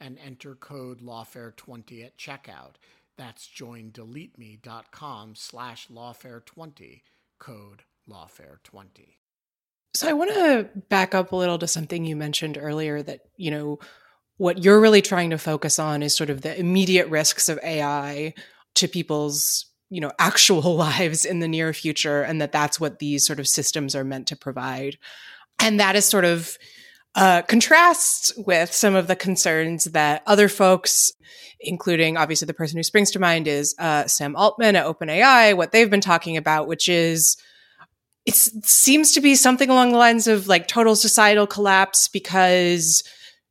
and 0.00 0.18
enter 0.24 0.54
code 0.54 1.00
lawfare20 1.00 2.04
at 2.04 2.18
checkout. 2.18 2.74
That's 3.16 3.48
joindeleteme.com 3.48 5.34
slash 5.34 5.88
lawfare20, 5.88 7.02
code 7.38 7.82
lawfare20. 8.08 9.16
So 9.94 10.08
I 10.08 10.12
want 10.12 10.34
to 10.34 10.68
back 10.90 11.14
up 11.14 11.32
a 11.32 11.36
little 11.36 11.58
to 11.58 11.66
something 11.66 12.04
you 12.04 12.16
mentioned 12.16 12.58
earlier 12.60 13.02
that, 13.02 13.20
you 13.36 13.50
know, 13.50 13.78
what 14.36 14.62
you're 14.62 14.80
really 14.80 15.00
trying 15.00 15.30
to 15.30 15.38
focus 15.38 15.78
on 15.78 16.02
is 16.02 16.14
sort 16.14 16.28
of 16.28 16.42
the 16.42 16.58
immediate 16.58 17.08
risks 17.08 17.48
of 17.48 17.58
AI 17.62 18.34
to 18.74 18.88
people's 18.88 19.66
you 19.88 20.00
know 20.00 20.12
actual 20.18 20.76
lives 20.76 21.24
in 21.24 21.40
the 21.40 21.48
near 21.48 21.72
future 21.72 22.22
and 22.22 22.40
that 22.40 22.52
that's 22.52 22.78
what 22.78 22.98
these 22.98 23.26
sort 23.26 23.40
of 23.40 23.48
systems 23.48 23.94
are 23.94 24.04
meant 24.04 24.26
to 24.28 24.36
provide 24.36 24.98
and 25.58 25.80
that 25.80 25.96
is 25.96 26.04
sort 26.04 26.24
of 26.24 26.58
uh, 27.16 27.40
contrasts 27.42 28.30
with 28.36 28.72
some 28.72 28.94
of 28.94 29.06
the 29.06 29.16
concerns 29.16 29.84
that 29.86 30.22
other 30.26 30.48
folks, 30.48 31.10
including 31.60 32.18
obviously 32.18 32.44
the 32.44 32.54
person 32.54 32.76
who 32.76 32.82
springs 32.82 33.10
to 33.10 33.18
mind 33.18 33.48
is 33.48 33.74
uh, 33.78 34.06
Sam 34.06 34.36
Altman 34.36 34.76
at 34.76 34.84
OpenAI, 34.84 35.56
what 35.56 35.72
they've 35.72 35.90
been 35.90 36.02
talking 36.02 36.36
about, 36.36 36.68
which 36.68 36.88
is 36.88 37.38
it 38.26 38.34
seems 38.34 39.12
to 39.12 39.20
be 39.20 39.34
something 39.34 39.70
along 39.70 39.92
the 39.92 39.98
lines 39.98 40.26
of 40.26 40.46
like 40.46 40.68
total 40.68 40.94
societal 40.94 41.46
collapse 41.46 42.08
because 42.08 43.02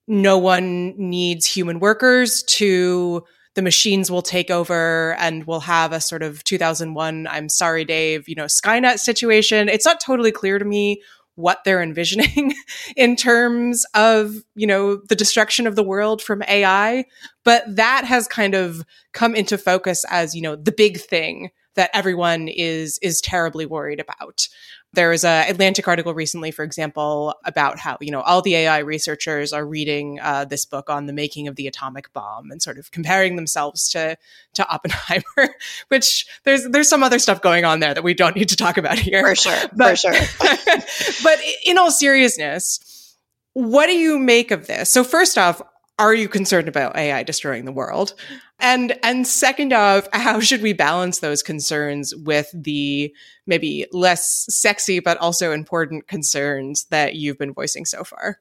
no 0.07 0.37
one 0.37 0.93
needs 0.97 1.47
human 1.47 1.79
workers 1.79 2.43
to 2.43 3.23
the 3.55 3.61
machines 3.61 4.11
will 4.11 4.21
take 4.21 4.51
over 4.51 5.15
and 5.17 5.45
we'll 5.45 5.61
have 5.61 5.93
a 5.93 6.01
sort 6.01 6.21
of 6.21 6.43
2001 6.43 7.25
i'm 7.27 7.47
sorry 7.47 7.85
dave 7.85 8.27
you 8.27 8.35
know 8.35 8.45
skynet 8.45 8.99
situation. 8.99 9.69
It's 9.69 9.85
not 9.85 10.01
totally 10.01 10.31
clear 10.31 10.59
to 10.59 10.65
me 10.65 11.01
what 11.35 11.63
they're 11.63 11.81
envisioning 11.81 12.53
in 12.95 13.15
terms 13.15 13.85
of 13.93 14.35
you 14.55 14.67
know 14.67 14.95
the 14.95 15.15
destruction 15.15 15.67
of 15.67 15.75
the 15.75 15.83
world 15.83 16.21
from 16.21 16.41
ai 16.47 17.05
but 17.43 17.63
that 17.67 18.05
has 18.05 18.27
kind 18.27 18.55
of 18.55 18.83
come 19.13 19.35
into 19.35 19.57
focus 19.57 20.05
as 20.09 20.33
you 20.35 20.41
know 20.41 20.55
the 20.55 20.71
big 20.71 20.97
thing 20.97 21.49
that 21.75 21.89
everyone 21.93 22.47
is 22.47 22.97
is 23.01 23.21
terribly 23.21 23.65
worried 23.65 23.99
about 23.99 24.47
there 24.95 25.09
was 25.09 25.23
a 25.23 25.49
Atlantic 25.49 25.87
article 25.87 26.13
recently, 26.13 26.51
for 26.51 26.63
example, 26.63 27.35
about 27.45 27.79
how 27.79 27.97
you 28.01 28.11
know 28.11 28.21
all 28.21 28.41
the 28.41 28.55
AI 28.55 28.79
researchers 28.79 29.53
are 29.53 29.65
reading 29.65 30.19
uh, 30.21 30.45
this 30.45 30.65
book 30.65 30.89
on 30.89 31.05
the 31.05 31.13
making 31.13 31.47
of 31.47 31.55
the 31.55 31.67
atomic 31.67 32.11
bomb 32.13 32.51
and 32.51 32.61
sort 32.61 32.77
of 32.77 32.91
comparing 32.91 33.35
themselves 33.35 33.89
to 33.89 34.17
to 34.53 34.67
Oppenheimer. 34.67 35.55
Which 35.89 36.25
there's 36.43 36.65
there's 36.69 36.89
some 36.89 37.03
other 37.03 37.19
stuff 37.19 37.41
going 37.41 37.65
on 37.65 37.79
there 37.79 37.93
that 37.93 38.03
we 38.03 38.13
don't 38.13 38.35
need 38.35 38.49
to 38.49 38.55
talk 38.55 38.77
about 38.77 38.97
here. 38.97 39.21
For 39.21 39.35
sure, 39.35 39.61
but, 39.75 39.99
for 39.99 40.13
sure. 40.13 40.13
but 41.23 41.39
in 41.65 41.77
all 41.77 41.91
seriousness, 41.91 43.15
what 43.53 43.87
do 43.87 43.93
you 43.93 44.17
make 44.17 44.51
of 44.51 44.67
this? 44.67 44.91
So 44.91 45.03
first 45.03 45.37
off, 45.37 45.61
are 45.97 46.13
you 46.13 46.27
concerned 46.27 46.67
about 46.67 46.95
AI 46.97 47.23
destroying 47.23 47.65
the 47.65 47.71
world? 47.71 48.13
And 48.59 48.97
and 49.03 49.27
second 49.27 49.73
off, 49.73 50.07
how 50.13 50.39
should 50.39 50.61
we 50.61 50.73
balance 50.73 51.19
those 51.19 51.43
concerns 51.43 52.15
with 52.15 52.49
the 52.53 53.13
maybe 53.45 53.85
less 53.91 54.45
sexy 54.49 54.99
but 54.99 55.17
also 55.17 55.51
important 55.51 56.07
concerns 56.07 56.85
that 56.89 57.15
you've 57.15 57.37
been 57.37 57.53
voicing 57.53 57.85
so 57.85 58.03
far? 58.03 58.39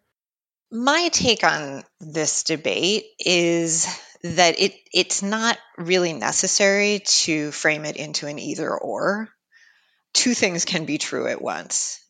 My 0.71 1.09
take 1.13 1.45
on 1.45 1.85
this 2.01 2.43
debate 2.45 3.05
is 3.19 3.87
that 4.23 4.59
it 4.61 4.75
it's 4.93 5.23
not 5.23 5.59
really 5.79 6.13
necessary 6.13 7.01
to 7.05 7.51
frame 7.53 7.85
it 7.85 7.97
into 7.97 8.27
an 8.27 8.39
either 8.39 8.71
or. 8.77 9.29
Two 10.15 10.35
things 10.35 10.65
can 10.65 10.85
be 10.87 10.99
true 10.99 11.27
at 11.29 11.43
once 11.43 12.01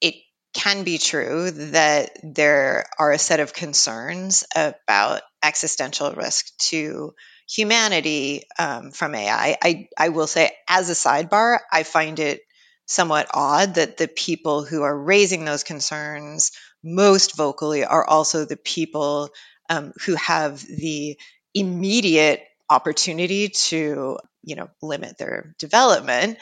It 0.00 0.14
can 0.54 0.84
be 0.84 0.98
true 0.98 1.50
that 1.50 2.18
there 2.22 2.86
are 2.98 3.12
a 3.12 3.18
set 3.18 3.40
of 3.40 3.52
concerns 3.54 4.44
about 4.54 5.22
existential 5.42 6.12
risk 6.12 6.46
to 6.58 7.14
humanity 7.48 8.44
um, 8.58 8.90
from 8.90 9.14
AI. 9.14 9.56
I, 9.62 9.88
I 9.98 10.08
will 10.10 10.26
say, 10.26 10.50
as 10.68 10.90
a 10.90 10.94
sidebar, 10.94 11.58
I 11.72 11.82
find 11.82 12.18
it 12.18 12.40
somewhat 12.86 13.28
odd 13.32 13.74
that 13.76 13.96
the 13.96 14.08
people 14.08 14.64
who 14.64 14.82
are 14.82 14.96
raising 14.96 15.44
those 15.44 15.64
concerns 15.64 16.52
most 16.82 17.36
vocally 17.36 17.84
are 17.84 18.06
also 18.06 18.44
the 18.44 18.56
people 18.58 19.30
um, 19.70 19.92
who 20.04 20.14
have 20.16 20.60
the 20.60 21.18
immediate 21.54 22.42
opportunity 22.68 23.48
to 23.48 24.18
you 24.42 24.56
know 24.56 24.68
limit 24.82 25.16
their 25.18 25.54
development 25.58 26.38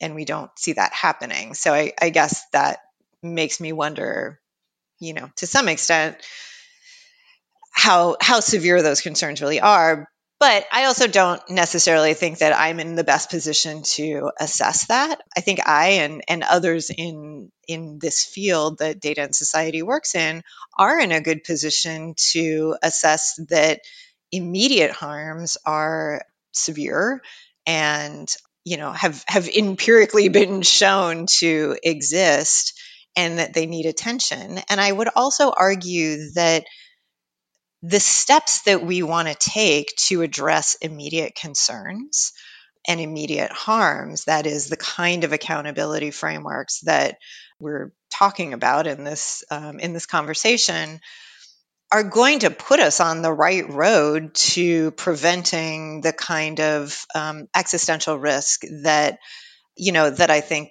and 0.00 0.14
we 0.14 0.24
don't 0.24 0.50
see 0.58 0.72
that 0.72 0.92
happening 0.92 1.54
so 1.54 1.72
I, 1.74 1.92
I 2.00 2.10
guess 2.10 2.44
that 2.52 2.78
makes 3.24 3.60
me 3.60 3.72
wonder, 3.72 4.40
you 5.00 5.14
know, 5.14 5.30
to 5.36 5.46
some 5.46 5.68
extent, 5.68 6.16
how 7.72 8.16
how 8.20 8.40
severe 8.40 8.82
those 8.82 9.00
concerns 9.00 9.40
really 9.40 9.60
are. 9.60 10.08
But 10.44 10.66
I 10.70 10.84
also 10.84 11.06
don't 11.06 11.40
necessarily 11.48 12.12
think 12.12 12.40
that 12.40 12.54
I'm 12.54 12.78
in 12.78 12.96
the 12.96 13.02
best 13.02 13.30
position 13.30 13.82
to 13.94 14.30
assess 14.38 14.88
that. 14.88 15.22
I 15.34 15.40
think 15.40 15.66
I 15.66 15.86
and, 16.02 16.22
and 16.28 16.42
others 16.42 16.90
in 16.90 17.50
in 17.66 17.98
this 17.98 18.22
field 18.26 18.80
that 18.80 19.00
data 19.00 19.22
and 19.22 19.34
society 19.34 19.80
works 19.80 20.14
in 20.14 20.42
are 20.76 21.00
in 21.00 21.12
a 21.12 21.22
good 21.22 21.44
position 21.44 22.12
to 22.32 22.76
assess 22.82 23.40
that 23.48 23.80
immediate 24.30 24.90
harms 24.90 25.56
are 25.64 26.26
severe 26.52 27.22
and 27.64 28.28
you 28.66 28.76
know 28.76 28.92
have 28.92 29.24
have 29.26 29.48
empirically 29.48 30.28
been 30.40 30.60
shown 30.60 31.24
to 31.38 31.74
exist 31.82 32.78
and 33.16 33.38
that 33.38 33.54
they 33.54 33.64
need 33.64 33.86
attention. 33.86 34.60
And 34.68 34.78
I 34.78 34.92
would 34.92 35.08
also 35.16 35.54
argue 35.56 36.32
that 36.34 36.66
the 37.86 38.00
steps 38.00 38.62
that 38.62 38.82
we 38.82 39.02
want 39.02 39.28
to 39.28 39.34
take 39.34 39.94
to 39.96 40.22
address 40.22 40.74
immediate 40.80 41.34
concerns 41.34 42.32
and 42.88 42.98
immediate 42.98 43.52
harms, 43.52 44.24
that 44.24 44.46
is, 44.46 44.68
the 44.68 44.78
kind 44.78 45.22
of 45.24 45.34
accountability 45.34 46.10
frameworks 46.10 46.80
that 46.80 47.18
we're 47.60 47.92
talking 48.10 48.54
about 48.54 48.86
in 48.86 49.04
this 49.04 49.44
um, 49.50 49.80
in 49.80 49.92
this 49.92 50.06
conversation, 50.06 50.98
are 51.92 52.04
going 52.04 52.38
to 52.38 52.50
put 52.50 52.80
us 52.80 53.00
on 53.00 53.20
the 53.20 53.32
right 53.32 53.70
road 53.70 54.34
to 54.34 54.90
preventing 54.92 56.00
the 56.00 56.14
kind 56.14 56.60
of 56.60 57.04
um, 57.14 57.48
existential 57.54 58.18
risk 58.18 58.62
that 58.82 59.18
you 59.76 59.92
know 59.92 60.08
that 60.08 60.30
I 60.30 60.40
think 60.40 60.70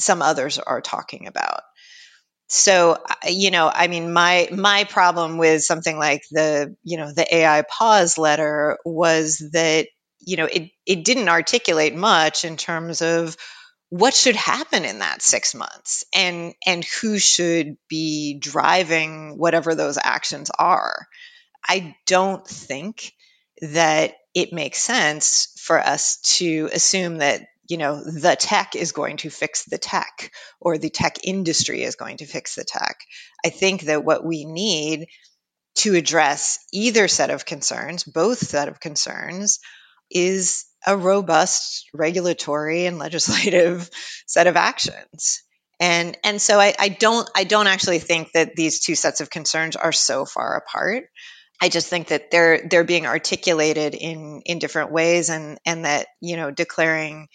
some 0.00 0.22
others 0.22 0.58
are 0.58 0.80
talking 0.80 1.26
about 1.26 1.60
so 2.48 2.98
you 3.26 3.50
know 3.50 3.70
i 3.72 3.88
mean 3.88 4.12
my 4.12 4.48
my 4.52 4.84
problem 4.84 5.38
with 5.38 5.62
something 5.62 5.98
like 5.98 6.22
the 6.30 6.74
you 6.84 6.96
know 6.96 7.12
the 7.12 7.34
ai 7.34 7.62
pause 7.62 8.18
letter 8.18 8.78
was 8.84 9.42
that 9.52 9.86
you 10.20 10.36
know 10.36 10.46
it 10.46 10.70
it 10.86 11.04
didn't 11.04 11.28
articulate 11.28 11.94
much 11.94 12.44
in 12.44 12.56
terms 12.56 13.02
of 13.02 13.36
what 13.90 14.14
should 14.14 14.36
happen 14.36 14.84
in 14.84 14.98
that 15.00 15.22
6 15.22 15.54
months 15.54 16.04
and 16.14 16.54
and 16.66 16.84
who 16.84 17.18
should 17.18 17.76
be 17.88 18.38
driving 18.38 19.38
whatever 19.38 19.74
those 19.74 19.98
actions 20.02 20.50
are. 20.58 21.06
I 21.66 21.96
don't 22.06 22.46
think 22.46 23.12
that 23.60 24.14
it 24.34 24.52
makes 24.52 24.82
sense 24.82 25.54
for 25.60 25.78
us 25.78 26.18
to 26.38 26.68
assume 26.72 27.18
that 27.18 27.42
you 27.68 27.76
know 27.78 28.02
the 28.02 28.36
tech 28.38 28.76
is 28.76 28.92
going 28.92 29.18
to 29.18 29.30
fix 29.30 29.64
the 29.64 29.78
tech 29.78 30.30
or 30.60 30.78
the 30.78 30.90
tech 30.90 31.18
industry 31.24 31.82
is 31.82 31.96
going 31.96 32.18
to 32.18 32.26
fix 32.26 32.54
the 32.54 32.64
tech. 32.64 32.96
I 33.44 33.50
think 33.50 33.82
that 33.82 34.04
what 34.04 34.24
we 34.24 34.44
need 34.44 35.06
to 35.76 35.94
address 35.94 36.58
either 36.72 37.08
set 37.08 37.30
of 37.30 37.44
concerns 37.44 38.04
both 38.04 38.38
set 38.38 38.68
of 38.68 38.80
concerns 38.80 39.58
is 40.10 40.66
a 40.86 40.96
robust 40.96 41.88
regulatory 41.92 42.86
and 42.86 42.98
legislative 43.06 43.90
set 44.26 44.46
of 44.46 44.56
actions. 44.56 45.42
And 45.80 46.16
and 46.22 46.40
so 46.40 46.60
I, 46.60 46.74
I 46.78 46.88
don't 46.88 47.28
i 47.34 47.42
don't 47.42 47.66
actually 47.66 47.98
think 47.98 48.30
that 48.32 48.54
these 48.54 48.80
two 48.80 48.94
sets 48.94 49.20
of 49.20 49.28
concerns 49.28 49.76
are 49.76 49.92
so 49.92 50.24
far 50.24 50.56
apart. 50.56 51.04
I 51.60 51.68
just 51.68 51.88
think 51.88 52.08
that 52.08 52.30
they're 52.30 52.66
they're 52.68 52.84
being 52.84 53.06
articulated 53.06 53.94
in 53.94 54.42
in 54.44 54.58
different 54.58 54.92
ways, 54.92 55.30
and 55.30 55.58
and 55.64 55.84
that 55.84 56.06
you 56.20 56.36
know 56.36 56.50
declaring 56.50 57.28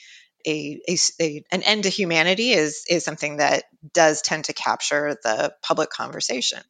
a, 0.45 0.79
a, 0.87 0.97
a, 1.21 1.43
an 1.51 1.63
end 1.63 1.83
to 1.83 1.89
humanity 1.89 2.51
is 2.51 2.83
is 2.89 3.03
something 3.03 3.37
that 3.37 3.65
does 3.93 4.21
tend 4.21 4.45
to 4.45 4.53
capture 4.53 5.17
the 5.23 5.53
public 5.63 5.89
conversation. 5.89 6.61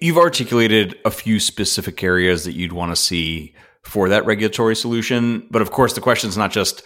You've 0.00 0.18
articulated 0.18 0.98
a 1.04 1.10
few 1.10 1.40
specific 1.40 2.02
areas 2.02 2.44
that 2.44 2.54
you'd 2.54 2.72
want 2.72 2.92
to 2.92 2.96
see 2.96 3.54
for 3.84 4.08
that 4.08 4.24
regulatory 4.26 4.76
solution, 4.76 5.46
but 5.50 5.62
of 5.62 5.70
course 5.70 5.94
the 5.94 6.00
question 6.00 6.28
is 6.28 6.36
not 6.36 6.52
just 6.52 6.82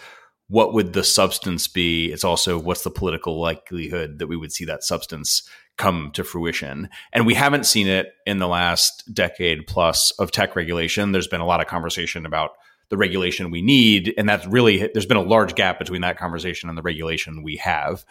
what 0.47 0.73
would 0.73 0.93
the 0.93 1.03
substance 1.03 1.67
be, 1.67 2.11
it's 2.11 2.23
also 2.23 2.59
what's 2.59 2.83
the 2.83 2.91
political 2.91 3.39
likelihood 3.39 4.19
that 4.19 4.27
we 4.27 4.37
would 4.37 4.51
see 4.51 4.65
that 4.65 4.83
substance 4.83 5.47
come 5.77 6.11
to 6.13 6.23
fruition. 6.23 6.89
And 7.11 7.25
we 7.25 7.33
haven't 7.33 7.65
seen 7.65 7.87
it 7.87 8.07
in 8.25 8.37
the 8.39 8.47
last 8.47 9.03
decade 9.13 9.67
plus 9.67 10.11
of 10.19 10.31
tech 10.31 10.55
regulation. 10.55 11.11
There's 11.11 11.27
been 11.27 11.41
a 11.41 11.45
lot 11.45 11.61
of 11.61 11.67
conversation 11.67 12.25
about 12.25 12.51
the 12.89 12.97
regulation 12.97 13.51
we 13.51 13.61
need. 13.61 14.13
And 14.17 14.27
that's 14.27 14.45
really, 14.45 14.89
there's 14.93 15.05
been 15.05 15.17
a 15.17 15.21
large 15.21 15.55
gap 15.55 15.79
between 15.79 16.01
that 16.01 16.17
conversation 16.17 16.69
and 16.69 16.77
the 16.77 16.81
regulation 16.81 17.43
we 17.43 17.57
have. 17.57 18.05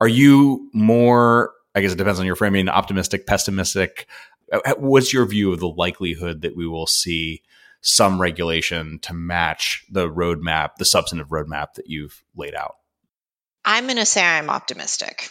Are 0.00 0.08
you 0.08 0.70
more, 0.72 1.52
I 1.74 1.80
guess 1.80 1.92
it 1.92 1.98
depends 1.98 2.20
on 2.20 2.26
your 2.26 2.36
framing, 2.36 2.68
optimistic, 2.68 3.26
pessimistic? 3.26 4.06
Uh, 4.52 4.74
what's 4.78 5.12
your 5.12 5.26
view 5.26 5.52
of 5.52 5.60
the 5.60 5.68
likelihood 5.68 6.42
that 6.42 6.56
we 6.56 6.66
will 6.66 6.86
see 6.86 7.42
some 7.80 8.20
regulation 8.20 8.98
to 9.00 9.14
match 9.14 9.84
the 9.90 10.08
roadmap, 10.08 10.76
the 10.76 10.84
substantive 10.84 11.28
roadmap 11.28 11.74
that 11.74 11.88
you've 11.88 12.22
laid 12.34 12.54
out? 12.54 12.76
I'm 13.64 13.84
going 13.84 13.96
to 13.96 14.06
say 14.06 14.22
I'm 14.22 14.50
optimistic. 14.50 15.28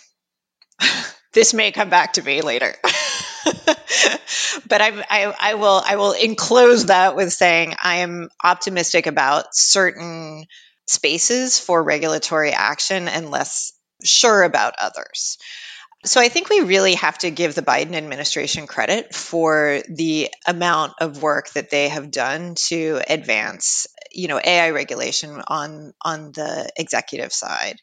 this 1.33 1.53
may 1.53 1.71
come 1.71 1.89
back 1.89 2.13
to 2.13 2.21
me 2.21 2.41
later. 2.41 2.75
but 4.67 4.81
I, 4.81 5.05
I, 5.09 5.35
I, 5.39 5.53
will 5.55 5.81
I 5.85 5.95
will 5.95 6.13
enclose 6.13 6.87
that 6.87 7.15
with 7.15 7.31
saying 7.31 7.75
I 7.81 7.97
am 7.97 8.29
optimistic 8.43 9.07
about 9.07 9.55
certain 9.55 10.45
spaces 10.87 11.59
for 11.59 11.83
regulatory 11.83 12.51
action 12.51 13.07
and 13.07 13.29
less 13.29 13.73
sure 14.03 14.43
about 14.43 14.73
others. 14.79 15.37
So 16.05 16.21
I 16.21 16.29
think 16.29 16.49
we 16.49 16.61
really 16.61 16.93
have 16.95 17.17
to 17.19 17.31
give 17.31 17.55
the 17.55 17.63
Biden 17.63 17.95
administration 17.95 18.67
credit 18.67 19.15
for 19.15 19.81
the 19.89 20.29
amount 20.45 20.93
of 21.01 21.23
work 21.23 21.51
that 21.53 21.71
they 21.71 21.89
have 21.89 22.11
done 22.11 22.53
to 22.67 23.01
advance, 23.07 23.87
you 24.11 24.27
know, 24.27 24.39
AI 24.43 24.69
regulation 24.69 25.41
on 25.47 25.93
on 26.03 26.31
the 26.31 26.69
executive 26.77 27.33
side. 27.33 27.77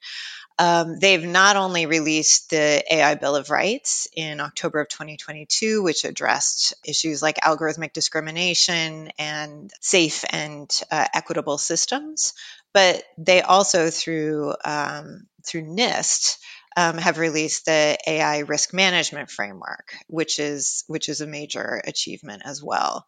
Um, 0.63 1.01
they've 1.01 1.25
not 1.25 1.57
only 1.57 1.87
released 1.87 2.51
the 2.51 2.85
AI 2.89 3.17
Bill 3.17 3.35
of 3.35 3.51
Rights 3.51 4.07
in 4.15 4.39
October 4.39 4.81
of 4.81 4.89
2022, 4.89 5.83
which 5.83 6.05
addressed 6.05 6.75
issues 6.87 7.21
like 7.21 7.39
algorithmic 7.39 7.93
discrimination 7.93 9.11
and 9.19 9.73
safe 9.81 10.25
and 10.31 10.71
uh, 10.89 11.05
equitable 11.13 11.59
systems, 11.59 12.35
but 12.73 13.03
they 13.19 13.43
also, 13.43 13.91
through 13.91 14.55
um, 14.65 15.27
through 15.45 15.65
NIST, 15.65 16.39
um, 16.77 16.97
have 16.97 17.19
released 17.19 17.67
the 17.67 17.99
AI 18.07 18.39
risk 18.41 18.73
management 18.73 19.33
framework, 19.33 19.97
which 20.07 20.39
is 20.39 20.85
which 20.87 21.09
is 21.09 21.21
a 21.21 21.27
major 21.27 21.83
achievement 21.85 22.43
as 22.45 22.63
well. 22.63 23.05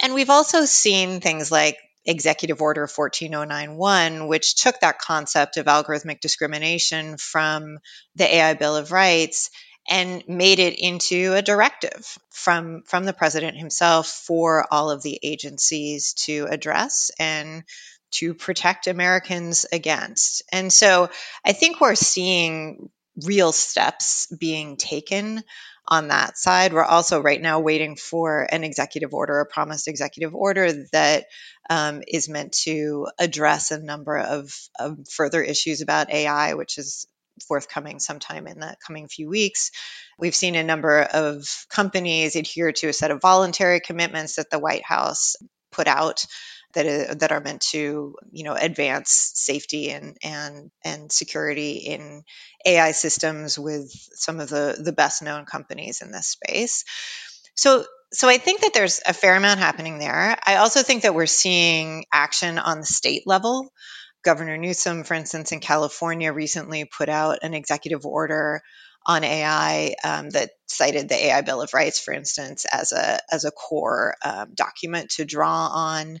And 0.00 0.14
we've 0.14 0.30
also 0.30 0.64
seen 0.64 1.20
things 1.20 1.52
like 1.52 1.76
Executive 2.04 2.62
Order 2.62 2.86
14091, 2.86 4.26
which 4.26 4.56
took 4.56 4.80
that 4.80 4.98
concept 4.98 5.56
of 5.56 5.66
algorithmic 5.66 6.20
discrimination 6.20 7.16
from 7.16 7.78
the 8.16 8.34
AI 8.34 8.54
Bill 8.54 8.76
of 8.76 8.92
Rights 8.92 9.50
and 9.88 10.22
made 10.28 10.58
it 10.58 10.78
into 10.78 11.34
a 11.34 11.42
directive 11.42 12.18
from 12.30 12.82
from 12.86 13.04
the 13.04 13.12
president 13.12 13.56
himself 13.56 14.06
for 14.06 14.66
all 14.70 14.90
of 14.90 15.02
the 15.02 15.18
agencies 15.22 16.14
to 16.14 16.46
address 16.50 17.10
and 17.18 17.64
to 18.12 18.34
protect 18.34 18.86
Americans 18.86 19.66
against. 19.72 20.42
And 20.52 20.72
so 20.72 21.10
I 21.44 21.52
think 21.52 21.80
we're 21.80 21.94
seeing 21.94 22.90
real 23.24 23.52
steps 23.52 24.26
being 24.38 24.76
taken 24.76 25.42
on 25.86 26.08
that 26.08 26.38
side. 26.38 26.72
We're 26.72 26.84
also 26.84 27.20
right 27.20 27.40
now 27.40 27.60
waiting 27.60 27.96
for 27.96 28.46
an 28.50 28.64
executive 28.64 29.12
order, 29.12 29.40
a 29.40 29.46
promised 29.46 29.88
executive 29.88 30.34
order 30.34 30.72
that 30.92 31.26
um, 31.70 32.02
is 32.08 32.28
meant 32.28 32.52
to 32.64 33.08
address 33.18 33.70
a 33.70 33.78
number 33.78 34.18
of, 34.18 34.52
of 34.78 34.98
further 35.08 35.42
issues 35.42 35.82
about 35.82 36.10
AI, 36.12 36.54
which 36.54 36.78
is 36.78 37.06
forthcoming 37.48 38.00
sometime 38.00 38.48
in 38.48 38.60
the 38.60 38.76
coming 38.86 39.08
few 39.08 39.30
weeks. 39.30 39.70
We've 40.18 40.34
seen 40.34 40.56
a 40.56 40.64
number 40.64 41.00
of 41.00 41.46
companies 41.70 42.36
adhere 42.36 42.72
to 42.72 42.88
a 42.88 42.92
set 42.92 43.12
of 43.12 43.22
voluntary 43.22 43.80
commitments 43.80 44.36
that 44.36 44.50
the 44.50 44.58
White 44.58 44.84
House 44.84 45.36
put 45.72 45.88
out 45.88 46.26
that 46.74 46.86
is, 46.86 47.16
that 47.16 47.32
are 47.32 47.40
meant 47.40 47.62
to 47.62 48.16
you 48.32 48.44
know 48.44 48.54
advance 48.54 49.32
safety 49.34 49.90
and 49.90 50.16
and 50.22 50.70
and 50.84 51.12
security 51.12 51.72
in 51.78 52.22
AI 52.66 52.92
systems 52.92 53.58
with 53.58 53.90
some 54.14 54.40
of 54.40 54.48
the 54.48 54.76
the 54.82 54.92
best 54.92 55.22
known 55.22 55.46
companies 55.46 56.02
in 56.02 56.12
this 56.12 56.28
space. 56.28 56.84
So 57.56 57.84
so 58.12 58.28
I 58.28 58.38
think 58.38 58.62
that 58.62 58.74
there's 58.74 59.00
a 59.06 59.12
fair 59.14 59.36
amount 59.36 59.60
happening 59.60 59.98
there. 59.98 60.36
I 60.44 60.56
also 60.56 60.82
think 60.82 61.02
that 61.02 61.14
we're 61.14 61.26
seeing 61.26 62.06
action 62.12 62.58
on 62.58 62.80
the 62.80 62.86
state 62.86 63.24
level. 63.26 63.72
Governor 64.24 64.58
Newsom, 64.58 65.04
for 65.04 65.14
instance, 65.14 65.52
in 65.52 65.60
California 65.60 66.32
recently 66.32 66.84
put 66.84 67.08
out 67.08 67.38
an 67.42 67.54
executive 67.54 68.06
order 68.06 68.62
on 69.06 69.24
AI 69.24 69.94
um, 70.04 70.30
that 70.30 70.50
cited 70.66 71.08
the 71.08 71.26
AI 71.26 71.40
Bill 71.42 71.62
of 71.62 71.72
Rights, 71.74 72.00
for 72.00 72.12
instance, 72.12 72.66
as 72.70 72.92
a 72.92 73.20
as 73.32 73.44
a 73.46 73.50
core 73.52 74.14
um, 74.24 74.50
document 74.54 75.10
to 75.12 75.24
draw 75.24 75.68
on, 75.68 76.18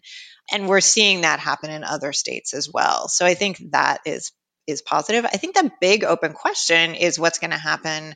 and 0.52 0.68
we're 0.68 0.80
seeing 0.80 1.22
that 1.22 1.40
happen 1.40 1.70
in 1.70 1.84
other 1.84 2.12
states 2.14 2.54
as 2.54 2.70
well. 2.72 3.08
So 3.08 3.26
I 3.26 3.34
think 3.34 3.60
that 3.72 4.00
is 4.06 4.32
is 4.66 4.82
positive. 4.82 5.26
I 5.26 5.36
think 5.36 5.56
the 5.56 5.70
big 5.80 6.04
open 6.04 6.32
question 6.32 6.94
is 6.94 7.18
what's 7.18 7.38
going 7.40 7.50
to 7.50 7.58
happen 7.58 8.14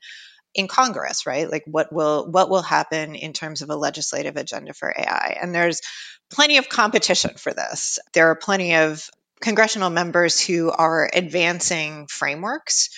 in 0.54 0.68
Congress, 0.68 1.26
right? 1.26 1.50
Like 1.50 1.64
what 1.66 1.92
will 1.92 2.30
what 2.30 2.50
will 2.50 2.62
happen 2.62 3.14
in 3.14 3.32
terms 3.32 3.62
of 3.62 3.70
a 3.70 3.76
legislative 3.76 4.36
agenda 4.36 4.72
for 4.72 4.94
AI? 4.96 5.38
And 5.40 5.54
there's 5.54 5.80
plenty 6.30 6.58
of 6.58 6.68
competition 6.68 7.34
for 7.36 7.52
this. 7.52 7.98
There 8.12 8.28
are 8.28 8.36
plenty 8.36 8.74
of 8.76 9.08
congressional 9.40 9.90
members 9.90 10.40
who 10.40 10.70
are 10.70 11.10
advancing 11.12 12.06
frameworks 12.06 12.90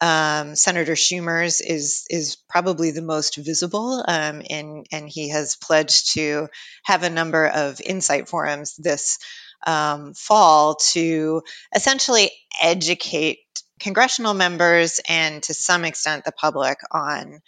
um, 0.00 0.54
Senator 0.56 0.92
Schumer's 0.92 1.60
is 1.60 2.04
is 2.10 2.36
probably 2.48 2.90
the 2.90 3.02
most 3.02 3.36
visible, 3.36 4.04
um, 4.06 4.42
and 4.50 4.86
and 4.92 5.08
he 5.08 5.30
has 5.30 5.56
pledged 5.56 6.14
to 6.14 6.48
have 6.84 7.02
a 7.04 7.10
number 7.10 7.46
of 7.46 7.80
insight 7.80 8.28
forums 8.28 8.74
this 8.76 9.18
um, 9.66 10.12
fall 10.12 10.74
to 10.92 11.42
essentially 11.74 12.30
educate 12.60 13.38
congressional 13.80 14.34
members 14.34 15.00
and 15.08 15.42
to 15.44 15.54
some 15.54 15.84
extent 15.84 16.24
the 16.24 16.32
public 16.32 16.78
on 16.90 17.40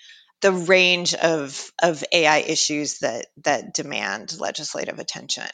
the 0.42 0.52
range 0.52 1.14
of 1.14 1.72
of 1.82 2.04
AI 2.12 2.38
issues 2.38 2.98
that 2.98 3.26
that 3.44 3.74
demand 3.74 4.38
legislative 4.38 4.98
attention. 4.98 5.48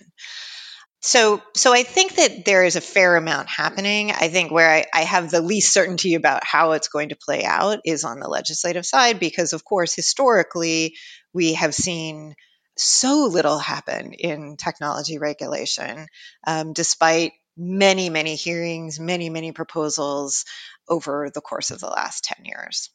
So, 1.04 1.42
so 1.56 1.74
I 1.74 1.82
think 1.82 2.14
that 2.14 2.44
there 2.44 2.64
is 2.64 2.76
a 2.76 2.80
fair 2.80 3.16
amount 3.16 3.48
happening. 3.48 4.12
I 4.12 4.28
think 4.28 4.52
where 4.52 4.70
I, 4.70 4.84
I, 4.94 5.02
have 5.02 5.32
the 5.32 5.40
least 5.40 5.72
certainty 5.74 6.14
about 6.14 6.44
how 6.44 6.72
it's 6.72 6.86
going 6.86 7.08
to 7.08 7.16
play 7.16 7.42
out 7.44 7.80
is 7.84 8.04
on 8.04 8.20
the 8.20 8.28
legislative 8.28 8.86
side, 8.86 9.18
because 9.18 9.52
of 9.52 9.64
course, 9.64 9.96
historically, 9.96 10.94
we 11.32 11.54
have 11.54 11.74
seen 11.74 12.36
so 12.76 13.26
little 13.26 13.58
happen 13.58 14.12
in 14.12 14.56
technology 14.56 15.18
regulation, 15.18 16.06
um, 16.46 16.72
despite 16.72 17.32
many, 17.56 18.10
many 18.10 18.34
hearings, 18.34 18.98
many, 18.98 19.28
many 19.28 19.52
proposals 19.52 20.44
over 20.88 21.30
the 21.32 21.40
course 21.40 21.70
of 21.70 21.80
the 21.80 21.88
last 21.88 22.24
10 22.24 22.44
years. 22.44 22.90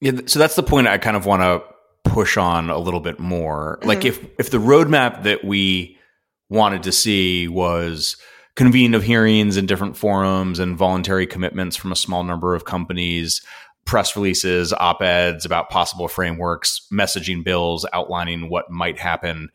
Yeah, 0.00 0.12
so 0.26 0.38
that's 0.38 0.56
the 0.56 0.62
point 0.62 0.86
I 0.86 0.98
kind 0.98 1.16
of 1.16 1.26
want 1.26 1.42
to 1.42 1.62
push 2.10 2.36
on 2.36 2.70
a 2.70 2.78
little 2.78 3.00
bit 3.00 3.18
more. 3.18 3.78
Mm-hmm. 3.78 3.88
Like 3.88 4.04
if 4.04 4.24
if 4.38 4.50
the 4.50 4.58
roadmap 4.58 5.22
that 5.22 5.44
we 5.44 5.98
wanted 6.50 6.82
to 6.84 6.92
see 6.92 7.48
was 7.48 8.16
convening 8.54 8.94
of 8.94 9.02
hearings 9.02 9.56
in 9.56 9.66
different 9.66 9.96
forums 9.96 10.58
and 10.58 10.76
voluntary 10.76 11.26
commitments 11.26 11.76
from 11.76 11.90
a 11.90 11.96
small 11.96 12.22
number 12.22 12.54
of 12.54 12.64
companies, 12.64 13.44
press 13.84 14.14
releases, 14.14 14.72
op 14.72 15.02
eds 15.02 15.44
about 15.44 15.70
possible 15.70 16.08
frameworks, 16.08 16.86
messaging 16.92 17.42
bills 17.42 17.86
outlining 17.92 18.48
what 18.48 18.70
might 18.70 18.98
happen 18.98 19.48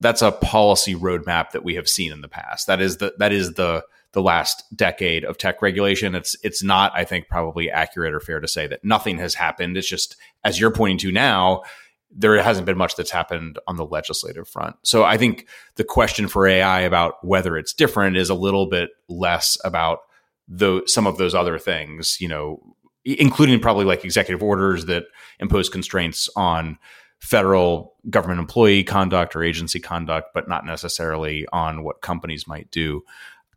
that's 0.00 0.22
a 0.22 0.32
policy 0.32 0.94
roadmap 0.94 1.50
that 1.50 1.64
we 1.64 1.74
have 1.74 1.88
seen 1.88 2.12
in 2.12 2.20
the 2.20 2.28
past. 2.28 2.66
That 2.66 2.80
is 2.80 2.98
the 2.98 3.14
that 3.18 3.32
is 3.32 3.54
the 3.54 3.84
the 4.12 4.22
last 4.22 4.64
decade 4.74 5.24
of 5.24 5.38
tech 5.38 5.62
regulation. 5.62 6.14
It's 6.14 6.36
it's 6.42 6.62
not, 6.62 6.92
I 6.94 7.04
think, 7.04 7.28
probably 7.28 7.70
accurate 7.70 8.14
or 8.14 8.20
fair 8.20 8.40
to 8.40 8.48
say 8.48 8.66
that 8.66 8.84
nothing 8.84 9.18
has 9.18 9.34
happened. 9.34 9.76
It's 9.76 9.88
just 9.88 10.16
as 10.42 10.58
you're 10.58 10.72
pointing 10.72 10.98
to 10.98 11.12
now, 11.12 11.62
there 12.10 12.40
hasn't 12.42 12.66
been 12.66 12.78
much 12.78 12.96
that's 12.96 13.10
happened 13.10 13.58
on 13.68 13.76
the 13.76 13.84
legislative 13.84 14.48
front. 14.48 14.76
So 14.82 15.04
I 15.04 15.16
think 15.16 15.46
the 15.76 15.84
question 15.84 16.28
for 16.28 16.46
AI 16.46 16.80
about 16.80 17.24
whether 17.24 17.56
it's 17.56 17.72
different 17.72 18.16
is 18.16 18.30
a 18.30 18.34
little 18.34 18.66
bit 18.66 18.90
less 19.08 19.56
about 19.64 20.00
the 20.48 20.82
some 20.86 21.06
of 21.06 21.18
those 21.18 21.34
other 21.34 21.58
things, 21.58 22.16
you 22.20 22.26
know, 22.26 22.74
including 23.04 23.60
probably 23.60 23.84
like 23.84 24.04
executive 24.04 24.42
orders 24.42 24.86
that 24.86 25.04
impose 25.38 25.68
constraints 25.68 26.28
on 26.34 26.78
federal 27.20 27.94
government 28.08 28.40
employee 28.40 28.82
conduct 28.82 29.36
or 29.36 29.42
agency 29.42 29.78
conduct, 29.78 30.28
but 30.34 30.48
not 30.48 30.64
necessarily 30.64 31.46
on 31.52 31.84
what 31.84 32.00
companies 32.00 32.46
might 32.46 32.70
do. 32.70 33.04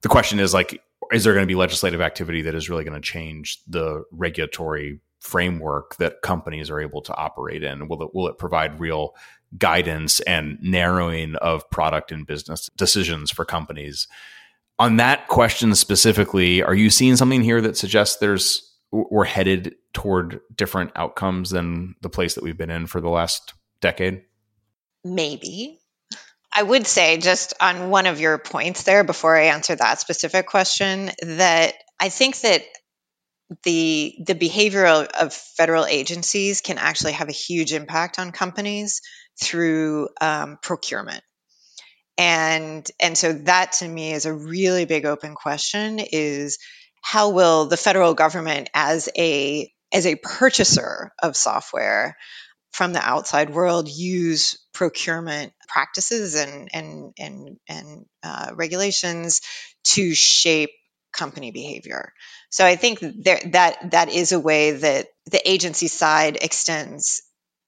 The 0.02 0.10
question 0.10 0.40
is 0.40 0.54
like, 0.54 0.82
is 1.12 1.24
there 1.24 1.34
going 1.34 1.44
to 1.44 1.52
be 1.52 1.56
legislative 1.56 2.02
activity 2.02 2.42
that 2.44 2.56
is 2.56 2.70
really 2.70 2.84
going 2.84 3.00
to 3.00 3.06
change 3.06 3.62
the 3.68 4.04
regulatory 4.12 5.00
framework 5.20 5.96
that 5.96 6.22
companies 6.22 6.70
are 6.70 6.82
able 6.82 7.02
to 7.02 7.16
operate 7.16 7.64
in? 7.64 7.88
Will 7.88 8.04
it 8.04 8.14
will 8.14 8.28
it 8.28 8.38
provide 8.38 8.80
real 8.80 9.16
guidance 9.58 10.20
and 10.22 10.58
narrowing 10.62 11.36
of 11.36 11.70
product 11.70 12.12
and 12.12 12.28
business 12.28 12.70
decisions 12.76 13.32
for 13.32 13.46
companies? 13.46 14.08
On 14.80 14.98
that 14.98 15.28
question 15.28 15.76
specifically, 15.76 16.62
are 16.64 16.76
you 16.76 16.90
seeing 16.90 17.16
something 17.16 17.44
here 17.44 17.62
that 17.62 17.78
suggests 17.78 18.18
there's 18.18 18.73
we're 18.94 19.26
headed 19.26 19.76
toward 19.94 20.40
different 20.56 20.92
outcomes 20.96 21.50
than 21.50 21.96
the 22.02 22.10
place 22.10 22.36
that 22.36 22.44
we've 22.44 22.58
been 22.58 22.70
in 22.70 22.88
for 22.88 23.02
the 23.02 23.10
last 23.10 23.54
decade? 23.82 24.24
Maybe. 25.04 25.80
I 26.56 26.62
would 26.62 26.86
say, 26.86 27.18
just 27.18 27.56
on 27.60 27.90
one 27.90 28.06
of 28.06 28.20
your 28.20 28.38
points 28.38 28.84
there, 28.84 29.04
before 29.04 29.36
I 29.36 29.46
answer 29.46 29.76
that 29.76 30.00
specific 30.00 30.46
question, 30.46 31.10
that 31.24 31.74
I 32.00 32.10
think 32.10 32.40
that 32.42 32.64
the 33.64 34.16
the 34.26 34.36
behavior 34.36 34.86
of 34.86 35.34
federal 35.34 35.86
agencies 35.86 36.62
can 36.62 36.78
actually 36.78 37.14
have 37.14 37.30
a 37.30 37.34
huge 37.34 37.74
impact 37.74 38.20
on 38.20 38.32
companies 38.32 39.02
through 39.40 40.10
um, 40.22 40.58
procurement 40.62 41.24
and 42.18 42.90
and 43.00 43.18
so 43.18 43.34
that 43.34 43.74
to 43.74 43.88
me 43.88 44.14
is 44.14 44.26
a 44.26 44.34
really 44.34 44.86
big 44.86 45.06
open 45.06 45.34
question 45.36 46.00
is 46.00 46.60
how 47.04 47.30
will 47.30 47.66
the 47.66 47.78
federal 47.78 48.16
government 48.16 48.70
as 48.74 49.10
a 49.16 49.72
as 49.92 50.08
a 50.08 50.16
purchaser 50.16 51.12
of 51.22 51.36
software 51.36 52.18
from 52.72 52.94
the 52.94 53.08
outside 53.08 53.52
world 53.52 53.88
use 53.88 54.58
procurement 54.74 55.54
practices 55.68 56.34
and 56.34 56.70
and 56.74 57.14
and, 57.20 57.58
and 57.70 58.06
uh, 58.24 58.52
regulations 58.56 59.42
to 59.84 60.16
shape 60.16 60.72
company 61.12 61.52
behavior. 61.52 62.14
So 62.50 62.66
I 62.66 62.78
think 62.78 63.00
there, 63.02 63.40
that 63.52 63.92
that 63.92 64.10
is 64.10 64.32
a 64.32 64.40
way 64.40 64.72
that 64.72 65.08
the 65.30 65.48
agency 65.48 65.88
side 65.88 66.38
extends 66.42 67.22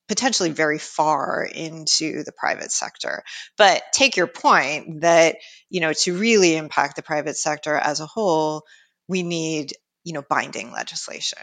potentially 0.08 0.52
very 0.52 0.80
far 0.80 1.44
into 1.44 2.24
the 2.24 2.32
private 2.32 2.72
sector. 2.72 3.24
But 3.58 3.84
take 3.92 4.18
your 4.18 4.28
point 4.28 5.02
that 5.02 5.36
you 5.70 5.82
know 5.82 5.94
to 5.94 6.18
really 6.18 6.56
impact 6.56 6.96
the 6.96 7.04
private 7.04 7.38
sector 7.38 7.76
as 7.76 8.00
a 8.00 8.06
whole, 8.06 8.64
we 9.08 9.24
need 9.24 9.74
you 10.04 10.14
know 10.14 10.24
binding 10.30 10.72
legislation. 10.72 11.40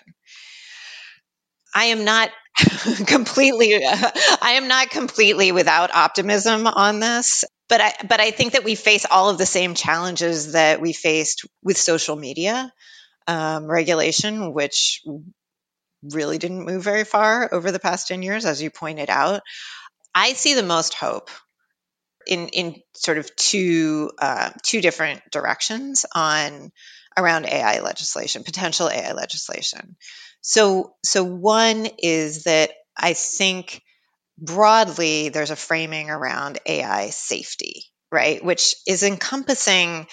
I 1.74 1.86
am 1.86 2.04
not 2.04 2.30
completely 3.06 3.80
I 3.84 4.52
am 4.54 4.68
not 4.68 4.90
completely 4.90 5.52
without 5.52 5.94
optimism 5.94 6.66
on 6.66 7.00
this 7.00 7.44
but 7.72 7.80
I 7.80 7.94
but 8.06 8.20
I 8.20 8.32
think 8.32 8.52
that 8.52 8.64
we 8.64 8.74
face 8.74 9.06
all 9.10 9.30
of 9.30 9.38
the 9.38 9.46
same 9.46 9.74
challenges 9.74 10.52
that 10.52 10.82
we 10.82 10.92
faced 10.92 11.46
with 11.62 11.78
social 11.78 12.16
media 12.16 12.70
um, 13.26 13.64
regulation, 13.66 14.52
which 14.52 15.00
really 16.02 16.36
didn't 16.36 16.66
move 16.66 16.82
very 16.82 17.04
far 17.04 17.48
over 17.52 17.72
the 17.72 17.78
past 17.78 18.08
10 18.08 18.20
years, 18.20 18.44
as 18.44 18.60
you 18.60 18.70
pointed 18.70 19.08
out. 19.08 19.40
I 20.14 20.34
see 20.34 20.52
the 20.52 20.62
most 20.62 20.92
hope 20.92 21.30
in 22.26 22.48
in 22.48 22.76
sort 22.94 23.16
of 23.16 23.34
two 23.36 24.10
uh, 24.18 24.50
two 24.62 24.82
different 24.82 25.22
directions 25.30 26.04
on 26.14 26.72
around 27.16 27.46
AI 27.46 27.80
legislation, 27.80 28.44
potential 28.44 28.88
AI 28.88 29.12
legislation. 29.12 29.96
So, 30.40 30.94
so 31.04 31.24
one 31.24 31.86
is 31.98 32.44
that 32.44 32.70
I 32.96 33.14
think 33.14 33.82
broadly 34.38 35.28
there's 35.28 35.50
a 35.50 35.56
framing 35.56 36.10
around 36.10 36.58
AI 36.66 37.10
safety, 37.10 37.84
right, 38.10 38.44
which 38.44 38.74
is 38.86 39.02
encompassing 39.02 40.06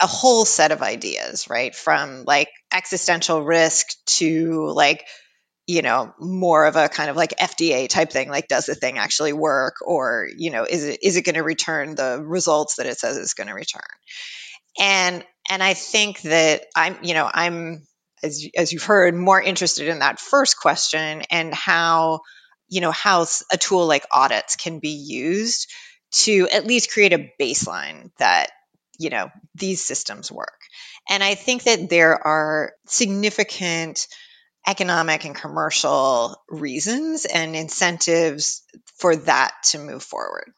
a 0.00 0.06
whole 0.06 0.44
set 0.44 0.72
of 0.72 0.82
ideas, 0.82 1.48
right, 1.48 1.74
from 1.74 2.24
like 2.26 2.48
existential 2.72 3.42
risk 3.42 3.86
to 4.06 4.66
like 4.68 5.06
you 5.66 5.82
know 5.82 6.12
more 6.18 6.66
of 6.66 6.74
a 6.74 6.88
kind 6.88 7.10
of 7.10 7.16
like 7.16 7.36
FDA 7.38 7.88
type 7.88 8.10
thing 8.10 8.28
like 8.28 8.48
does 8.48 8.66
the 8.66 8.74
thing 8.74 8.98
actually 8.98 9.32
work? 9.32 9.74
Or 9.86 10.28
you 10.36 10.50
know 10.50 10.64
is 10.64 10.84
it 10.84 11.00
is 11.02 11.16
it 11.16 11.24
going 11.24 11.36
to 11.36 11.42
return 11.42 11.94
the 11.94 12.22
results 12.24 12.76
that 12.76 12.86
it 12.86 12.98
says 12.98 13.16
it's 13.16 13.34
going 13.34 13.48
to 13.48 13.54
return? 13.54 13.82
And 14.78 15.24
and 15.50 15.62
I 15.62 15.74
think 15.74 16.22
that 16.22 16.64
I'm, 16.76 16.98
you 17.02 17.12
know, 17.12 17.28
I'm 17.30 17.82
as 18.22 18.46
as 18.56 18.72
you've 18.72 18.84
heard 18.84 19.14
more 19.14 19.42
interested 19.42 19.88
in 19.88 19.98
that 19.98 20.20
first 20.20 20.56
question 20.58 21.22
and 21.30 21.52
how, 21.52 22.20
you 22.68 22.80
know, 22.80 22.92
how 22.92 23.26
a 23.52 23.56
tool 23.58 23.86
like 23.86 24.06
audits 24.12 24.56
can 24.56 24.78
be 24.78 24.90
used 24.90 25.70
to 26.12 26.48
at 26.52 26.66
least 26.66 26.92
create 26.92 27.12
a 27.12 27.30
baseline 27.40 28.10
that 28.18 28.50
you 28.98 29.10
know 29.10 29.30
these 29.54 29.84
systems 29.84 30.30
work. 30.30 30.58
And 31.08 31.24
I 31.24 31.34
think 31.34 31.64
that 31.64 31.88
there 31.88 32.14
are 32.26 32.72
significant 32.86 34.06
economic 34.68 35.24
and 35.24 35.34
commercial 35.34 36.36
reasons 36.48 37.24
and 37.24 37.56
incentives 37.56 38.62
for 38.98 39.16
that 39.16 39.52
to 39.70 39.78
move 39.78 40.02
forward. 40.02 40.52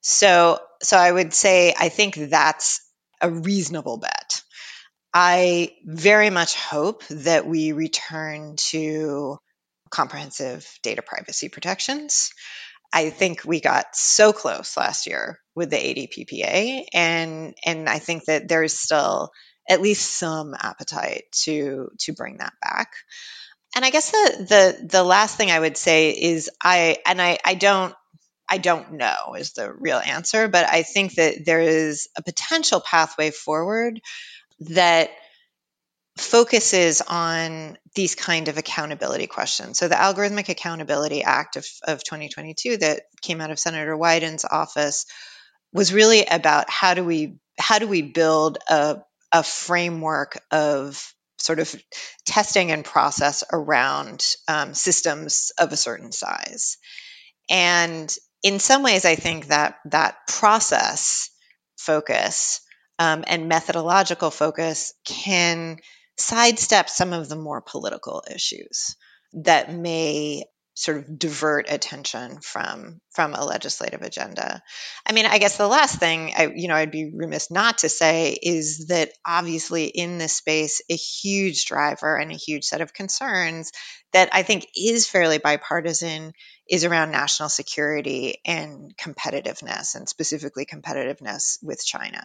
So 0.00 0.58
so 0.82 0.96
I 0.96 1.10
would 1.10 1.34
say 1.34 1.74
I 1.76 1.88
think 1.88 2.14
that's 2.14 2.85
a 3.20 3.30
reasonable 3.30 3.98
bet. 3.98 4.42
I 5.12 5.72
very 5.84 6.30
much 6.30 6.54
hope 6.56 7.06
that 7.08 7.46
we 7.46 7.72
return 7.72 8.56
to 8.70 9.38
comprehensive 9.90 10.68
data 10.82 11.02
privacy 11.02 11.48
protections. 11.48 12.30
I 12.92 13.10
think 13.10 13.44
we 13.44 13.60
got 13.60 13.94
so 13.94 14.32
close 14.32 14.76
last 14.76 15.06
year 15.06 15.38
with 15.54 15.70
the 15.70 15.76
ADPPA, 15.76 16.86
and 16.92 17.54
and 17.64 17.88
I 17.88 17.98
think 17.98 18.26
that 18.26 18.48
there's 18.48 18.78
still 18.78 19.30
at 19.68 19.80
least 19.80 20.18
some 20.18 20.54
appetite 20.58 21.24
to 21.44 21.90
to 22.00 22.12
bring 22.12 22.38
that 22.38 22.52
back. 22.62 22.92
And 23.74 23.84
I 23.84 23.90
guess 23.90 24.10
the 24.10 24.46
the 24.48 24.88
the 24.88 25.02
last 25.02 25.36
thing 25.36 25.50
I 25.50 25.60
would 25.60 25.76
say 25.76 26.10
is 26.10 26.50
I 26.62 26.98
and 27.06 27.20
I 27.20 27.38
I 27.44 27.54
don't 27.54 27.94
I 28.48 28.58
don't 28.58 28.92
know 28.92 29.34
is 29.36 29.52
the 29.52 29.72
real 29.72 29.98
answer, 29.98 30.48
but 30.48 30.68
I 30.68 30.82
think 30.82 31.14
that 31.14 31.44
there 31.44 31.60
is 31.60 32.08
a 32.16 32.22
potential 32.22 32.80
pathway 32.80 33.30
forward 33.30 34.00
that 34.60 35.10
focuses 36.16 37.02
on 37.02 37.76
these 37.94 38.14
kind 38.14 38.48
of 38.48 38.56
accountability 38.56 39.26
questions. 39.26 39.78
So 39.78 39.88
the 39.88 39.96
Algorithmic 39.96 40.48
Accountability 40.48 41.22
Act 41.22 41.56
of, 41.56 41.66
of 41.86 42.04
2022 42.04 42.78
that 42.78 43.02
came 43.20 43.40
out 43.40 43.50
of 43.50 43.58
Senator 43.58 43.96
Wyden's 43.96 44.44
office 44.44 45.06
was 45.72 45.92
really 45.92 46.24
about 46.24 46.70
how 46.70 46.94
do 46.94 47.04
we 47.04 47.38
how 47.58 47.78
do 47.78 47.86
we 47.86 48.02
build 48.02 48.58
a, 48.68 48.98
a 49.32 49.42
framework 49.42 50.38
of 50.50 51.14
sort 51.38 51.58
of 51.58 51.74
testing 52.24 52.70
and 52.70 52.84
process 52.84 53.44
around 53.52 54.26
um, 54.48 54.74
systems 54.74 55.52
of 55.58 55.72
a 55.72 55.76
certain 55.76 56.12
size. 56.12 56.78
And 57.48 58.14
in 58.46 58.60
some 58.60 58.84
ways, 58.84 59.04
I 59.04 59.16
think 59.16 59.48
that 59.48 59.74
that 59.86 60.28
process 60.28 61.30
focus 61.76 62.60
um, 62.96 63.24
and 63.26 63.48
methodological 63.48 64.30
focus 64.30 64.94
can 65.04 65.78
sidestep 66.16 66.88
some 66.88 67.12
of 67.12 67.28
the 67.28 67.34
more 67.34 67.60
political 67.60 68.22
issues 68.32 68.94
that 69.32 69.74
may 69.74 70.44
sort 70.76 70.98
of 70.98 71.18
divert 71.18 71.66
attention 71.70 72.38
from 72.42 73.00
from 73.10 73.34
a 73.34 73.44
legislative 73.44 74.02
agenda. 74.02 74.62
I 75.06 75.12
mean, 75.12 75.24
I 75.24 75.38
guess 75.38 75.56
the 75.56 75.66
last 75.66 75.98
thing 75.98 76.34
I 76.36 76.52
you 76.54 76.68
know 76.68 76.74
I'd 76.74 76.90
be 76.90 77.10
remiss 77.14 77.50
not 77.50 77.78
to 77.78 77.88
say 77.88 78.36
is 78.40 78.88
that 78.88 79.10
obviously 79.26 79.86
in 79.86 80.18
this 80.18 80.36
space 80.36 80.82
a 80.90 80.94
huge 80.94 81.64
driver 81.64 82.16
and 82.16 82.30
a 82.30 82.36
huge 82.36 82.64
set 82.64 82.82
of 82.82 82.92
concerns 82.92 83.72
that 84.12 84.28
I 84.32 84.42
think 84.42 84.66
is 84.76 85.08
fairly 85.08 85.38
bipartisan 85.38 86.32
is 86.68 86.84
around 86.84 87.10
national 87.10 87.48
security 87.48 88.40
and 88.44 88.94
competitiveness 88.98 89.94
and 89.94 90.06
specifically 90.06 90.66
competitiveness 90.66 91.56
with 91.62 91.82
China. 91.84 92.22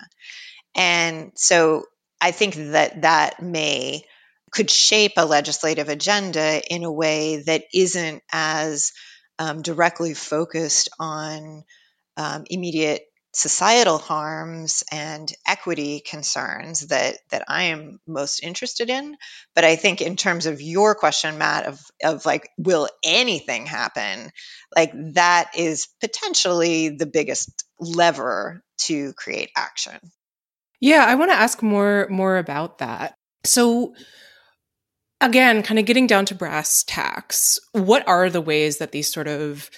And 0.75 1.31
so 1.35 1.85
I 2.19 2.31
think 2.31 2.55
that 2.55 3.03
that 3.03 3.41
may 3.41 4.03
could 4.51 4.69
shape 4.69 5.13
a 5.17 5.25
legislative 5.25 5.89
agenda 5.89 6.61
in 6.73 6.83
a 6.83 6.91
way 6.91 7.41
that 7.43 7.63
isn't 7.73 8.21
as 8.31 8.91
um, 9.39 9.61
directly 9.61 10.13
focused 10.13 10.89
on 10.99 11.63
um, 12.17 12.43
immediate 12.49 13.03
societal 13.33 13.97
harms 13.97 14.83
and 14.91 15.31
equity 15.47 16.01
concerns 16.01 16.87
that 16.87 17.15
that 17.29 17.45
I 17.47 17.63
am 17.63 17.99
most 18.05 18.43
interested 18.43 18.89
in. 18.89 19.15
But 19.55 19.63
I 19.63 19.77
think 19.77 20.01
in 20.01 20.17
terms 20.17 20.45
of 20.45 20.61
your 20.61 20.95
question, 20.95 21.37
Matt, 21.37 21.65
of 21.65 21.79
of 22.03 22.25
like, 22.25 22.49
will 22.57 22.89
anything 23.03 23.65
happen? 23.65 24.31
Like 24.75 24.91
that 25.13 25.51
is 25.55 25.87
potentially 26.01 26.89
the 26.89 27.05
biggest 27.05 27.63
lever 27.79 28.63
to 28.79 29.13
create 29.13 29.51
action. 29.55 29.97
Yeah, 30.81 31.05
I 31.05 31.15
want 31.15 31.31
to 31.31 31.37
ask 31.37 31.61
more 31.63 32.07
more 32.09 32.37
about 32.37 32.79
that. 32.79 33.15
So 33.45 33.93
again, 35.21 35.63
kind 35.63 35.79
of 35.79 35.85
getting 35.85 36.07
down 36.07 36.25
to 36.25 36.35
brass 36.35 36.83
tacks, 36.83 37.59
what 37.71 38.05
are 38.07 38.29
the 38.29 38.41
ways 38.41 38.77
that 38.79 38.91
these 38.91 39.11
sort 39.11 39.27
of 39.27 39.69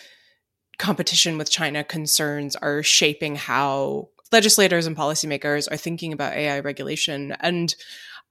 competition 0.80 1.38
with 1.38 1.52
China 1.52 1.84
concerns 1.84 2.56
are 2.56 2.82
shaping 2.82 3.36
how 3.36 4.10
legislators 4.32 4.88
and 4.88 4.98
policymakers 4.98 5.72
are 5.72 5.78
thinking 5.78 6.14
about 6.14 6.34
AI 6.34 6.60
regulation? 6.62 7.34
And 7.42 7.76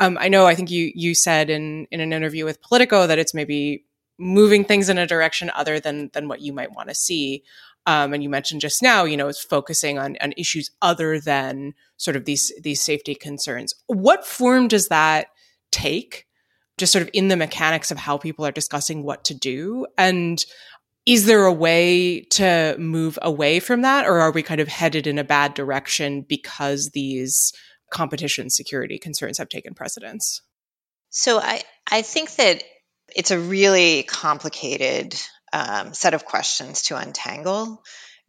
um, 0.00 0.18
I 0.20 0.28
know, 0.28 0.46
I 0.46 0.54
think 0.54 0.70
you 0.70 0.90
you 0.94 1.14
said 1.14 1.50
in 1.50 1.86
in 1.90 2.00
an 2.00 2.12
interview 2.12 2.44
with 2.44 2.62
Politico 2.62 3.06
that 3.06 3.18
it's 3.18 3.34
maybe 3.34 3.84
moving 4.18 4.64
things 4.64 4.88
in 4.88 4.98
a 4.98 5.06
direction 5.06 5.50
other 5.54 5.78
than 5.78 6.10
than 6.14 6.28
what 6.28 6.40
you 6.40 6.52
might 6.52 6.72
want 6.72 6.88
to 6.88 6.94
see. 6.94 7.44
Um, 7.86 8.14
and 8.14 8.22
you 8.22 8.28
mentioned 8.28 8.60
just 8.60 8.80
now, 8.80 9.04
you 9.04 9.16
know, 9.16 9.26
it's 9.26 9.44
focusing 9.44 9.98
on, 9.98 10.16
on 10.20 10.32
issues 10.36 10.70
other 10.82 11.18
than 11.18 11.74
sort 11.98 12.16
of 12.16 12.24
these 12.24 12.52
these 12.62 12.80
safety 12.80 13.14
concerns. 13.14 13.74
What 13.86 14.26
form 14.26 14.66
does 14.68 14.88
that 14.88 15.26
take? 15.70 16.26
Just 16.78 16.92
sort 16.92 17.02
of 17.02 17.10
in 17.12 17.28
the 17.28 17.36
mechanics 17.36 17.90
of 17.90 17.98
how 17.98 18.18
people 18.18 18.46
are 18.46 18.52
discussing 18.52 19.02
what 19.02 19.24
to 19.24 19.34
do, 19.34 19.86
and 19.98 20.44
is 21.04 21.26
there 21.26 21.44
a 21.44 21.52
way 21.52 22.20
to 22.30 22.76
move 22.78 23.18
away 23.22 23.60
from 23.60 23.82
that, 23.82 24.06
or 24.06 24.20
are 24.20 24.30
we 24.30 24.42
kind 24.42 24.60
of 24.60 24.68
headed 24.68 25.06
in 25.06 25.18
a 25.18 25.24
bad 25.24 25.54
direction 25.54 26.22
because 26.22 26.90
these 26.90 27.52
competition 27.90 28.50
security 28.50 28.98
concerns 28.98 29.38
have 29.38 29.48
taken 29.48 29.74
precedence? 29.74 30.42
So 31.10 31.38
I 31.38 31.62
I 31.90 32.02
think 32.02 32.34
that 32.36 32.64
it's 33.14 33.30
a 33.30 33.38
really 33.38 34.04
complicated 34.04 35.20
um, 35.52 35.92
set 35.92 36.14
of 36.14 36.24
questions 36.24 36.82
to 36.82 36.96
untangle 36.96 37.82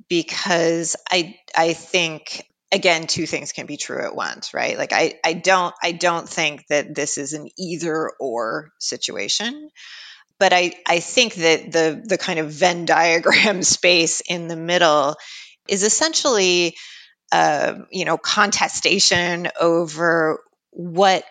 because 0.09 0.95
I 1.09 1.35
I 1.55 1.73
think 1.73 2.45
again 2.73 3.07
two 3.07 3.25
things 3.25 3.51
can 3.53 3.65
be 3.65 3.77
true 3.77 4.03
at 4.03 4.15
once 4.15 4.53
right? 4.53 4.77
Like 4.77 4.93
I, 4.93 5.19
I 5.23 5.33
don't 5.33 5.73
i 5.81 5.91
don't 5.91 6.27
think 6.27 6.65
that 6.67 6.93
this 6.95 7.17
is 7.17 7.33
an 7.33 7.47
either 7.57 8.11
or 8.19 8.71
situation 8.79 9.69
but 10.39 10.53
i 10.53 10.73
i 10.87 10.99
think 10.99 11.35
that 11.35 11.71
the 11.71 12.03
the 12.03 12.17
kind 12.17 12.39
of 12.39 12.51
venn 12.51 12.85
diagram 12.97 13.63
space 13.63 14.21
in 14.21 14.47
the 14.47 14.55
middle 14.55 15.15
is 15.67 15.83
essentially 15.83 16.75
uh, 17.31 17.75
you 17.91 18.05
know 18.05 18.17
contestation 18.17 19.47
over 19.59 20.39
what 20.71 21.23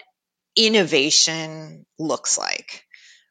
innovation 0.57 1.87
looks 1.99 2.39
like 2.39 2.85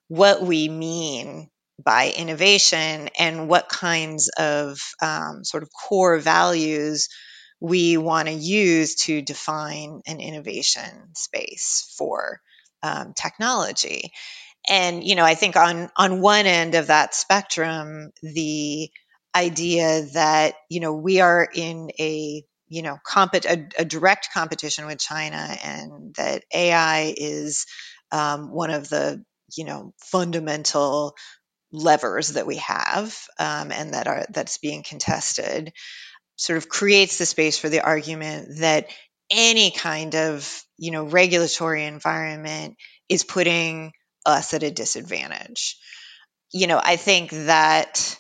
what 0.08 0.42
we 0.42 0.70
mean 0.70 1.50
by 1.84 2.14
innovation 2.16 3.10
and 3.18 3.48
what 3.48 3.70
kinds 3.70 4.30
of 4.38 4.80
um, 5.02 5.44
sort 5.44 5.64
of 5.64 5.70
core 5.72 6.18
values 6.20 7.08
we 7.62 7.98
want 7.98 8.30
to 8.30 8.36
use 8.36 8.96
to 8.98 9.24
define 9.24 10.02
an 10.08 10.22
innovation 10.22 11.16
space 11.16 11.94
for 11.98 12.42
um, 12.84 13.14
technology. 13.16 14.14
And 14.70 15.04
you 15.04 15.16
know, 15.16 15.26
I 15.26 15.36
think 15.36 15.56
on 15.58 15.90
on 15.98 16.22
one 16.22 16.48
end 16.48 16.76
of 16.76 16.88
that 16.88 17.16
spectrum, 17.16 18.12
the 18.24 18.92
idea 19.36 20.04
that 20.14 20.56
you 20.70 20.80
know 20.82 20.94
we 20.94 21.22
are 21.22 21.48
in 21.54 21.92
a 22.00 22.44
you 22.70 22.82
know 22.84 22.98
compet- 23.08 23.46
a, 23.46 23.82
a 23.82 23.86
direct 23.86 24.30
competition 24.34 24.88
with 24.88 25.00
China, 25.00 25.38
and 25.64 26.16
that 26.18 26.44
AI 26.54 27.14
is 27.18 27.66
um, 28.12 28.52
one 28.52 28.72
of 28.72 28.90
the 28.90 29.24
you 29.58 29.66
know 29.66 29.94
fundamental 30.00 31.16
levers 31.72 32.30
that 32.30 32.48
we 32.48 32.58
have 32.58 33.18
um, 33.40 33.72
and 33.72 33.94
that 33.94 34.08
are 34.08 34.26
that's 34.32 34.58
being 34.60 34.84
contested 34.84 35.74
sort 36.42 36.58
of 36.58 36.68
creates 36.68 37.20
the 37.20 37.26
space 37.28 37.60
for 37.60 37.70
the 37.70 37.82
argument 37.82 38.58
that 38.58 38.88
any 39.30 39.70
kind 39.70 40.16
of 40.16 40.64
you 40.78 40.90
know 40.90 41.04
regulatory 41.04 41.86
environment 41.86 42.76
is 43.08 43.24
putting 43.24 43.92
us 44.26 44.54
at 44.56 44.64
a 44.64 44.72
disadvantage. 44.72 45.78
You 46.52 46.68
know 46.68 46.82
i 46.84 46.96
think 46.96 47.30
that 47.30 48.18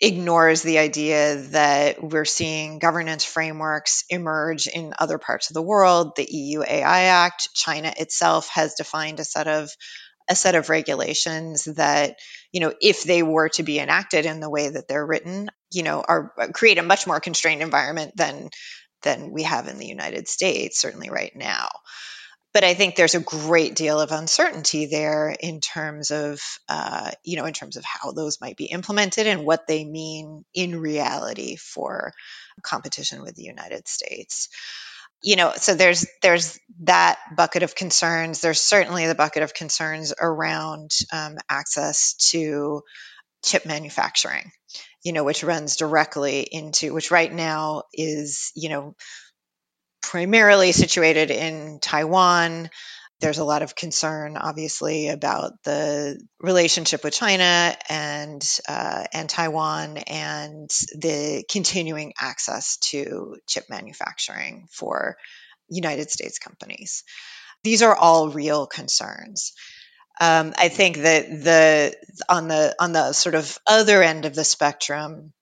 ignores 0.00 0.62
the 0.62 0.78
idea 0.78 1.36
that 1.36 2.02
we're 2.02 2.24
seeing 2.24 2.78
governance 2.78 3.24
frameworks 3.24 4.04
emerge 4.08 4.66
in 4.66 4.94
other 4.98 5.18
parts 5.18 5.50
of 5.50 5.54
the 5.54 5.62
world. 5.62 6.12
The 6.16 6.26
eu 6.28 6.62
ai 6.62 7.02
act 7.04 7.50
china 7.54 7.92
itself 7.96 8.48
has 8.48 8.74
defined 8.74 9.20
a 9.20 9.24
set 9.24 9.46
of 9.46 9.70
a 10.28 10.34
set 10.34 10.56
of 10.56 10.70
regulations 10.70 11.64
that 11.76 12.16
you 12.50 12.60
know 12.60 12.72
if 12.80 13.04
they 13.04 13.22
were 13.22 13.48
to 13.50 13.62
be 13.62 13.78
enacted 13.78 14.26
in 14.26 14.40
the 14.40 14.50
way 14.50 14.68
that 14.68 14.88
they're 14.88 15.06
written 15.06 15.48
you 15.72 15.82
know 15.82 16.02
are 16.06 16.32
uh, 16.38 16.48
create 16.48 16.78
a 16.78 16.82
much 16.82 17.06
more 17.06 17.20
constrained 17.20 17.62
environment 17.62 18.12
than 18.16 18.50
than 19.02 19.30
we 19.30 19.44
have 19.44 19.68
in 19.68 19.78
the 19.78 19.86
united 19.86 20.28
states 20.28 20.80
certainly 20.80 21.10
right 21.10 21.32
now. 21.34 21.68
But 22.52 22.64
I 22.64 22.74
think 22.74 22.96
there's 22.96 23.14
a 23.14 23.20
great 23.20 23.76
deal 23.76 24.00
of 24.00 24.10
uncertainty 24.10 24.86
there 24.86 25.30
in 25.30 25.60
terms 25.60 26.10
of, 26.10 26.40
uh, 26.68 27.12
you 27.22 27.36
know, 27.36 27.44
in 27.44 27.52
terms 27.52 27.76
of 27.76 27.84
how 27.84 28.10
those 28.10 28.40
might 28.40 28.56
be 28.56 28.64
implemented 28.64 29.28
and 29.28 29.44
what 29.44 29.68
they 29.68 29.84
mean 29.84 30.44
in 30.52 30.80
reality 30.80 31.54
for 31.54 32.12
competition 32.62 33.22
with 33.22 33.36
the 33.36 33.44
United 33.44 33.86
States. 33.86 34.48
You 35.22 35.36
know 35.36 35.52
so 35.54 35.74
there's 35.74 36.06
there's 36.22 36.58
that 36.80 37.18
bucket 37.36 37.62
of 37.62 37.74
concerns. 37.74 38.40
There's 38.40 38.60
certainly 38.60 39.06
the 39.06 39.14
bucket 39.14 39.42
of 39.42 39.52
concerns 39.52 40.14
around 40.18 40.90
um, 41.12 41.36
access 41.48 42.14
to 42.30 42.82
chip 43.44 43.66
manufacturing 43.66 44.50
you 45.02 45.12
know 45.12 45.24
which 45.24 45.44
runs 45.44 45.76
directly 45.76 46.40
into 46.40 46.92
which 46.92 47.10
right 47.10 47.32
now 47.32 47.82
is 47.92 48.52
you 48.54 48.68
know 48.68 48.94
primarily 50.02 50.72
situated 50.72 51.30
in 51.30 51.78
taiwan 51.80 52.70
there's 53.20 53.38
a 53.38 53.44
lot 53.44 53.62
of 53.62 53.74
concern, 53.74 54.36
obviously, 54.38 55.08
about 55.08 55.52
the 55.64 56.18
relationship 56.40 57.04
with 57.04 57.12
China 57.12 57.76
and 57.88 58.42
uh, 58.66 59.04
and 59.12 59.28
Taiwan 59.28 59.98
and 59.98 60.70
the 60.98 61.44
continuing 61.50 62.14
access 62.18 62.78
to 62.78 63.36
chip 63.46 63.66
manufacturing 63.68 64.68
for 64.70 65.16
United 65.68 66.10
States 66.10 66.38
companies. 66.38 67.04
These 67.62 67.82
are 67.82 67.94
all 67.94 68.30
real 68.30 68.66
concerns. 68.66 69.52
Um, 70.18 70.54
I 70.56 70.68
think 70.68 70.98
that 70.98 71.28
the 71.28 71.96
on 72.28 72.48
the 72.48 72.74
on 72.78 72.92
the 72.92 73.12
sort 73.12 73.34
of 73.34 73.58
other 73.66 74.02
end 74.02 74.24
of 74.24 74.34
the 74.34 74.44
spectrum, 74.44 75.32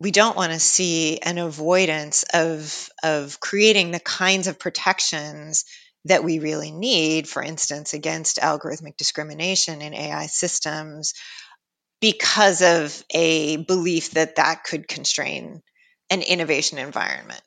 we 0.00 0.10
don't 0.10 0.36
want 0.36 0.52
to 0.52 0.60
see 0.60 1.18
an 1.18 1.38
avoidance 1.38 2.24
of 2.34 2.88
of 3.02 3.38
creating 3.40 3.90
the 3.90 4.00
kinds 4.00 4.46
of 4.46 4.58
protections 4.58 5.64
that 6.06 6.24
we 6.24 6.38
really 6.38 6.70
need, 6.70 7.28
for 7.28 7.42
instance, 7.42 7.92
against 7.92 8.38
algorithmic 8.38 8.96
discrimination 8.96 9.82
in 9.82 9.94
AI 9.94 10.26
systems 10.26 11.14
because 12.00 12.62
of 12.62 13.04
a 13.10 13.58
belief 13.58 14.12
that 14.12 14.36
that 14.36 14.64
could 14.64 14.88
constrain 14.88 15.62
an 16.08 16.22
innovation 16.22 16.78
environment. 16.78 17.42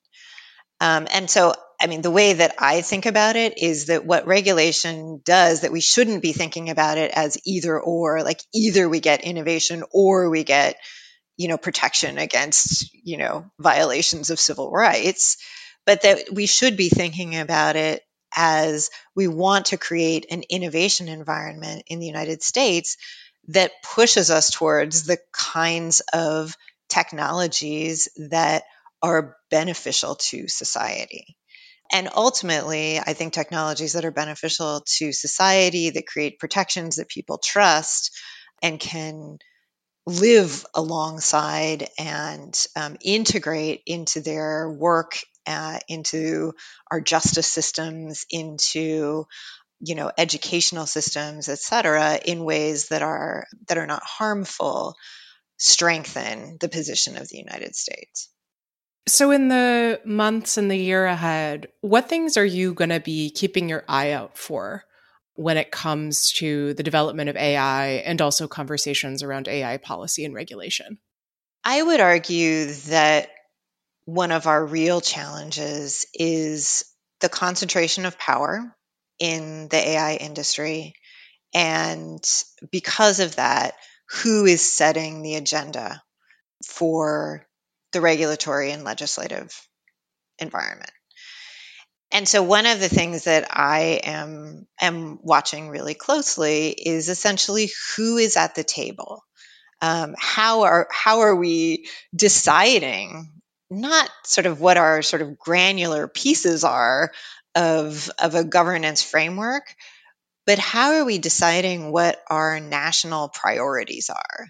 Um, 0.80 1.08
and 1.12 1.30
so, 1.30 1.54
I 1.84 1.88
mean, 1.88 2.02
the 2.02 2.12
way 2.12 2.32
that 2.32 2.56
I 2.58 2.80
think 2.80 3.06
about 3.06 3.36
it 3.36 3.62
is 3.62 3.88
that 3.88 4.06
what 4.06 4.26
regulation 4.26 5.22
does, 5.26 5.62
that 5.62 5.72
we 5.74 5.82
shouldn't 5.82 6.22
be 6.22 6.32
thinking 6.32 6.70
about 6.70 6.98
it 6.98 7.12
as 7.14 7.38
either 7.46 7.78
or, 7.78 8.24
like 8.24 8.40
either 8.54 8.88
we 8.88 9.02
get 9.02 9.26
innovation 9.26 9.84
or 9.92 10.30
we 10.30 10.46
get, 10.46 10.78
you 11.36 11.50
know, 11.50 11.58
protection 11.58 12.18
against, 12.18 12.90
you 12.94 13.18
know, 13.18 13.52
violations 13.60 14.30
of 14.30 14.40
civil 14.40 14.72
rights, 14.72 15.36
but 15.86 16.04
that 16.04 16.30
we 16.32 16.46
should 16.46 16.78
be 16.78 16.88
thinking 16.88 17.36
about 17.36 17.76
it 17.76 18.02
as 18.34 18.90
we 19.14 19.28
want 19.28 19.68
to 19.68 19.78
create 19.78 20.28
an 20.32 20.44
innovation 20.50 21.10
environment 21.10 21.84
in 21.88 22.00
the 22.00 22.08
United 22.08 22.42
States 22.42 22.96
that 23.50 23.72
pushes 23.84 24.32
us 24.32 24.52
towards 24.52 25.04
the 25.04 25.18
kinds 25.34 26.02
of 26.14 26.56
technologies 26.88 28.08
that 28.30 28.64
are 29.02 29.36
beneficial 29.52 30.16
to 30.16 30.48
society. 30.48 31.36
And 31.92 32.10
ultimately, 32.16 33.00
I 33.00 33.14
think 33.14 33.34
technologies 33.34 33.94
that 33.94 34.06
are 34.06 34.12
beneficial 34.12 34.84
to 34.98 35.12
society, 35.12 35.92
that 35.92 36.08
create 36.08 36.40
protections 36.40 36.96
that 36.96 37.08
people 37.10 37.38
trust 37.38 38.12
and 38.62 38.80
can 38.80 39.38
live 40.06 40.66
alongside 40.76 41.88
and 41.98 42.68
um, 42.76 42.98
integrate 43.02 43.84
into 43.86 44.22
their 44.22 44.70
work 44.70 45.20
uh, 45.48 45.80
into 45.88 46.54
our 46.90 47.02
justice 47.02 47.48
systems, 47.48 48.26
into 48.30 49.26
you 49.82 49.96
know 49.96 50.12
educational 50.18 50.86
systems, 50.86 51.50
et 51.50 51.60
cetera, 51.60 52.16
in 52.16 52.46
ways 52.46 52.90
that 52.90 53.02
are 53.02 53.46
that 53.68 53.78
are 53.78 53.88
not 53.88 54.04
harmful, 54.04 54.96
strengthen 55.58 56.58
the 56.60 56.70
position 56.70 57.18
of 57.18 57.30
the 57.30 57.38
United 57.38 57.76
States. 57.76 58.30
So, 59.06 59.32
in 59.32 59.50
the 59.50 60.00
months 60.06 60.58
and 60.58 60.72
the 60.72 60.78
year 60.78 61.06
ahead, 61.06 61.68
what 61.82 62.08
things 62.08 62.38
are 62.38 62.46
you 62.46 62.74
going 62.74 62.90
to 62.90 63.02
be 63.02 63.30
keeping 63.30 63.68
your 63.68 63.84
eye 63.88 64.12
out 64.12 64.38
for 64.38 64.86
when 65.36 65.58
it 65.58 65.72
comes 65.72 66.32
to 66.34 66.74
the 66.76 66.84
development 66.84 67.30
of 67.30 67.36
AI 67.36 67.88
and 68.06 68.22
also 68.22 68.48
conversations 68.48 69.22
around 69.22 69.48
AI 69.48 69.78
policy 69.78 70.24
and 70.24 70.34
regulation? 70.34 71.00
I 71.66 71.82
would 71.82 72.00
argue 72.00 72.66
that 72.66 73.30
one 74.06 74.32
of 74.32 74.48
our 74.48 74.66
real 74.66 75.02
challenges 75.02 76.06
is 76.14 76.84
the 77.20 77.30
concentration 77.30 78.06
of 78.06 78.18
power 78.18 78.76
in 79.20 79.68
the 79.70 79.78
AI 79.78 80.16
industry. 80.16 80.94
And 81.54 82.24
because 82.72 83.20
of 83.20 83.36
that, 83.36 83.76
who 84.10 84.46
is 84.46 84.62
setting 84.62 85.22
the 85.22 85.36
agenda 85.36 86.02
for 86.66 87.48
the 87.94 88.02
regulatory 88.02 88.72
and 88.72 88.84
legislative 88.84 89.52
environment. 90.40 90.92
And 92.12 92.28
so 92.28 92.44
one 92.44 92.68
of 92.68 92.80
the 92.80 92.90
things 92.90 93.24
that 93.24 93.48
I 93.50 94.02
am 94.04 94.68
am 94.80 95.18
watching 95.24 95.70
really 95.70 95.96
closely 95.96 96.70
is 96.70 97.10
essentially 97.10 97.72
who 97.96 98.18
is 98.18 98.38
at 98.38 98.54
the 98.54 98.64
table. 98.64 99.24
Um, 99.82 100.14
how 100.18 100.62
are 100.62 100.88
how 100.92 101.22
are 101.22 101.36
we 101.36 101.88
deciding 102.16 103.32
not 103.72 104.10
sort 104.26 104.46
of 104.46 104.62
what 104.62 104.78
our 104.78 105.02
sort 105.02 105.24
of 105.24 105.40
granular 105.40 106.08
pieces 106.08 106.64
are 106.64 107.12
of 107.56 108.12
of 108.22 108.36
a 108.36 108.44
governance 108.44 109.02
framework, 109.02 109.74
but 110.46 110.60
how 110.60 110.94
are 110.94 111.06
we 111.06 111.18
deciding 111.18 111.92
what 111.92 112.22
our 112.30 112.60
national 112.60 113.30
priorities 113.30 114.12
are? 114.12 114.48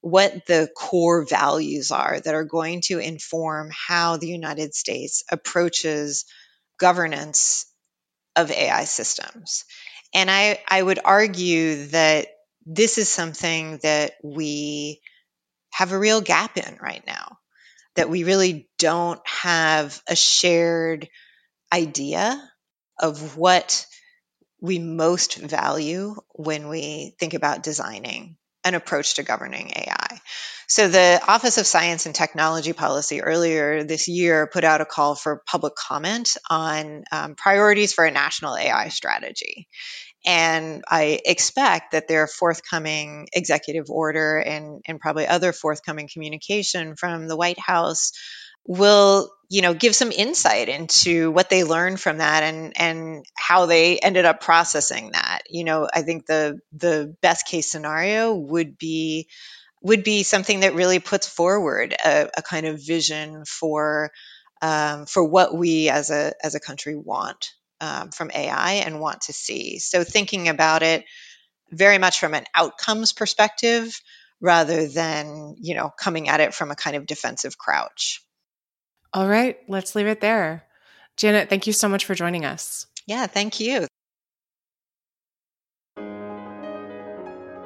What 0.00 0.46
the 0.46 0.68
core 0.76 1.26
values 1.26 1.90
are 1.90 2.20
that 2.20 2.34
are 2.34 2.44
going 2.44 2.80
to 2.82 2.98
inform 2.98 3.70
how 3.72 4.16
the 4.16 4.28
United 4.28 4.74
States 4.74 5.24
approaches 5.30 6.24
governance 6.78 7.66
of 8.36 8.50
AI 8.50 8.84
systems. 8.84 9.64
And 10.14 10.30
I, 10.30 10.60
I 10.68 10.82
would 10.82 11.00
argue 11.04 11.86
that 11.86 12.28
this 12.64 12.98
is 12.98 13.08
something 13.08 13.78
that 13.82 14.12
we 14.22 15.00
have 15.72 15.92
a 15.92 15.98
real 15.98 16.20
gap 16.20 16.56
in 16.56 16.78
right 16.80 17.04
now, 17.06 17.38
that 17.96 18.10
we 18.10 18.24
really 18.24 18.68
don't 18.78 19.20
have 19.26 20.00
a 20.08 20.16
shared 20.16 21.08
idea 21.72 22.40
of 22.98 23.36
what 23.36 23.86
we 24.60 24.78
most 24.78 25.36
value 25.36 26.14
when 26.34 26.68
we 26.68 27.14
think 27.18 27.34
about 27.34 27.62
designing 27.62 28.36
an 28.66 28.74
approach 28.74 29.14
to 29.14 29.22
governing 29.22 29.70
AI. 29.76 30.20
So, 30.66 30.88
the 30.88 31.20
Office 31.26 31.58
of 31.58 31.66
Science 31.66 32.06
and 32.06 32.14
Technology 32.14 32.72
Policy 32.72 33.22
earlier 33.22 33.84
this 33.84 34.08
year 34.08 34.48
put 34.52 34.64
out 34.64 34.80
a 34.80 34.84
call 34.84 35.14
for 35.14 35.42
public 35.46 35.76
comment 35.76 36.36
on 36.50 37.04
um, 37.12 37.34
priorities 37.36 37.92
for 37.92 38.04
a 38.04 38.10
national 38.10 38.56
AI 38.56 38.88
strategy. 38.88 39.68
And 40.26 40.82
I 40.88 41.20
expect 41.24 41.92
that 41.92 42.08
their 42.08 42.26
forthcoming 42.26 43.28
executive 43.32 43.86
order 43.88 44.38
and, 44.38 44.82
and 44.88 44.98
probably 44.98 45.28
other 45.28 45.52
forthcoming 45.52 46.08
communication 46.12 46.96
from 46.96 47.28
the 47.28 47.36
White 47.36 47.60
House 47.60 48.10
will 48.66 49.30
you 49.48 49.62
know 49.62 49.74
give 49.74 49.94
some 49.94 50.12
insight 50.12 50.68
into 50.68 51.30
what 51.30 51.50
they 51.50 51.64
learned 51.64 52.00
from 52.00 52.18
that 52.18 52.42
and 52.42 52.72
and 52.76 53.24
how 53.36 53.66
they 53.66 53.98
ended 53.98 54.24
up 54.24 54.40
processing 54.40 55.12
that 55.12 55.42
you 55.48 55.64
know 55.64 55.88
i 55.94 56.02
think 56.02 56.26
the 56.26 56.58
the 56.72 57.14
best 57.22 57.46
case 57.46 57.70
scenario 57.70 58.34
would 58.34 58.76
be 58.76 59.28
would 59.82 60.02
be 60.04 60.22
something 60.24 60.60
that 60.60 60.74
really 60.74 60.98
puts 60.98 61.28
forward 61.28 61.94
a, 62.04 62.28
a 62.36 62.42
kind 62.42 62.66
of 62.66 62.84
vision 62.84 63.44
for 63.44 64.10
um, 64.62 65.06
for 65.06 65.24
what 65.24 65.54
we 65.54 65.88
as 65.90 66.10
a 66.10 66.32
as 66.42 66.54
a 66.54 66.60
country 66.60 66.96
want 66.96 67.52
um, 67.80 68.10
from 68.10 68.30
AI 68.34 68.74
and 68.86 69.00
want 69.00 69.22
to 69.22 69.32
see. 69.32 69.78
So 69.78 70.02
thinking 70.02 70.48
about 70.48 70.82
it 70.82 71.04
very 71.72 71.98
much 71.98 72.20
from 72.20 72.34
an 72.34 72.44
outcomes 72.54 73.12
perspective 73.12 74.00
rather 74.40 74.88
than 74.88 75.56
you 75.60 75.74
know 75.74 75.90
coming 75.98 76.28
at 76.28 76.40
it 76.40 76.54
from 76.54 76.70
a 76.70 76.76
kind 76.76 76.96
of 76.96 77.06
defensive 77.06 77.58
crouch. 77.58 78.22
All 79.14 79.28
right, 79.28 79.56
let's 79.68 79.94
leave 79.94 80.06
it 80.06 80.20
there. 80.20 80.64
Janet, 81.16 81.48
thank 81.48 81.66
you 81.66 81.72
so 81.72 81.88
much 81.88 82.04
for 82.04 82.14
joining 82.14 82.44
us. 82.44 82.86
Yeah, 83.06 83.26
thank 83.26 83.60
you. 83.60 83.86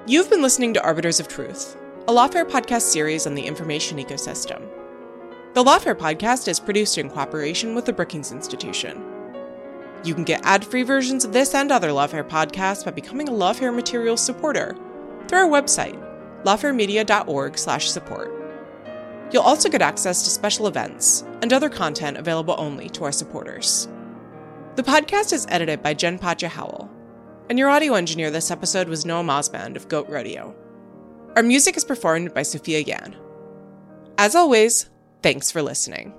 You've 0.06 0.30
been 0.30 0.42
listening 0.42 0.74
to 0.74 0.82
Arbiters 0.82 1.20
of 1.20 1.28
Truth, 1.28 1.76
a 2.08 2.12
Lawfare 2.12 2.48
podcast 2.48 2.82
series 2.82 3.26
on 3.26 3.34
the 3.34 3.46
information 3.46 3.98
ecosystem. 3.98 4.68
The 5.54 5.64
Lawfare 5.64 5.96
podcast 5.96 6.46
is 6.48 6.60
produced 6.60 6.98
in 6.98 7.10
cooperation 7.10 7.74
with 7.74 7.84
the 7.84 7.92
Brookings 7.92 8.32
Institution. 8.32 9.02
You 10.04 10.14
can 10.14 10.24
get 10.24 10.44
ad-free 10.44 10.84
versions 10.84 11.24
of 11.24 11.32
this 11.32 11.54
and 11.54 11.70
other 11.70 11.90
Lawfare 11.90 12.28
podcasts 12.28 12.84
by 12.84 12.92
becoming 12.92 13.28
a 13.28 13.32
Lawfare 13.32 13.74
Materials 13.74 14.20
supporter 14.20 14.76
through 15.28 15.38
our 15.38 15.48
website, 15.48 15.98
lawfaremedia.org/support. 16.44 18.39
You'll 19.32 19.42
also 19.42 19.68
get 19.68 19.82
access 19.82 20.24
to 20.24 20.30
special 20.30 20.66
events 20.66 21.24
and 21.42 21.52
other 21.52 21.68
content 21.68 22.16
available 22.16 22.54
only 22.58 22.88
to 22.90 23.04
our 23.04 23.12
supporters. 23.12 23.88
The 24.76 24.82
podcast 24.82 25.32
is 25.32 25.46
edited 25.48 25.82
by 25.82 25.94
Jen 25.94 26.18
Patja 26.18 26.48
Howell, 26.48 26.90
and 27.48 27.58
your 27.58 27.68
audio 27.68 27.94
engineer 27.94 28.30
this 28.30 28.50
episode 28.50 28.88
was 28.88 29.04
Noah 29.04 29.24
Mosband 29.24 29.76
of 29.76 29.88
Goat 29.88 30.08
Rodeo. 30.08 30.54
Our 31.36 31.42
music 31.42 31.76
is 31.76 31.84
performed 31.84 32.34
by 32.34 32.42
Sophia 32.42 32.80
Yan. 32.80 33.16
As 34.18 34.34
always, 34.34 34.90
thanks 35.22 35.50
for 35.50 35.62
listening. 35.62 36.12